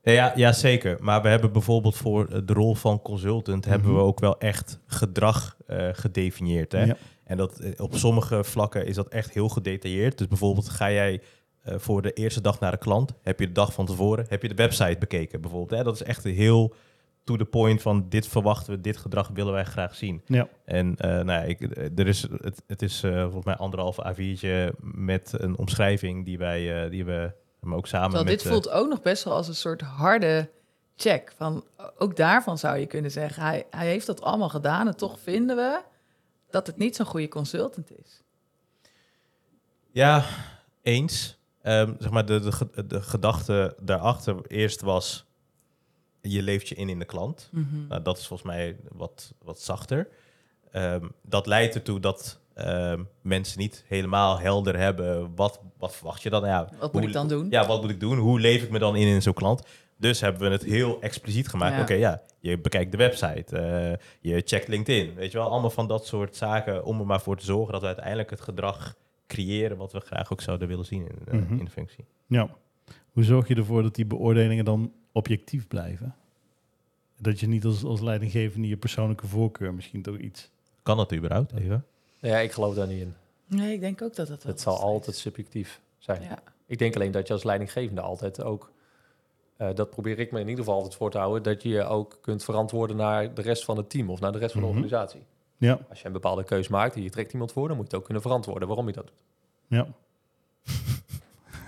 Ja, 0.03 0.31
ja, 0.35 0.51
zeker. 0.51 0.97
Maar 0.99 1.21
we 1.21 1.27
hebben 1.27 1.51
bijvoorbeeld 1.51 1.95
voor 1.97 2.45
de 2.45 2.53
rol 2.53 2.75
van 2.75 3.01
consultant... 3.01 3.65
hebben 3.65 3.87
we 3.89 3.95
Mhm. 3.95 4.03
ook 4.05 4.19
wel 4.19 4.39
echt 4.39 4.79
gedrag 4.87 5.55
eh, 5.67 5.87
gedefinieerd. 5.91 6.71
Hè? 6.71 6.83
Ja. 6.83 6.95
En 7.23 7.37
dat, 7.37 7.59
eh, 7.59 7.71
op 7.77 7.95
sommige 7.95 8.43
vlakken 8.43 8.85
is 8.85 8.95
dat 8.95 9.07
echt 9.07 9.33
heel 9.33 9.49
gedetailleerd. 9.49 10.17
Dus 10.17 10.27
bijvoorbeeld 10.27 10.69
ga 10.69 10.91
jij 10.91 11.21
eh, 11.63 11.75
voor 11.77 12.01
de 12.01 12.13
eerste 12.13 12.41
dag 12.41 12.59
naar 12.59 12.71
de 12.71 12.77
klant... 12.77 13.13
heb 13.21 13.39
je 13.39 13.45
de 13.47 13.51
dag 13.51 13.73
van 13.73 13.85
tevoren, 13.85 14.25
heb 14.29 14.41
je 14.41 14.47
de 14.47 14.55
website 14.55 14.95
bekeken 14.99 15.41
bijvoorbeeld. 15.41 15.79
Hè? 15.79 15.83
Dat 15.85 15.95
is 15.95 16.03
echt 16.03 16.23
heel 16.23 16.73
to 17.25 17.35
the 17.35 17.45
point 17.45 17.81
van... 17.81 18.09
dit 18.09 18.27
verwachten 18.27 18.73
we, 18.73 18.81
dit 18.81 18.97
gedrag 18.97 19.29
willen 19.33 19.53
wij 19.53 19.65
graag 19.65 19.95
zien. 19.95 20.21
Ja. 20.25 20.47
En 20.65 20.95
eh, 20.97 21.09
nou, 21.09 21.25
ja, 21.25 21.41
ik, 21.41 21.61
eh, 21.61 21.99
er 21.99 22.07
is, 22.07 22.21
het, 22.21 22.61
het 22.67 22.81
is 22.81 23.03
eh, 23.03 23.21
volgens 23.23 23.45
mij 23.45 23.55
anderhalf 23.55 23.97
A4'tje 23.99 24.75
met 24.81 25.33
een 25.37 25.57
omschrijving... 25.57 26.25
die, 26.25 26.37
wij, 26.37 26.83
eh, 26.83 26.89
die 26.89 27.05
we 27.05 27.31
maar 27.59 27.77
ook 27.77 27.87
samen 27.87 28.09
Terwijl 28.09 28.31
met... 28.31 28.39
dit 28.43 28.51
voelt 28.51 28.69
ook 28.69 28.89
nog 28.89 29.01
best 29.01 29.23
wel 29.23 29.33
als 29.33 29.47
een 29.47 29.55
soort 29.55 29.81
harde 29.81 30.49
check. 30.95 31.33
Van, 31.35 31.63
ook 31.97 32.15
daarvan 32.15 32.57
zou 32.57 32.77
je 32.77 32.85
kunnen 32.85 33.11
zeggen, 33.11 33.43
hij, 33.43 33.65
hij 33.69 33.87
heeft 33.87 34.05
dat 34.05 34.21
allemaal 34.21 34.49
gedaan 34.49 34.87
en 34.87 34.97
toch 34.97 35.19
vinden 35.19 35.55
we 35.55 35.81
dat 36.49 36.67
het 36.67 36.77
niet 36.77 36.95
zo'n 36.95 37.05
goede 37.05 37.27
consultant 37.27 37.91
is. 37.91 38.21
Ja, 39.91 40.23
eens. 40.81 41.37
Ehm, 41.61 41.93
zeg 41.99 42.11
maar, 42.11 42.25
de, 42.25 42.39
de, 42.39 42.85
de 42.87 43.01
gedachte 43.01 43.75
daarachter 43.81 44.35
eerst 44.47 44.81
was... 44.81 45.24
je 46.31 46.41
leeft 46.43 46.67
je 46.67 46.75
in 46.75 46.89
in 46.89 46.99
de 46.99 47.05
klant. 47.05 47.49
Mhm. 47.51 47.87
Nou, 47.87 48.01
dat 48.01 48.17
is 48.17 48.27
volgens 48.27 48.49
mij 48.49 48.75
wat, 48.91 49.33
wat 49.43 49.59
zachter. 49.61 50.07
Ehm, 50.71 51.05
dat 51.21 51.45
leidt 51.47 51.75
ertoe 51.75 51.99
dat 51.99 52.39
ehm, 52.53 53.03
mensen 53.21 53.59
niet 53.59 53.83
helemaal 53.87 54.39
helder 54.39 54.77
hebben... 54.79 55.35
wat, 55.35 55.59
wat 55.77 55.95
verwacht 55.95 56.21
je 56.21 56.29
dan? 56.29 56.45
Ja, 56.45 56.69
Wat 56.79 56.93
moet 56.93 57.03
ik 57.03 57.13
dan 57.13 57.27
doen? 57.27 57.47
Ja, 57.49 57.65
wat 57.67 57.81
moet 57.81 57.89
ik 57.91 57.99
doen? 57.99 58.17
Hoe 58.17 58.39
leef 58.39 58.63
ik 58.63 58.69
me 58.69 58.79
dan 58.79 58.95
in 58.95 59.07
in 59.07 59.21
zo'n 59.21 59.33
klant? 59.33 59.61
Dus 59.97 60.21
hebben 60.21 60.41
we 60.41 60.49
het 60.49 60.63
heel 60.63 61.01
expliciet 61.01 61.47
gemaakt. 61.47 61.75
Ja. 61.75 61.81
Oké, 61.81 61.93
ja, 61.93 62.21
je 62.39 62.59
bekijkt 62.59 62.91
de 62.91 62.97
website, 62.97 63.57
eh, 63.57 63.93
je 64.33 64.41
checkt 64.45 64.67
LinkedIn. 64.67 65.13
Weet 65.15 65.31
je 65.31 65.37
wel, 65.37 65.49
allemaal 65.49 65.69
van 65.69 65.87
dat 65.87 66.05
soort 66.05 66.35
zaken 66.35 66.83
om 66.85 66.99
er 66.99 67.05
maar 67.05 67.21
voor 67.21 67.37
te 67.37 67.45
zorgen 67.45 67.71
dat 67.71 67.81
we 67.81 67.87
uiteindelijk 67.87 68.29
het 68.29 68.41
gedrag 68.41 68.95
creëren 69.27 69.77
wat 69.77 69.91
we 69.91 69.99
graag 69.99 70.31
ook 70.31 70.41
zouden 70.41 70.67
willen 70.67 70.85
zien 70.85 71.01
in, 71.01 71.17
eh, 71.27 71.33
Mhm. 71.33 71.57
in 71.57 71.65
de 71.65 71.71
functie. 71.71 72.05
Ja. 72.27 72.49
Hoe 73.15 73.23
zorg 73.23 73.47
je 73.47 73.55
ervoor 73.55 73.81
dat 73.83 73.95
die 73.95 74.05
beoordelingen 74.05 74.65
dan 74.65 74.93
objectief 75.11 75.67
blijven? 75.67 76.15
Dat 77.19 77.39
je 77.39 77.47
niet 77.47 77.65
als, 77.65 77.83
als 77.83 78.01
leidinggevende 78.01 78.67
je 78.67 78.77
persoonlijke 78.77 79.27
voorkeur 79.27 79.73
misschien 79.73 80.01
toch 80.01 80.17
iets... 80.17 80.49
Kan 80.83 80.97
dat 80.97 81.13
überhaupt 81.13 81.53
even? 81.53 81.85
ja, 82.19 82.37
ik 82.37 82.51
geloof 82.51 82.75
daar 82.75 82.87
niet 82.87 83.01
in. 83.01 83.13
Nee, 83.47 83.73
ik 83.73 83.79
denk 83.79 84.01
ook 84.01 84.15
dat 84.15 84.27
het 84.27 84.43
wel 84.43 84.51
Het 84.51 84.61
zal 84.61 84.79
altijd 84.79 85.15
subjectief 85.15 85.81
zijn. 85.97 86.21
Ja. 86.21 86.39
Ik 86.65 86.77
denk 86.77 86.95
alleen 86.95 87.11
dat 87.11 87.27
je 87.27 87.33
als 87.33 87.43
leidinggevende 87.43 88.01
altijd 88.01 88.41
ook, 88.43 88.71
eh, 89.57 89.73
dat 89.73 89.89
probeer 89.89 90.19
ik 90.19 90.31
me 90.31 90.39
in 90.39 90.47
ieder 90.47 90.63
geval 90.63 90.75
altijd 90.79 90.95
voor 90.95 91.11
te 91.11 91.17
houden, 91.17 91.43
dat 91.43 91.63
je 91.63 91.69
je 91.69 91.83
ook 91.83 92.17
kunt 92.21 92.43
verantwoorden 92.43 92.95
naar 92.95 93.33
de 93.33 93.41
rest 93.41 93.65
van 93.65 93.77
het 93.77 93.89
team 93.89 94.09
of 94.09 94.19
naar 94.19 94.31
de 94.31 94.37
rest 94.37 94.51
van 94.51 94.61
de 94.61 94.67
Mhm. 94.67 94.75
organisatie. 94.77 95.21
Ja, 95.57 95.79
Als 95.89 95.99
je 96.01 96.05
een 96.07 96.13
bepaalde 96.13 96.43
keus 96.43 96.67
maakt 96.67 96.95
en 96.95 97.01
je 97.03 97.09
trekt 97.09 97.33
iemand 97.33 97.51
voor, 97.51 97.67
dan 97.67 97.77
moet 97.77 97.85
je 97.85 97.89
het 97.91 97.99
ook 97.99 98.05
kunnen 98.05 98.23
verantwoorden 98.23 98.67
waarom 98.67 98.87
je 98.87 98.93
dat 98.93 99.07
doet. 99.07 99.15
ja. 99.67 99.87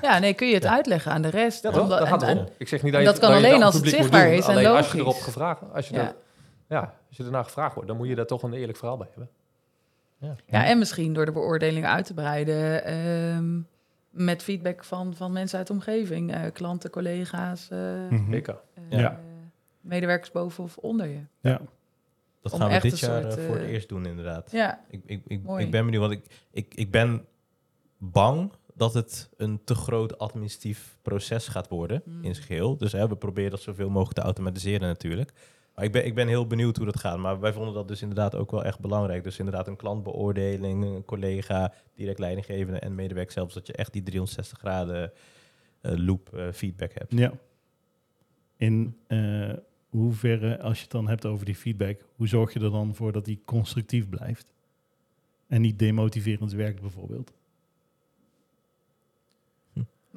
Ja, 0.02 0.20
nee, 0.20 0.34
kun 0.34 0.48
je 0.48 0.54
het 0.54 0.66
uitleggen 0.66 1.12
aan 1.12 1.22
de 1.22 1.30
rest. 1.30 1.64
Ja, 1.64 1.72
Daar 1.72 2.08
gaat 2.08 2.24
en-. 2.24 2.48
Ik 2.58 2.68
zeg 2.68 2.84
niet 2.84 2.94
dat, 2.94 3.04
dat 3.06 3.16
je, 3.16 3.22
kan 3.22 3.30
je 3.30 3.36
alleen 3.36 3.64
als 3.64 3.76
het 3.76 3.88
zichtbaar 3.90 4.26
doen. 4.26 4.34
is 4.34 4.46
en 4.48 4.52
alleen 4.52 4.66
als 4.68 4.92
je 4.92 4.98
erop 4.98 5.16
gevraagd, 5.20 5.62
als 5.74 5.88
je, 5.88 5.94
Ja. 5.96 6.02
er, 6.02 6.16
ja, 6.70 6.94
als 7.08 7.18
je 7.18 7.24
ernaar 7.24 7.44
gevraagd 7.44 7.74
wordt, 7.74 7.90
dan 7.90 7.98
moet 7.98 8.08
je 8.08 8.16
daar 8.16 8.26
toch 8.26 8.44
een 8.44 8.54
eerlijk 8.54 8.78
verhaal 8.78 8.98
bij 8.98 9.08
hebben. 9.10 9.30
Ja, 10.46 10.66
en 10.66 10.78
misschien 10.78 11.14
door 11.14 11.26
de 11.26 11.32
beoordeling 11.32 11.86
uit 11.86 12.06
te 12.06 12.14
breiden 12.14 12.84
ehm, 12.86 13.60
met 14.10 14.44
feedback 14.44 14.84
van, 14.84 15.14
van 15.16 15.32
mensen 15.32 15.58
uit 15.58 15.68
de 15.68 15.74
omgeving, 15.74 16.34
eh, 16.34 16.42
klanten, 16.54 16.90
collega's. 16.90 17.68
Zeker. 18.30 18.58
eh, 18.90 19.00
Ja. 19.00 19.20
medewerkers 19.82 20.32
boven 20.32 20.64
of 20.64 20.78
onder 20.78 21.08
je. 21.08 21.20
ja. 21.42 21.60
Dat 22.42 22.54
Om 22.54 22.60
gaan 22.60 22.72
we 22.72 22.80
dit 22.90 23.00
jaar 23.00 23.22
soort, 23.22 23.40
voor 23.40 23.56
het 23.56 23.66
eerst 23.68 23.90
doen 23.90 24.06
inderdaad. 24.06 24.52
Ja, 24.52 24.80
Ik, 24.90 25.02
ik, 25.06 25.22
ik, 25.28 25.44
Mooi. 25.44 25.66
ik 25.66 25.72
ben 25.72 25.86
benieuwd, 25.86 26.02
want 26.02 26.14
ik, 26.14 26.24
ik, 26.52 26.74
ik 26.76 26.92
ben 26.92 27.26
bang 27.98 28.52
dat 28.78 28.94
het 28.94 29.30
een 29.38 29.64
te 29.64 29.76
groot 29.76 30.18
administratief 30.20 30.98
proces 31.02 31.48
gaat 31.48 31.68
worden 31.68 32.02
Mm. 32.06 32.24
in 32.24 32.36
zijn 32.36 32.48
geheel. 32.48 32.78
Dus 32.78 32.92
hè, 32.92 33.08
we 33.08 33.16
proberen 33.16 33.52
dat 33.52 33.62
zoveel 33.62 33.90
mogelijk 33.90 34.20
te 34.20 34.26
automatiseren 34.26 34.88
natuurlijk. 34.88 35.34
Maar 35.76 35.86
ik 35.86 35.92
ben, 35.92 36.06
ik 36.06 36.16
ben 36.16 36.28
heel 36.28 36.48
benieuwd 36.48 36.78
hoe 36.78 36.86
dat 36.86 37.00
gaat. 37.00 37.18
Maar 37.18 37.40
wij 37.40 37.54
vonden 37.54 37.74
dat 37.74 37.88
dus 37.88 38.02
inderdaad 38.02 38.36
ook 38.36 38.52
wel 38.52 38.64
echt 38.64 38.80
belangrijk. 38.80 39.24
Dus 39.24 39.40
inderdaad 39.40 39.68
een 39.68 39.76
klantbeoordeling, 39.76 40.84
een 40.84 41.06
collega, 41.06 41.74
direct 41.96 42.20
leidinggevende 42.20 42.80
en 42.80 42.96
medewerker 42.96 43.34
zelfs. 43.34 43.54
Dat 43.54 43.68
je 43.68 43.74
echt 43.74 43.94
die 43.94 44.04
360 44.04 44.58
graden 44.58 45.12
eh, 45.82 45.98
loop 45.98 46.34
eh, 46.34 46.52
feedback 46.52 46.94
hebt. 46.94 47.12
Ja. 47.12 47.34
In 48.56 48.98
eh, 49.08 49.54
hoeverre, 49.90 50.60
als 50.62 50.78
je 50.78 50.84
het 50.84 50.92
dan 50.92 51.08
hebt 51.08 51.26
over 51.26 51.46
die 51.46 51.56
feedback, 51.56 52.06
hoe 52.16 52.28
zorg 52.28 52.54
je 52.54 52.60
er 52.60 52.72
dan 52.72 52.96
voor 52.96 53.12
dat 53.12 53.26
die 53.26 53.42
constructief 53.46 54.10
blijft? 54.10 54.54
En 55.48 55.62
niet 55.62 55.80
demotiverend 55.80 56.52
werkt 56.52 56.82
bijvoorbeeld. 56.82 57.34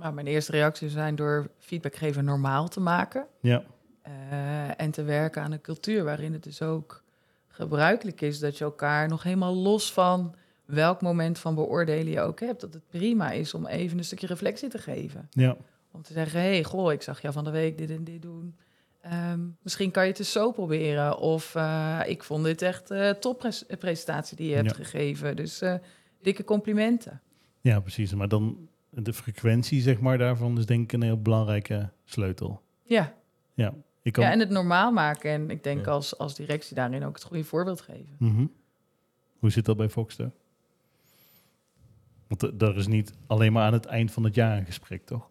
Nou, 0.00 0.14
mijn 0.14 0.26
eerste 0.26 0.52
reactie 0.52 0.88
zijn 0.88 1.14
door 1.16 1.50
feedback 1.58 1.94
geven 1.94 2.24
normaal 2.24 2.68
te 2.68 2.80
maken. 2.80 3.26
Ja, 3.40 3.62
Eh, 4.02 4.80
en 4.80 4.90
te 4.90 5.02
werken 5.02 5.42
aan 5.42 5.52
een 5.52 5.60
cultuur 5.60 6.04
waarin 6.04 6.32
het 6.32 6.42
dus 6.42 6.62
ook 6.62 7.02
gebruikelijk 7.48 8.20
is 8.20 8.38
dat 8.38 8.58
je 8.58 8.64
elkaar 8.64 9.08
nog 9.08 9.22
helemaal 9.22 9.54
los 9.54 9.92
van 9.92 10.34
welk 10.64 11.02
moment 11.02 11.38
van 11.38 11.54
beoordelen 11.54 12.12
je 12.12 12.20
ook 12.20 12.40
hebt, 12.40 12.60
dat 12.60 12.74
het 12.74 12.88
prima 12.88 13.30
is 13.30 13.54
om 13.54 13.66
even 13.66 13.98
een 13.98 14.04
stukje 14.04 14.26
reflectie 14.26 14.68
te 14.68 14.78
geven. 14.78 15.28
ja, 15.30 15.56
Om 15.92 16.02
te 16.02 16.12
zeggen, 16.12 16.40
hé, 16.40 16.46
hey, 16.50 16.64
goh, 16.64 16.92
ik 16.92 17.02
zag 17.02 17.20
jou 17.22 17.34
van 17.34 17.44
de 17.44 17.50
week 17.50 17.78
dit 17.78 17.90
en 17.90 18.04
dit 18.04 18.22
doen. 18.22 18.56
Ehm, 19.00 19.40
misschien 19.62 19.90
kan 19.90 20.02
je 20.04 20.08
het 20.10 20.18
eens 20.18 20.32
zo 20.32 20.50
proberen. 20.52 21.18
Of 21.18 21.54
eh, 21.54 22.00
ik 22.06 22.22
vond 22.22 22.44
dit 22.44 22.62
echt 22.62 22.90
uh, 22.90 23.10
toppresentatie 23.10 24.36
die 24.36 24.48
je 24.48 24.54
hebt 24.54 24.68
Ja. 24.70 24.74
gegeven. 24.84 25.36
Dus 25.36 25.60
eh, 25.60 25.74
dikke 26.22 26.44
complimenten. 26.44 27.20
ja, 27.60 27.80
precies. 27.80 28.14
Maar 28.14 28.28
dan 28.28 28.68
de 28.90 29.12
frequentie, 29.12 29.80
zeg 29.80 30.00
maar, 30.00 30.18
daarvan 30.18 30.58
is 30.58 30.66
denk 30.66 30.82
ik 30.82 30.92
een 30.92 31.02
heel 31.02 31.22
belangrijke 31.22 31.90
sleutel. 32.04 32.62
Ja. 32.82 33.14
Ja, 33.54 33.74
ik 34.02 34.12
kan... 34.12 34.24
ja, 34.24 34.30
en 34.32 34.38
het 34.38 34.50
normaal 34.50 34.92
maken. 34.92 35.30
En 35.30 35.50
ik 35.50 35.62
denk 35.62 35.84
Ja. 35.84 35.90
als, 35.92 36.18
als 36.18 36.34
directie 36.34 36.74
daarin 36.74 37.04
ook 37.04 37.14
het 37.14 37.24
goede 37.24 37.44
voorbeeld 37.44 37.80
geven. 37.80 38.16
Mhm. 38.18 38.46
Hoe 39.38 39.50
zit 39.50 39.64
dat 39.64 39.76
bij 39.76 39.88
Foxter? 39.88 40.30
Want 42.28 42.62
er 42.62 42.76
is 42.76 42.86
niet 42.86 43.12
alleen 43.26 43.52
maar 43.52 43.64
aan 43.66 43.72
het 43.72 43.86
eind 43.86 44.12
van 44.12 44.24
het 44.24 44.34
jaar 44.34 44.58
een 44.58 44.64
gesprek, 44.66 45.04
toch? 45.04 45.28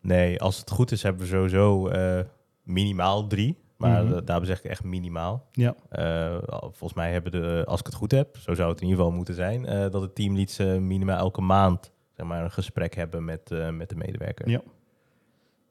Nee, 0.00 0.40
als 0.40 0.58
het 0.58 0.70
goed 0.70 0.90
is 0.90 1.02
hebben 1.02 1.22
we 1.22 1.28
sowieso 1.28 1.88
eh, 1.88 2.20
minimaal 2.62 3.26
drie. 3.26 3.62
Maar 3.76 4.04
eh, 4.04 4.10
daarbij 4.24 4.44
zeg 4.46 4.58
ik 4.58 4.70
echt 4.70 4.84
minimaal. 4.84 5.48
Ja. 5.52 5.74
Eh, 5.88 6.38
volgens 6.60 6.94
mij 6.94 7.12
hebben 7.12 7.32
de, 7.32 7.62
als 7.66 7.80
ik 7.80 7.86
het 7.86 7.94
goed 7.94 8.10
heb, 8.10 8.36
zo 8.36 8.54
zou 8.54 8.70
het 8.70 8.80
in 8.80 8.86
ieder 8.86 8.98
geval 9.02 9.16
moeten 9.16 9.34
zijn, 9.34 9.66
eh, 9.66 9.80
dat 9.90 10.02
de 10.02 10.12
teamleads 10.12 10.58
eh, 10.58 10.76
minimaal 10.76 11.18
elke 11.18 11.40
maand 11.40 11.92
zeg 12.16 12.26
maar, 12.26 12.44
een 12.44 12.50
gesprek 12.50 12.94
hebben 12.94 13.24
met, 13.24 13.50
eh, 13.50 13.70
met 13.70 13.88
de 13.88 13.96
medewerker. 13.96 14.48
Ja. 14.48 14.60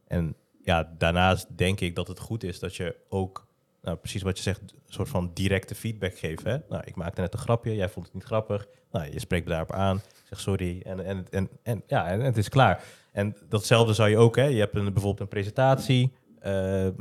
En 0.08 0.36
ja, 0.62 0.94
daarnaast 0.98 1.48
denk 1.58 1.80
ik 1.80 1.96
dat 1.96 2.08
het 2.08 2.20
goed 2.20 2.44
is 2.44 2.60
dat 2.60 2.76
je 2.76 2.96
ook, 3.10 3.48
nou, 3.82 3.98
precies 3.98 4.22
wat 4.22 4.38
je 4.38 4.44
zegt, 4.44 4.62
een 4.62 4.70
soort 4.86 5.10
van 5.10 5.32
directe 5.34 5.76
feedback 5.76 6.18
geeft. 6.18 6.44
Hè? 6.44 6.58
Nou, 6.70 6.82
ik 6.86 6.96
maakte 6.96 7.22
net 7.22 7.34
een 7.34 7.40
grapje, 7.40 7.76
jij 7.76 7.90
vond 7.90 8.06
het 8.06 8.16
niet 8.16 8.24
grappig. 8.24 8.68
Nou, 8.92 9.12
je 9.12 9.20
spreekt 9.20 9.48
daarop 9.48 9.72
aan, 9.72 10.02
zeg 10.24 10.40
sorry 10.40 10.82
en, 10.86 11.06
en, 11.06 11.26
en, 11.30 11.50
en, 11.64 11.84
ja, 11.88 12.08
en 12.08 12.20
het 12.20 12.38
is 12.38 12.50
klaar. 12.50 12.84
En 13.12 13.36
datzelfde 13.50 13.94
zou 13.94 14.10
je 14.10 14.18
ook, 14.18 14.36
hè? 14.36 14.46
je 14.46 14.60
hebt 14.60 14.76
een, 14.76 14.84
bijvoorbeeld 14.84 15.20
een 15.20 15.28
presentatie, 15.28 16.14
eh, 16.40 16.52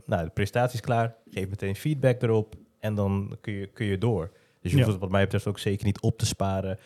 nou, 0.07 0.25
de 0.25 0.31
presentatie 0.35 0.75
is 0.75 0.81
klaar, 0.81 1.15
geef 1.31 1.49
meteen 1.49 1.77
feedback 1.77 2.23
erop 2.23 2.55
en 2.79 2.95
dan 2.95 3.37
kun 3.41 3.53
je, 3.53 3.67
kun 3.67 3.87
je 3.87 3.99
door. 3.99 4.31
Dus 4.61 4.71
je 4.71 4.77
Ja. 4.77 4.83
hoeft 4.83 4.93
het 4.93 5.01
wat 5.01 5.11
mij 5.11 5.23
betreft 5.23 5.47
ook 5.47 5.59
zeker 5.59 5.85
niet 5.87 6.01
op 6.01 6.19
te 6.19 6.27
sparen 6.27 6.79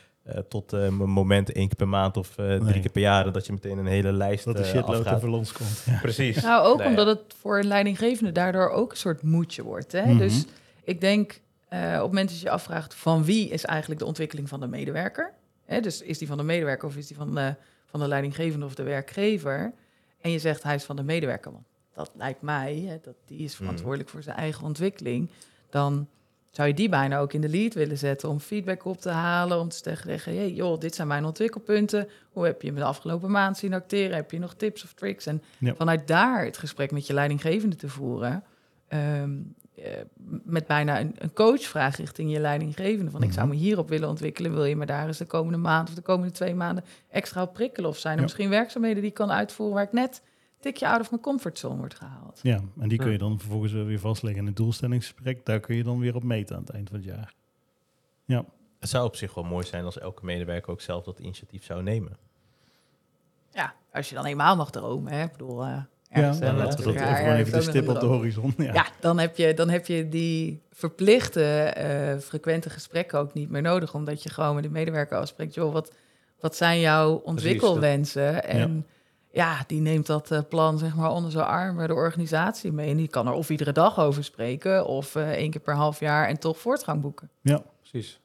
tot 0.48 0.72
eh, 0.72 0.84
een 0.84 0.94
moment 0.94 1.52
één 1.52 1.66
keer 1.66 1.76
per 1.76 1.88
maand 1.88 2.16
of 2.16 2.38
eh, 2.38 2.46
Nee. 2.46 2.58
drie 2.60 2.80
keer 2.80 2.90
per 2.90 3.00
jaar, 3.02 3.32
dat 3.32 3.46
je 3.46 3.52
meteen 3.52 3.78
een 3.78 3.86
hele 3.86 4.12
lijst 4.12 4.44
Dat 4.44 4.56
de 4.56 4.62
eh, 4.62 4.68
shitload 4.68 4.98
afgaat. 4.98 5.14
over 5.24 5.28
komt. 5.28 5.82
Ja. 5.84 5.98
Precies. 6.02 6.42
Nou, 6.42 6.66
ook 6.66 6.78
Nee. 6.78 6.86
omdat 6.88 7.06
het 7.06 7.20
voor 7.40 7.58
een 7.58 7.66
leidinggevende 7.66 8.32
daardoor 8.32 8.68
ook 8.70 8.90
een 8.90 8.96
soort 8.96 9.22
moedje 9.22 9.62
wordt. 9.62 9.92
Hè? 9.92 10.04
Mhm. 10.06 10.18
Dus 10.18 10.44
ik 10.84 11.00
denk, 11.00 11.40
eh, 11.68 11.78
op 11.80 11.92
het 11.92 12.00
moment 12.02 12.28
dat 12.28 12.38
je 12.38 12.44
je 12.44 12.50
afvraagt 12.50 12.94
van 12.94 13.24
wie 13.24 13.48
is 13.48 13.64
eigenlijk 13.64 14.00
de 14.00 14.06
ontwikkeling 14.06 14.48
van 14.48 14.60
de 14.60 14.66
medewerker. 14.66 15.32
Hè? 15.64 15.80
Dus 15.80 16.02
is 16.02 16.18
die 16.18 16.28
van 16.28 16.36
de 16.36 16.42
medewerker 16.42 16.88
of 16.88 16.96
is 16.96 17.06
die 17.06 17.16
van 17.16 17.34
de, 17.34 17.54
van 17.86 18.00
de 18.00 18.08
leidinggevende 18.08 18.66
of 18.66 18.74
de 18.74 18.82
werkgever? 18.82 19.72
En 20.20 20.30
je 20.30 20.38
zegt 20.38 20.62
hij 20.62 20.74
is 20.74 20.84
van 20.84 20.96
de 20.96 21.02
medewerker, 21.02 21.52
want 21.52 21.64
dat 21.94 22.10
lijkt 22.14 22.42
mij, 22.42 22.84
hè, 22.86 22.98
dat 23.02 23.14
die 23.26 23.38
is 23.38 23.54
verantwoordelijk 23.54 24.08
voor 24.08 24.22
zijn 24.22 24.36
eigen 24.36 24.64
ontwikkeling. 24.64 25.30
Dan 25.70 26.08
zou 26.56 26.68
je 26.68 26.74
die 26.74 26.88
bijna 26.88 27.18
ook 27.18 27.32
in 27.32 27.40
de 27.40 27.48
lead 27.48 27.74
willen 27.74 27.98
zetten 27.98 28.28
om 28.28 28.40
feedback 28.40 28.84
op 28.84 29.00
te 29.00 29.08
halen, 29.10 29.60
om 29.60 29.68
te 29.68 29.76
zeggen, 30.04 30.34
hey, 30.36 30.52
joh, 30.52 30.78
dit 30.80 30.94
zijn 30.94 31.08
mijn 31.08 31.24
ontwikkelpunten. 31.24 32.08
Hoe 32.30 32.44
heb 32.44 32.62
je 32.62 32.72
me 32.72 32.78
de 32.78 32.84
afgelopen 32.84 33.30
maand 33.30 33.56
zien 33.58 33.74
acteren? 33.74 34.16
Heb 34.16 34.30
je 34.30 34.38
nog 34.38 34.54
tips 34.54 34.84
of 34.84 34.92
tricks? 34.92 35.26
En 35.26 35.42
Ja. 35.58 35.74
vanuit 35.74 36.06
daar 36.06 36.44
het 36.44 36.58
gesprek 36.58 36.90
met 36.90 37.06
je 37.06 37.12
leidinggevende 37.14 37.76
te 37.76 37.88
voeren. 37.88 38.44
ehm, 38.88 39.30
eh, 39.76 39.84
met 40.44 40.66
bijna 40.66 41.00
een, 41.00 41.14
een 41.18 41.32
coachvraag 41.32 41.96
richting 41.96 42.32
je 42.32 42.40
leidinggevende. 42.40 43.10
Van 43.10 43.22
ik 43.22 43.32
zou 43.32 43.46
me 43.48 43.54
Mhm. 43.54 43.62
hierop 43.62 43.88
willen 43.88 44.08
ontwikkelen. 44.08 44.54
Wil 44.54 44.64
je 44.64 44.76
me 44.76 44.86
daar 44.86 45.06
eens 45.06 45.18
de 45.18 45.24
komende 45.24 45.58
maand 45.58 45.88
of 45.88 45.94
de 45.94 46.00
komende 46.02 46.32
twee 46.32 46.54
maanden 46.54 46.84
extra 47.10 47.42
op 47.42 47.52
prikkelen? 47.52 47.90
Of 47.90 47.98
zijn 47.98 48.12
er 48.12 48.18
Ja. 48.18 48.24
misschien 48.24 48.48
werkzaamheden 48.48 49.00
die 49.00 49.08
ik 49.10 49.14
kan 49.16 49.30
uitvoeren 49.32 49.74
waar 49.76 49.84
ik 49.84 49.92
net 49.92 50.22
tikje 50.66 50.88
out 50.88 51.00
of 51.00 51.10
mijn 51.10 51.22
comfortzone 51.22 51.76
word 51.76 51.94
gehaald? 51.94 52.40
Ja, 52.42 52.60
en 52.80 52.88
die 52.88 52.98
kun 52.98 53.06
je 53.06 53.12
Ja. 53.12 53.18
dan 53.18 53.38
vervolgens 53.38 53.72
weer 53.72 53.98
vastleggen 53.98 54.40
in 54.40 54.46
het 54.46 54.56
doelstellingsgesprek. 54.56 55.46
Daar 55.46 55.60
kun 55.60 55.76
je 55.76 55.84
dan 55.84 55.98
weer 55.98 56.14
op 56.14 56.22
meten 56.22 56.56
aan 56.56 56.62
het 56.62 56.70
eind 56.70 56.88
van 56.88 56.96
het 56.96 57.06
jaar. 57.06 57.34
Ja, 58.24 58.44
Het 58.80 58.88
zou 58.88 59.06
op 59.06 59.16
zich 59.16 59.34
wel 59.34 59.44
mooi 59.44 59.66
zijn 59.66 59.84
als 59.84 59.98
elke 59.98 60.24
medewerker 60.24 60.70
ook 60.72 60.80
zelf 60.80 61.04
dat 61.04 61.18
initiatief 61.18 61.64
zou 61.64 61.82
nemen. 61.82 62.16
Ja, 63.50 63.74
als 63.92 64.08
je 64.08 64.14
dan 64.14 64.24
eenmaal 64.24 64.56
mag 64.56 64.70
dromen. 64.70 65.12
Hè? 65.12 65.22
Ik 65.24 65.32
bedoel, 65.32 65.62
eh, 65.64 65.68
ja 66.10 66.30
dan 66.32 66.42
eh, 66.42 66.56
laten 66.56 66.78
we 66.78 66.84
dat 66.84 66.94
ja, 66.94 67.36
even, 67.36 67.52
de 67.52 67.62
stip 67.62 67.88
op 67.88 68.00
de 68.00 68.06
horizon. 68.06 68.54
Ja. 68.56 68.72
Ja, 68.72 68.86
dan, 69.00 69.18
heb 69.18 69.36
je, 69.36 69.54
dan 69.54 69.68
heb 69.68 69.86
je 69.86 70.08
die 70.08 70.62
verplichte, 70.72 71.44
eh, 71.62 72.18
frequente 72.18 72.70
gesprekken 72.70 73.18
ook 73.18 73.34
niet 73.34 73.50
meer 73.50 73.62
nodig. 73.62 73.94
Omdat 73.94 74.22
je 74.22 74.30
gewoon 74.30 74.54
met 74.54 74.64
de 74.64 74.70
medewerker 74.70 75.18
afspreekt, 75.18 75.54
joh, 75.54 75.72
wat, 75.72 75.92
wat 76.40 76.56
zijn 76.56 76.80
jouw 76.80 77.12
ontwikkelwensen? 77.14 78.44
En 78.44 78.86
ja. 79.36 79.64
die 79.66 79.80
neemt 79.80 80.06
dat 80.06 80.30
eh, 80.30 80.40
plan 80.48 80.78
zeg 80.78 80.96
maar 80.96 81.10
onder 81.10 81.30
zijn 81.30 81.44
arm 81.44 81.76
bij 81.76 81.86
de 81.86 81.94
organisatie 81.94 82.72
mee. 82.72 82.90
En 82.90 82.96
die 82.96 83.08
kan 83.08 83.26
er 83.26 83.32
of 83.32 83.50
iedere 83.50 83.72
dag 83.72 83.98
over 83.98 84.24
spreken, 84.24 84.86
of 84.86 85.14
eh, 85.14 85.30
één 85.30 85.50
keer 85.50 85.60
per 85.60 85.74
half 85.74 86.00
jaar 86.00 86.28
en 86.28 86.38
toch 86.38 86.58
voortgang 86.58 87.00
boeken. 87.00 87.30
ja. 87.42 87.62
Precies. 87.90 88.20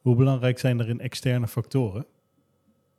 Hoe 0.00 0.16
belangrijk 0.16 0.58
zijn 0.58 0.80
er 0.80 0.88
in 0.88 1.00
externe 1.00 1.48
factoren? 1.48 2.06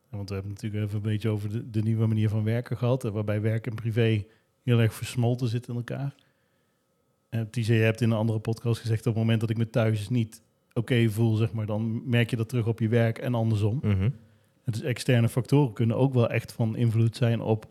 Want 0.09 0.29
we 0.29 0.33
hebben 0.35 0.53
het 0.53 0.61
natuurlijk 0.61 0.89
even 0.91 1.03
een 1.03 1.11
beetje 1.11 1.29
over 1.29 1.49
de, 1.49 1.69
de 1.69 1.81
nieuwe 1.81 2.07
manier 2.07 2.29
van 2.29 2.43
werken 2.43 2.77
gehad. 2.77 3.05
eh, 3.05 3.11
Waarbij 3.11 3.41
werk 3.41 3.67
en 3.67 3.75
privé 3.75 4.25
heel 4.63 4.79
erg 4.79 4.93
versmolten 4.93 5.47
zitten 5.47 5.71
in 5.71 5.77
elkaar. 5.77 6.15
En 7.29 7.49
TJ, 7.49 7.73
je 7.73 7.79
hebt 7.79 8.01
in 8.01 8.11
een 8.11 8.17
andere 8.17 8.39
podcast 8.39 8.79
gezegd... 8.81 8.99
op 8.99 9.05
het 9.05 9.15
moment 9.15 9.39
dat 9.39 9.49
ik 9.49 9.57
me 9.57 9.69
thuis 9.69 10.09
niet 10.09 10.41
oké 10.73 11.09
voel, 11.09 11.35
zeg 11.35 11.51
maar... 11.53 11.65
dan 11.65 12.09
merk 12.09 12.29
je 12.29 12.35
dat 12.35 12.49
terug 12.49 12.67
op 12.67 12.79
je 12.79 12.87
werk 12.87 13.17
en 13.17 13.33
andersom. 13.33 13.79
Mhm. 13.81 14.01
En 14.01 14.19
Dus 14.65 14.81
externe 14.81 15.29
factoren 15.29 15.73
kunnen 15.73 15.97
ook 15.97 16.13
wel 16.13 16.29
echt 16.29 16.51
van 16.51 16.75
invloed 16.75 17.15
zijn 17.15 17.41
op... 17.41 17.65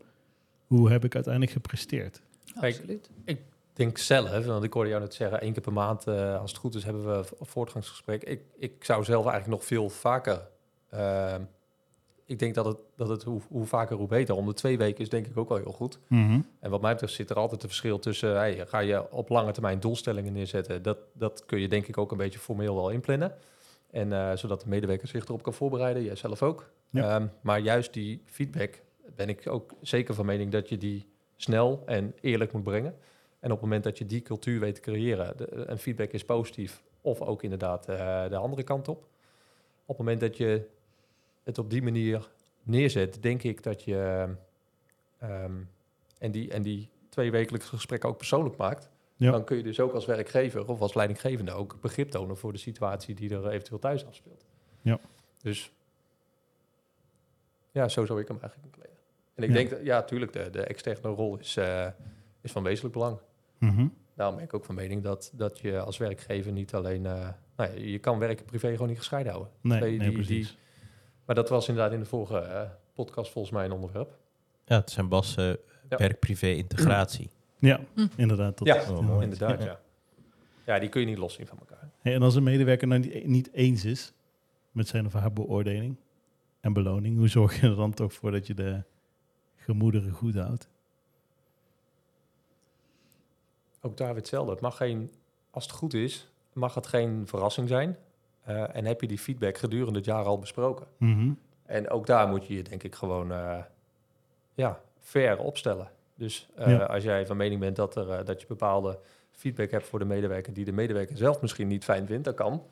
hoe 0.66 0.90
heb 0.90 1.05
ik 1.05 1.14
uiteindelijk 1.14 1.52
gepresteerd. 1.52 2.22
Absoluut. 2.55 3.11
Ik 3.24 3.40
denk 3.72 3.98
zelf, 3.98 4.44
want 4.46 4.64
ik 4.64 4.72
hoorde 4.72 4.88
jou 4.88 5.02
net 5.02 5.14
zeggen, 5.14 5.40
één 5.40 5.52
keer 5.52 5.62
per 5.62 5.72
maand, 5.72 6.07
eh, 6.07 6.40
als 6.40 6.50
het 6.50 6.61
goed 6.61 6.74
is, 6.74 6.85
hebben 6.85 7.07
we 7.07 7.24
een 7.38 7.46
voortgangsgesprek. 7.46 8.22
Ik, 8.24 8.40
ik 8.57 8.85
zou 8.85 9.05
zelf 9.05 9.26
eigenlijk 9.26 9.59
nog 9.59 9.64
veel 9.68 9.88
vaker. 9.88 10.48
eh, 10.88 11.35
ik 12.26 12.38
denk 12.38 12.55
dat 12.55 12.64
het, 12.64 12.76
dat 12.96 13.09
het 13.09 13.22
hoe, 13.22 13.40
hoe 13.48 13.66
vaker, 13.66 13.96
hoe 13.96 14.07
beter. 14.07 14.35
Om 14.35 14.46
de 14.46 14.55
twee 14.55 14.78
weken 14.78 15.00
is 15.00 15.09
denk 15.09 15.26
ik 15.26 15.37
ook 15.37 15.48
wel 15.48 15.59
heel 15.59 15.72
goed. 15.72 15.98
En 16.61 16.70
wat 16.70 16.81
mij 16.81 16.92
betreft 16.92 17.14
zit 17.14 17.31
er 17.31 17.37
altijd 17.37 17.62
een 17.62 17.68
verschil 17.68 17.98
tussen, 17.98 18.35
hey, 18.35 18.66
ga 18.66 18.78
je 18.78 19.12
op 19.12 19.28
lange 19.28 19.52
termijn 19.52 19.81
doelstellingen 19.81 20.33
neerzetten. 20.33 20.83
Dat, 20.83 20.98
dat 21.12 21.44
kun 21.46 21.61
je 21.61 21.68
denk 21.68 21.87
ik 21.87 21.98
ook 21.98 22.11
een 22.11 22.16
beetje 22.16 22.38
formeel 22.38 22.74
wel 22.74 22.90
inplannen. 22.90 23.35
En 23.92 24.12
eh, 24.12 24.37
zodat 24.37 24.61
de 24.61 24.68
medewerker 24.68 25.09
zich 25.09 25.24
erop 25.24 25.42
kan 25.42 25.52
voorbereiden, 25.52 26.02
jij 26.05 26.16
zelf 26.16 26.42
ook. 26.42 26.70
Ja. 26.90 27.14
Ehm, 27.14 27.26
maar 27.40 27.59
juist 27.59 27.92
die 27.92 28.22
feedback 28.24 28.83
ben 29.16 29.28
ik 29.28 29.48
ook 29.48 29.72
zeker 29.81 30.14
van 30.14 30.26
mening 30.26 30.50
dat 30.50 30.68
je 30.68 30.78
die 30.78 31.07
snel 31.37 31.83
en 31.87 32.14
eerlijk 32.20 32.52
moet 32.52 32.62
brengen. 32.62 32.94
En 33.40 33.50
op 33.50 33.61
het 33.61 33.61
moment 33.61 33.85
dat 33.85 33.98
je 33.98 34.07
die 34.07 34.22
cultuur 34.22 34.61
weet 34.61 34.74
te 34.74 34.81
creëren, 34.81 35.37
de, 35.37 35.46
en 35.46 35.78
feedback 35.78 36.11
is 36.11 36.24
positief, 36.24 36.83
of 37.00 37.20
ook 37.20 37.42
inderdaad 37.42 37.88
eh, 37.88 38.28
de 38.28 38.37
andere 38.37 38.62
kant 38.62 38.88
op. 38.88 38.98
Op 39.85 39.96
het 39.96 39.98
moment 39.98 40.20
dat 40.20 40.37
je 40.37 40.68
het 41.42 41.59
op 41.59 41.70
die 41.70 41.83
manier 41.83 42.28
neerzet, 42.62 43.22
denk 43.22 43.42
ik 43.42 43.62
dat 43.62 43.83
je 43.83 44.28
ehm, 45.18 45.57
en, 46.18 46.31
die, 46.31 46.50
en 46.50 46.62
die 46.62 46.88
twee 47.09 47.31
wekelijkse 47.31 47.68
gesprekken 47.68 48.09
ook 48.09 48.16
persoonlijk 48.16 48.57
maakt, 48.57 48.90
Ja. 49.23 49.31
dan 49.31 49.45
kun 49.45 49.57
je 49.57 49.62
dus 49.62 49.81
ook 49.81 49.93
als 49.93 50.07
werkgever 50.07 50.68
of 50.68 50.81
als 50.81 50.95
leidinggevende 50.95 51.53
ook 51.53 51.81
begrip 51.81 52.11
tonen 52.11 52.37
voor 52.37 52.53
de 52.53 52.59
situatie 52.59 53.14
die 53.14 53.35
er 53.35 53.49
eventueel 53.49 53.79
thuis 53.79 54.07
afspeelt. 54.07 54.45
Ja. 54.81 54.99
Dus 55.43 55.73
ja, 57.73 57.89
zo 57.89 58.07
zou 58.07 58.20
ik 58.20 58.29
hem 58.29 58.39
eigenlijk 58.41 58.73
kleden. 58.73 58.97
En 59.35 59.43
ik 59.43 59.49
Ja. 59.49 59.55
denk, 59.55 59.70
dat, 59.70 59.79
ja, 59.85 60.03
tuurlijk, 60.03 60.33
de, 60.33 60.51
de 60.51 60.61
externe 60.64 61.09
rol 61.09 61.39
is, 61.39 61.57
eh, 61.57 61.87
is 62.41 62.53
van 62.53 62.62
wezenlijk 62.62 62.95
belang. 62.95 63.18
Mhm. 63.59 63.87
Daarom 64.14 64.35
ben 64.37 64.45
ik 64.45 64.55
ook 64.55 64.64
van 64.64 64.75
mening 64.75 65.03
dat, 65.03 65.33
dat 65.35 65.59
je 65.59 65.79
als 65.81 65.99
werkgever 65.99 66.53
niet 66.53 66.75
alleen... 66.75 67.07
eh, 67.07 67.29
nou 67.57 67.70
ja, 67.70 67.85
je 67.85 67.99
kan 67.99 68.18
werk 68.18 68.39
en 68.39 68.45
privé 68.45 68.70
gewoon 68.73 68.89
niet 68.89 68.99
gescheiden 68.99 69.33
houden. 69.33 69.53
Nee, 69.61 69.79
Twee 69.79 69.97
nee, 69.97 70.09
die- 70.09 70.16
precies. 70.16 70.57
Maar 71.25 71.35
dat 71.35 71.49
was 71.49 71.68
inderdaad 71.68 71.93
in 71.93 72.01
de 72.01 72.07
vorige 72.07 72.39
eh, 72.39 72.70
podcast 72.95 73.33
volgens 73.33 73.55
mij 73.55 73.64
een 73.64 73.73
onderwerp. 73.73 74.18
Ja, 74.64 74.77
het 74.77 74.91
zijn 74.91 75.09
Bas 75.09 75.35
Ja. 75.35 75.57
werk-privé 75.89 76.47
integratie. 76.49 77.31
Ja, 77.69 77.81
Hm. 77.95 78.07
inderdaad. 78.17 78.59
Dat 78.59 78.67
Ja, 78.67 78.77
is 78.77 78.89
mooi. 78.89 79.23
inderdaad. 79.23 79.59
Ja. 79.59 79.65
ja. 79.65 79.81
Ja, 80.67 80.79
die 80.79 80.89
kun 80.89 81.01
je 81.01 81.07
niet 81.07 81.19
loszien 81.19 81.47
van 81.47 81.59
elkaar. 81.59 81.91
Hey, 82.01 82.15
en 82.15 82.23
als 82.23 82.35
een 82.35 82.43
medewerker 82.43 82.87
nou 82.89 83.01
niet, 83.01 83.27
niet 83.27 83.53
eens 83.53 83.85
is 83.85 84.13
met 84.71 84.89
zijn 84.89 85.07
of 85.07 85.13
haar 85.13 85.33
beoordeling 85.33 85.97
en 86.61 86.73
beloning, 86.73 87.17
hoe 87.17 87.29
zorg 87.29 87.61
je 87.61 87.67
er 87.69 87.77
dan 87.77 87.95
toch 87.95 88.13
voor 88.13 88.31
dat 88.31 88.47
je 88.47 88.55
de 88.55 88.83
gemoederen 89.57 90.13
goed 90.13 90.35
houdt? 90.35 90.69
Ook 93.81 93.97
daar 93.97 94.07
weer 94.07 94.17
hetzelfde. 94.17 94.53
Het 94.53 94.61
mag 94.61 94.77
geen, 94.77 95.11
als 95.51 95.65
het 95.65 95.73
goed 95.73 95.95
is, 95.95 96.29
mag 96.53 96.75
het 96.75 96.87
geen 96.87 97.27
verrassing 97.27 97.69
zijn. 97.69 97.97
Eh, 98.43 98.77
en 98.77 98.85
heb 98.85 99.01
je 99.01 99.07
die 99.07 99.19
feedback 99.19 99.59
gedurende 99.59 99.99
het 99.99 100.05
jaar 100.09 100.25
al 100.25 100.39
besproken. 100.39 100.87
Mhm. 100.97 101.33
En 101.67 101.91
ook 101.91 102.07
daar 102.07 102.29
moet 102.29 102.47
je 102.47 102.55
je 102.55 102.63
denk 102.63 102.83
ik 102.83 102.95
gewoon 102.95 103.33
eh, 103.33 103.59
ja, 104.55 104.81
fair 105.01 105.39
opstellen. 105.39 105.91
Dus 106.15 106.49
eh, 106.55 106.69
Ja. 106.71 106.85
als 106.85 107.03
jij 107.05 107.27
van 107.27 107.37
mening 107.37 107.61
bent 107.61 107.77
dat, 107.77 107.97
er, 107.97 108.11
eh, 108.11 108.25
dat 108.25 108.41
je 108.41 108.47
bepaalde 108.47 108.99
feedback 109.31 109.71
hebt 109.71 109.87
voor 109.87 109.99
de 109.99 110.05
medewerker 110.05 110.53
die 110.53 110.65
de 110.65 110.73
medewerker 110.73 111.17
zelf 111.17 111.41
misschien 111.41 111.69
niet 111.69 111.85
fijn 111.85 112.07
vindt, 112.07 112.25
dat 112.25 112.35
kan. 112.35 112.63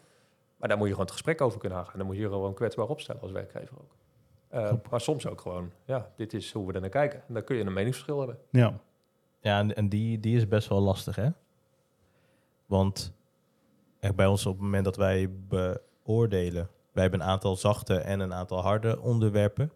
Maar 0.57 0.69
daar 0.69 0.79
moet 0.79 0.87
je 0.87 0.93
gewoon 0.93 1.07
het 1.07 1.15
gesprek 1.17 1.41
over 1.41 1.59
kunnen 1.61 1.79
aangaan. 1.79 1.97
Dan 1.99 2.07
moet 2.07 2.17
je 2.17 2.23
je 2.23 2.29
gewoon 2.29 2.55
kwetsbaar 2.55 2.87
opstellen 2.89 3.23
als 3.23 3.31
werkgever 3.33 3.77
ook. 3.81 3.95
Eh, 4.49 4.73
maar 4.91 5.01
soms 5.01 5.27
ook 5.27 5.41
gewoon, 5.41 5.73
ja, 5.85 6.11
dit 6.17 6.33
is 6.35 6.53
hoe 6.53 6.67
we 6.67 6.73
er 6.73 6.81
naar 6.81 6.91
kijken. 6.91 7.23
En 7.29 7.35
dan 7.35 7.45
kun 7.45 7.57
je 7.57 7.65
een 7.65 7.73
meningsverschil 7.73 8.19
hebben. 8.19 8.39
Ja, 8.51 8.79
Ja, 9.41 9.59
en, 9.59 9.77
en 9.77 9.89
die, 9.89 10.21
die 10.21 10.37
is 10.37 10.49
best 10.49 10.69
wel 10.69 10.81
lastig, 10.81 11.17
hè? 11.17 11.29
Want 12.67 13.13
echt 14.01 14.15
bij 14.15 14.27
ons 14.27 14.47
op 14.47 14.53
het 14.53 14.63
moment 14.63 14.85
dat 14.85 14.97
wij 14.97 15.31
beoordelen, 15.49 16.69
wij 16.93 17.03
hebben 17.03 17.21
een 17.21 17.27
aantal 17.27 17.57
zachte 17.57 17.99
en 17.99 18.21
een 18.21 18.35
aantal 18.35 18.61
harde 18.63 19.01
onderwerpen. 19.01 19.73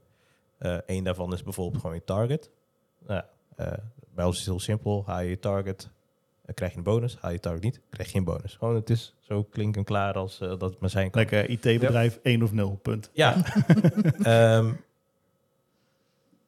Eén 0.86 1.04
daarvan 1.04 1.32
is 1.32 1.42
bijvoorbeeld 1.42 1.80
gewoon 1.80 1.96
je 1.96 2.04
target. 2.04 2.50
Nou, 2.98 3.12
ja, 3.14 3.28
bij 4.14 4.24
ons 4.24 4.34
is 4.34 4.38
het 4.38 4.48
heel 4.48 4.60
simpel. 4.60 5.02
Haal 5.06 5.20
je 5.20 5.28
je 5.28 5.38
target, 5.38 5.90
eh, 6.44 6.54
krijg 6.54 6.72
je 6.72 6.78
een 6.78 6.84
bonus. 6.84 7.16
Haal 7.20 7.30
je 7.30 7.36
je 7.36 7.42
target 7.42 7.62
niet, 7.62 7.80
krijg 7.90 8.08
je 8.08 8.14
geen 8.14 8.24
bonus. 8.24 8.54
Gewoon, 8.54 8.74
het 8.74 8.90
is 8.90 9.14
zo 9.20 9.42
klink 9.42 9.76
en 9.76 9.84
klaar 9.84 10.14
als 10.14 10.40
eh, 10.40 10.48
dat 10.48 10.60
het 10.60 10.78
maar 10.80 10.90
zijn 10.90 11.10
kan. 11.10 11.20
lekker 11.20 11.48
IT-bedrijf 11.48 12.18
1 12.22 12.42
of 12.42 12.52
0, 12.52 12.78
punt. 12.82 13.10
Ja. 13.12 13.36
Ehm, 14.22 14.72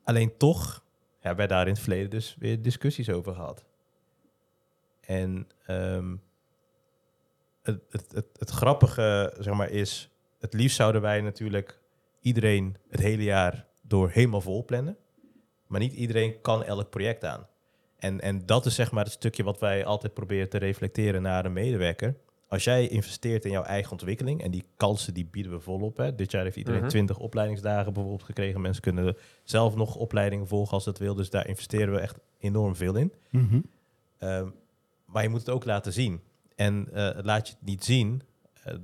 alleen 0.05 0.37
toch 0.37 0.85
hebben 1.19 1.49
wij 1.49 1.57
daar 1.57 1.67
in 1.67 1.73
het 1.73 1.83
verleden 1.83 2.11
dus 2.11 2.37
weer 2.39 2.63
discussies 2.63 3.11
over 3.11 3.35
gehad. 3.35 3.65
En 5.01 5.49
ehm, 5.67 6.17
het, 7.63 7.81
het, 7.91 8.13
het, 8.13 8.27
het 8.39 8.51
grappige 8.51 9.35
zeg 9.39 9.55
maar, 9.55 9.71
is, 9.71 10.11
het 10.39 10.53
liefst 10.53 10.77
zouden 10.77 11.01
wij 11.01 11.21
natuurlijk 11.21 11.81
iedereen 12.21 12.77
het 12.89 13.01
hele 13.01 13.23
jaar 13.23 13.67
door 13.83 14.11
helemaal 14.11 14.41
vol 14.41 14.65
plannen. 14.65 14.97
Maar 15.67 15.81
niet 15.81 15.93
iedereen 15.93 16.41
kan 16.41 16.65
elk 16.65 16.91
project 16.91 17.25
aan. 17.25 17.47
En, 17.97 18.21
en 18.21 18.47
dat 18.47 18.67
is 18.67 18.75
zeg 18.75 18.91
maar 18.93 19.05
het 19.05 19.13
stukje 19.13 19.43
wat 19.45 19.59
wij 19.61 19.85
altijd 19.85 20.15
proberen 20.15 20.49
te 20.49 20.59
reflecteren 20.59 21.23
naar 21.23 21.45
een 21.45 21.53
medewerker. 21.53 22.17
Als 22.49 22.65
jij 22.65 22.89
investeert 22.89 23.45
in 23.45 23.51
jouw 23.51 23.63
eigen 23.63 23.93
ontwikkeling, 23.93 24.43
en 24.43 24.51
die 24.51 24.65
kansen 24.77 25.15
die 25.15 25.27
bieden 25.31 25.53
we 25.53 25.61
volop. 25.61 25.97
Hè. 25.97 26.15
Dit 26.15 26.31
jaar 26.31 26.45
heeft 26.45 26.57
iedereen 26.57 26.81
Mhm. 26.81 26.89
20 26.89 27.19
opleidingsdagen 27.19 27.93
bijvoorbeeld 27.93 28.23
gekregen. 28.23 28.61
Mensen 28.61 28.83
kunnen 28.83 29.17
zelf 29.45 29.77
nog 29.77 29.95
opleidingen 29.97 30.47
volgen 30.47 30.73
als 30.73 30.85
dat 30.85 30.99
wil. 30.99 31.15
Dus 31.15 31.31
daar 31.31 31.49
investeren 31.49 31.95
we 31.95 32.01
echt 32.01 32.19
enorm 32.39 32.77
veel 32.77 32.95
in. 32.95 33.13
Mhm. 33.31 33.61
Ehm, 34.19 34.49
maar 35.05 35.23
je 35.23 35.29
moet 35.29 35.41
het 35.41 35.51
ook 35.51 35.65
laten 35.65 35.93
zien. 35.93 36.21
En 36.55 36.89
eh, 36.93 37.19
laat 37.25 37.49
je 37.49 37.55
het 37.59 37.67
niet 37.69 37.85
zien. 37.85 38.23
eh, 38.65 38.75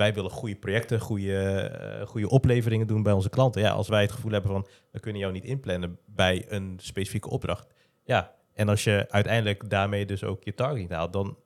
wij 0.00 0.14
willen 0.14 0.30
goede 0.30 0.56
projecten, 0.56 1.00
goede, 1.00 1.36
eh, 1.60 2.06
goede 2.06 2.28
opleveringen 2.28 2.86
doen 2.86 3.02
bij 3.02 3.12
onze 3.12 3.28
klanten. 3.30 3.62
Ja, 3.62 3.70
als 3.70 3.88
wij 3.88 4.02
het 4.02 4.12
gevoel 4.12 4.32
hebben 4.32 4.50
van 4.50 4.66
we 4.90 5.00
kunnen 5.00 5.20
jou 5.20 5.32
niet 5.32 5.44
inplannen 5.44 5.98
bij 6.06 6.44
een 6.48 6.74
specifieke 6.82 7.30
opdracht. 7.30 7.66
Ja, 8.04 8.34
en 8.54 8.68
als 8.68 8.84
je 8.84 9.06
uiteindelijk 9.10 9.70
daarmee 9.70 10.06
dus 10.06 10.24
ook 10.24 10.44
je 10.44 10.54
target 10.54 10.78
niet 10.78 10.90
haalt, 10.90 11.12
dan 11.12 11.36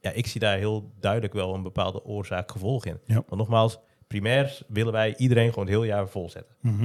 ja, 0.00 0.10
ik 0.10 0.26
zie 0.26 0.40
daar 0.40 0.56
heel 0.56 0.92
duidelijk 1.00 1.32
wel 1.32 1.54
een 1.54 1.62
bepaalde 1.62 2.04
oorzaak-gevolg 2.04 2.84
in. 2.86 2.98
Ja. 3.04 3.14
Want 3.14 3.36
nogmaals, 3.36 3.78
primair 4.06 4.58
willen 4.68 4.92
wij 4.92 5.16
iedereen 5.16 5.48
gewoon 5.48 5.64
het 5.64 5.74
heel 5.74 5.84
jaar 5.84 6.08
volzetten. 6.08 6.54
Mhm. 6.60 6.82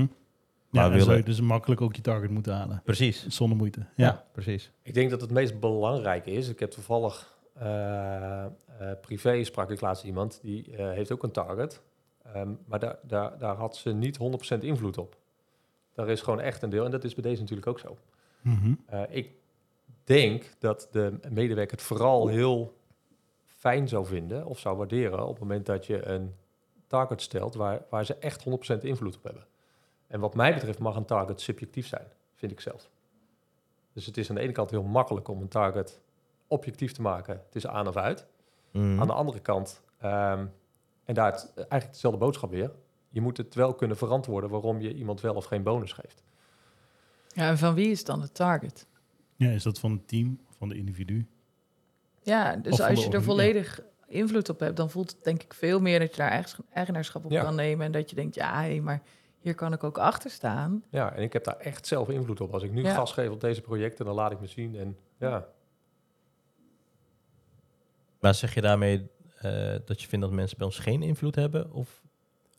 Maar 0.69 0.83
Ja, 0.83 0.89
zou 0.89 0.93
willen- 0.93 1.17
je 1.17 1.23
dus 1.23 1.41
makkelijk 1.41 1.81
ook 1.81 1.95
je 1.95 2.01
target 2.01 2.29
moeten 2.29 2.53
halen. 2.53 2.81
Precies. 2.83 3.27
Zonder 3.27 3.57
moeite. 3.57 3.79
Ja. 3.79 3.85
Ja, 4.05 4.25
precies. 4.31 4.71
Ik 4.83 4.93
denk 4.93 5.09
dat 5.09 5.21
het 5.21 5.31
meest 5.31 5.59
belangrijke 5.59 6.31
is. 6.31 6.49
Ik 6.49 6.59
heb 6.59 6.71
toevallig 6.71 7.34
privé 9.01 9.43
sprak 9.43 9.69
ik 9.69 9.81
laatst 9.81 10.03
iemand 10.03 10.39
die 10.41 10.75
eh, 10.75 10.91
heeft 10.91 11.11
ook 11.11 11.23
een 11.23 11.31
target. 11.31 11.81
Ehm, 12.23 12.53
maar 12.65 12.79
daar, 12.79 12.99
daar, 13.01 13.37
daar 13.37 13.55
had 13.55 13.75
ze 13.75 13.93
niet 13.93 14.17
100% 14.57 14.59
invloed 14.59 14.97
op. 14.97 15.17
Daar 15.93 16.09
is 16.09 16.21
gewoon 16.21 16.39
echt 16.39 16.61
een 16.61 16.69
deel. 16.69 16.85
En 16.85 16.91
dat 16.91 17.03
is 17.03 17.13
bij 17.13 17.23
deze 17.23 17.41
natuurlijk 17.41 17.67
ook 17.67 17.79
zo. 17.79 17.97
Mhm. 18.41 18.73
Eh, 18.85 19.01
ik 19.09 19.31
denk 20.03 20.51
dat 20.59 20.87
de 20.91 21.19
medewerker 21.29 21.77
het 21.77 21.85
vooral 21.85 22.27
heel 22.27 22.77
fijn 23.45 23.87
zou 23.87 24.05
vinden 24.05 24.45
of 24.45 24.59
zou 24.59 24.77
waarderen 24.77 25.23
op 25.23 25.29
het 25.29 25.39
moment 25.39 25.65
dat 25.65 25.85
je 25.85 26.05
een 26.05 26.35
target 26.87 27.21
stelt 27.21 27.55
waar, 27.55 27.85
waar 27.89 28.05
ze 28.05 28.15
echt 28.15 28.43
100% 28.43 28.83
invloed 28.83 29.15
op 29.15 29.23
hebben. 29.23 29.45
En 30.07 30.19
wat 30.19 30.35
mij 30.35 30.53
betreft 30.53 30.79
mag 30.79 30.95
een 30.95 31.05
target 31.05 31.41
subjectief 31.41 31.87
zijn, 31.87 32.07
vind 32.33 32.51
ik 32.51 32.59
zelf. 32.59 32.89
Dus 33.93 34.05
het 34.05 34.17
is 34.17 34.29
aan 34.29 34.35
de 34.35 34.41
ene 34.41 34.51
kant 34.51 34.69
heel 34.69 34.83
makkelijk 34.83 35.27
om 35.27 35.41
een 35.41 35.47
target 35.47 35.99
objectief 36.47 36.91
te 36.91 37.01
maken. 37.01 37.41
Het 37.45 37.55
is 37.55 37.67
aan 37.67 37.87
of 37.87 37.95
uit. 37.95 38.27
Mhm. 38.71 38.99
Aan 38.99 39.07
de 39.07 39.13
andere 39.13 39.39
kant, 39.39 39.81
ehm, 39.99 40.45
en 41.05 41.13
daar 41.13 41.31
het, 41.31 41.53
eigenlijk 41.55 41.91
dezelfde 41.91 42.19
boodschap 42.19 42.49
weer. 42.49 42.71
Je 43.09 43.21
moet 43.21 43.37
het 43.37 43.55
wel 43.55 43.73
kunnen 43.73 43.97
verantwoorden 43.97 44.49
waarom 44.49 44.79
je 44.81 44.93
iemand 44.93 45.21
wel 45.21 45.35
of 45.35 45.45
geen 45.45 45.63
bonus 45.63 45.91
geeft. 45.93 46.23
Ja, 47.27 47.47
en 47.49 47.57
van 47.57 47.73
wie 47.73 47.89
is 47.91 48.03
dan 48.03 48.21
de 48.21 48.31
target? 48.31 48.87
ja, 49.35 49.49
is 49.49 49.63
dat 49.63 49.79
van 49.79 49.91
het 49.91 50.07
team, 50.07 50.39
van 50.57 50.69
de 50.69 50.75
individu? 50.75 51.27
Ja, 52.21 52.55
dus 52.55 52.81
als 52.81 53.03
je 53.05 53.11
er 53.11 53.23
volledig 53.23 53.81
invloed 54.07 54.49
op 54.49 54.59
hebt, 54.59 54.77
dan 54.77 54.89
voelt 54.89 55.11
het 55.11 55.23
denk 55.23 55.43
ik 55.43 55.53
veel 55.53 55.79
meer 55.79 55.99
dat 55.99 56.11
je 56.11 56.17
daar 56.17 56.29
eigen- 56.31 56.65
eigenaarschap 56.73 57.25
op 57.25 57.31
Ja. 57.31 57.43
kan 57.43 57.55
nemen. 57.55 57.85
En 57.85 57.91
dat 57.91 58.09
je 58.09 58.15
denkt, 58.15 58.35
ja, 58.35 58.61
hé, 58.61 58.79
maar 58.79 59.01
hier 59.39 59.55
kan 59.55 59.73
ik 59.73 59.83
ook 59.83 59.97
achter 59.97 60.29
staan. 60.29 60.83
Ja, 60.89 61.13
en 61.13 61.23
ik 61.23 61.33
heb 61.33 61.43
daar 61.43 61.57
echt 61.57 61.87
zelf 61.87 62.09
invloed 62.09 62.41
op. 62.41 62.53
Als 62.53 62.63
ik 62.63 62.71
nu 62.71 62.83
Ja. 62.83 62.93
gas 62.93 63.11
geef 63.11 63.29
op 63.29 63.41
deze 63.41 63.61
projecten, 63.61 64.05
dan 64.05 64.15
laat 64.15 64.31
ik 64.31 64.39
me 64.39 64.47
zien. 64.47 64.75
En 64.75 64.97
ja, 65.17 65.47
Maar 68.25 68.35
zeg 68.35 68.53
je 68.53 68.61
daarmee 68.61 69.07
eh, 69.37 69.75
dat 69.85 70.01
je 70.01 70.07
vindt 70.07 70.25
dat 70.25 70.33
mensen 70.33 70.57
bij 70.57 70.65
ons 70.65 70.79
geen 70.79 71.03
invloed 71.03 71.35
hebben? 71.35 71.71
Of 71.71 72.01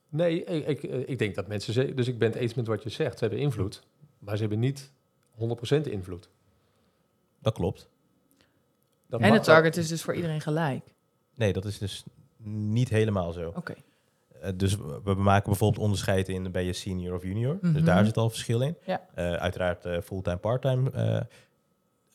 nee, 0.08 0.44
ik, 0.44 0.66
ik, 0.66 0.82
eh, 0.90 1.08
ik 1.08 1.18
denk 1.18 1.34
dat 1.34 1.46
mensen... 1.48 1.72
ze- 1.72 1.94
Dus 1.94 2.08
ik 2.08 2.18
ben 2.18 2.28
het 2.28 2.36
eens 2.38 2.54
met 2.54 2.66
wat 2.66 2.82
je 2.82 2.88
zegt. 2.88 3.18
Ze 3.18 3.24
hebben 3.24 3.42
invloed, 3.42 3.82
maar 4.18 4.34
ze 4.36 4.40
hebben 4.40 4.58
niet 4.58 4.92
100% 5.38 5.80
invloed. 5.90 6.28
dat 7.38 7.54
klopt. 7.54 7.88
Dat 9.08 9.20
en 9.20 9.32
de 9.32 9.40
target 9.40 9.76
is 9.76 9.88
dus 9.88 10.02
voor 10.02 10.14
iedereen 10.14 10.40
gelijk. 10.40 10.84
Nee, 11.34 11.52
dat 11.52 11.64
is 11.64 11.78
dus 11.78 12.04
niet 12.42 12.88
helemaal 12.88 13.32
zo. 13.32 13.52
Oké. 13.56 13.74
Eh, 14.40 14.50
dus 14.54 14.76
we 15.04 15.14
maken 15.16 15.48
bijvoorbeeld 15.50 15.82
onderscheid 15.84 16.28
in 16.28 16.52
ben 16.52 16.64
je 16.64 16.72
senior 16.72 17.14
of 17.14 17.22
junior. 17.22 17.58
Dus 17.60 17.70
Mhm. 17.72 17.84
daar 17.84 18.04
zit 18.04 18.16
al 18.16 18.30
verschil 18.30 18.60
in. 18.60 18.76
Ja. 18.86 19.06
Eh, 19.14 19.32
uiteraard 19.32 19.84
eh, 19.84 20.00
fulltime, 20.00 20.36
parttime. 20.36 20.90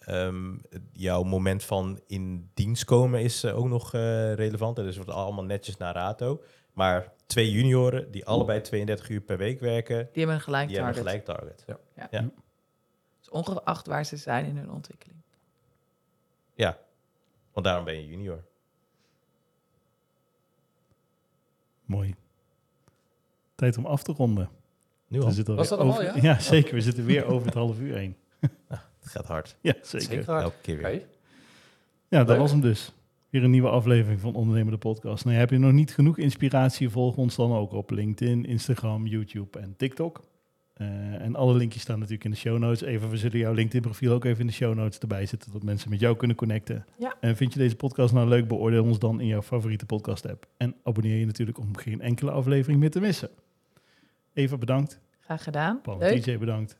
Eh, 0.05 0.25
ehm, 0.25 0.57
jouw 0.93 1.23
moment 1.23 1.63
van 1.63 1.99
in 2.07 2.49
dienst 2.53 2.83
komen 2.85 3.21
is 3.21 3.43
eh, 3.43 3.57
ook 3.57 3.67
nog 3.67 3.93
eh, 3.93 4.33
relevant. 4.33 4.77
En 4.77 4.83
dus 4.83 4.95
wordt 4.95 5.11
allemaal 5.11 5.43
netjes 5.43 5.77
naar 5.77 5.93
rato. 5.93 6.41
Maar 6.73 7.13
twee 7.25 7.51
junioren 7.51 8.11
die 8.11 8.25
allebei 8.25 8.61
32 8.61 9.09
uur 9.09 9.21
per 9.21 9.37
week 9.37 9.59
werken, 9.59 9.97
Die 9.97 10.09
hebben 10.13 10.35
een 10.35 10.41
gelijk 10.41 10.67
die 10.67 10.77
target. 10.77 10.95
hebben 10.95 11.11
gelijk 11.11 11.37
target. 11.37 11.65
Dus 13.19 13.29
ongeacht 13.29 13.87
waar 13.87 14.05
ze 14.05 14.17
zijn 14.17 14.45
in 14.45 14.57
hun 14.57 14.71
ontwikkeling. 14.71 15.19
Ja, 16.53 16.77
want 17.53 17.65
daarom 17.65 17.85
ben 17.85 17.95
je 17.95 18.07
junior. 18.07 18.43
Mooi. 21.85 22.15
Tijd 23.55 23.77
om 23.77 23.85
af 23.85 24.03
te 24.03 24.11
ronden. 24.11 24.49
Nu 25.07 25.19
We 25.19 25.25
al. 25.25 25.31
zitten 25.31 25.55
Was 25.55 25.69
dat 25.69 25.79
al, 25.79 25.87
over- 25.87 26.23
ja? 26.23 26.39
zeker. 26.39 26.73
We 26.73 26.81
zitten 26.81 27.05
weer 27.05 27.25
over 27.25 27.45
het 27.45 27.55
half 27.55 27.79
uur 27.79 27.95
heen. 27.95 28.15
Het 29.01 29.11
gaat 29.11 29.25
hard. 29.25 29.55
Ja, 29.61 29.73
zeker. 29.81 30.07
Zeker 30.07 30.25
hard. 30.25 30.43
Elke 30.43 30.55
keer 30.61 30.77
weer. 30.77 30.85
Oké. 30.85 31.03
Ja, 32.07 32.17
dat 32.17 32.27
Leuk. 32.27 32.37
was 32.37 32.51
hem 32.51 32.61
dus. 32.61 32.93
Weer 33.29 33.43
een 33.43 33.51
nieuwe 33.51 33.69
aflevering 33.69 34.19
van 34.19 34.35
Ondernemer 34.35 34.71
de 34.71 34.77
Podcast. 34.77 35.25
Nou, 35.25 35.37
heb 35.37 35.49
je 35.49 35.57
nog 35.57 35.71
niet 35.71 35.93
genoeg 35.93 36.17
inspiratie? 36.17 36.89
Volg 36.89 37.17
ons 37.17 37.35
dan 37.35 37.53
ook 37.53 37.71
op 37.71 37.89
LinkedIn, 37.89 38.45
Instagram, 38.45 39.07
YouTube 39.07 39.59
en 39.59 39.73
TikTok. 39.77 40.21
Eh, 40.73 40.87
en 41.21 41.35
alle 41.35 41.53
linkjes 41.53 41.81
staan 41.81 41.95
natuurlijk 41.97 42.25
in 42.25 42.31
de 42.31 42.37
show 42.37 42.57
notes. 42.57 42.81
Even, 42.81 43.09
we 43.09 43.17
zullen 43.17 43.37
jouw 43.37 43.53
LinkedIn-profiel 43.53 44.13
ook 44.13 44.25
even 44.25 44.39
in 44.39 44.47
de 44.47 44.53
show 44.53 44.75
notes 44.75 44.99
erbij 44.99 45.25
zetten, 45.25 45.51
dat 45.51 45.63
mensen 45.63 45.89
met 45.89 45.99
jou 45.99 46.15
kunnen 46.15 46.37
connecten. 46.37 46.85
Ja. 46.97 47.15
En 47.19 47.35
vind 47.35 47.53
je 47.53 47.59
deze 47.59 47.75
podcast 47.75 48.13
nou 48.13 48.27
leuk, 48.27 48.47
beoordeel 48.47 48.83
ons 48.83 48.99
dan 48.99 49.19
in 49.19 49.27
jouw 49.27 49.41
favoriete 49.41 49.85
podcast-app. 49.85 50.47
En 50.57 50.75
abonneer 50.83 51.17
je 51.17 51.25
natuurlijk 51.25 51.57
om 51.57 51.77
geen 51.77 52.01
enkele 52.01 52.31
aflevering 52.31 52.79
meer 52.79 52.91
te 52.91 52.99
missen. 52.99 53.29
Eva 54.33 54.57
bedankt, 54.57 54.99
Graag 55.19 55.43
gedaan. 55.43 55.81
Paul 55.81 55.97
TJ 55.99 56.37
bedankt. 56.37 56.77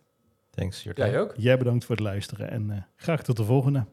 Thanks, 0.52 0.84
Jij 0.84 1.20
ook? 1.20 1.34
Jij 1.38 1.58
bedankt 1.58 1.86
voor 1.86 1.96
het 1.96 2.04
luisteren 2.04 2.50
en 2.50 2.72
eh, 2.72 2.82
graag 2.96 3.24
tot 3.24 3.38
de 3.38 3.44
volgende. 3.44 3.86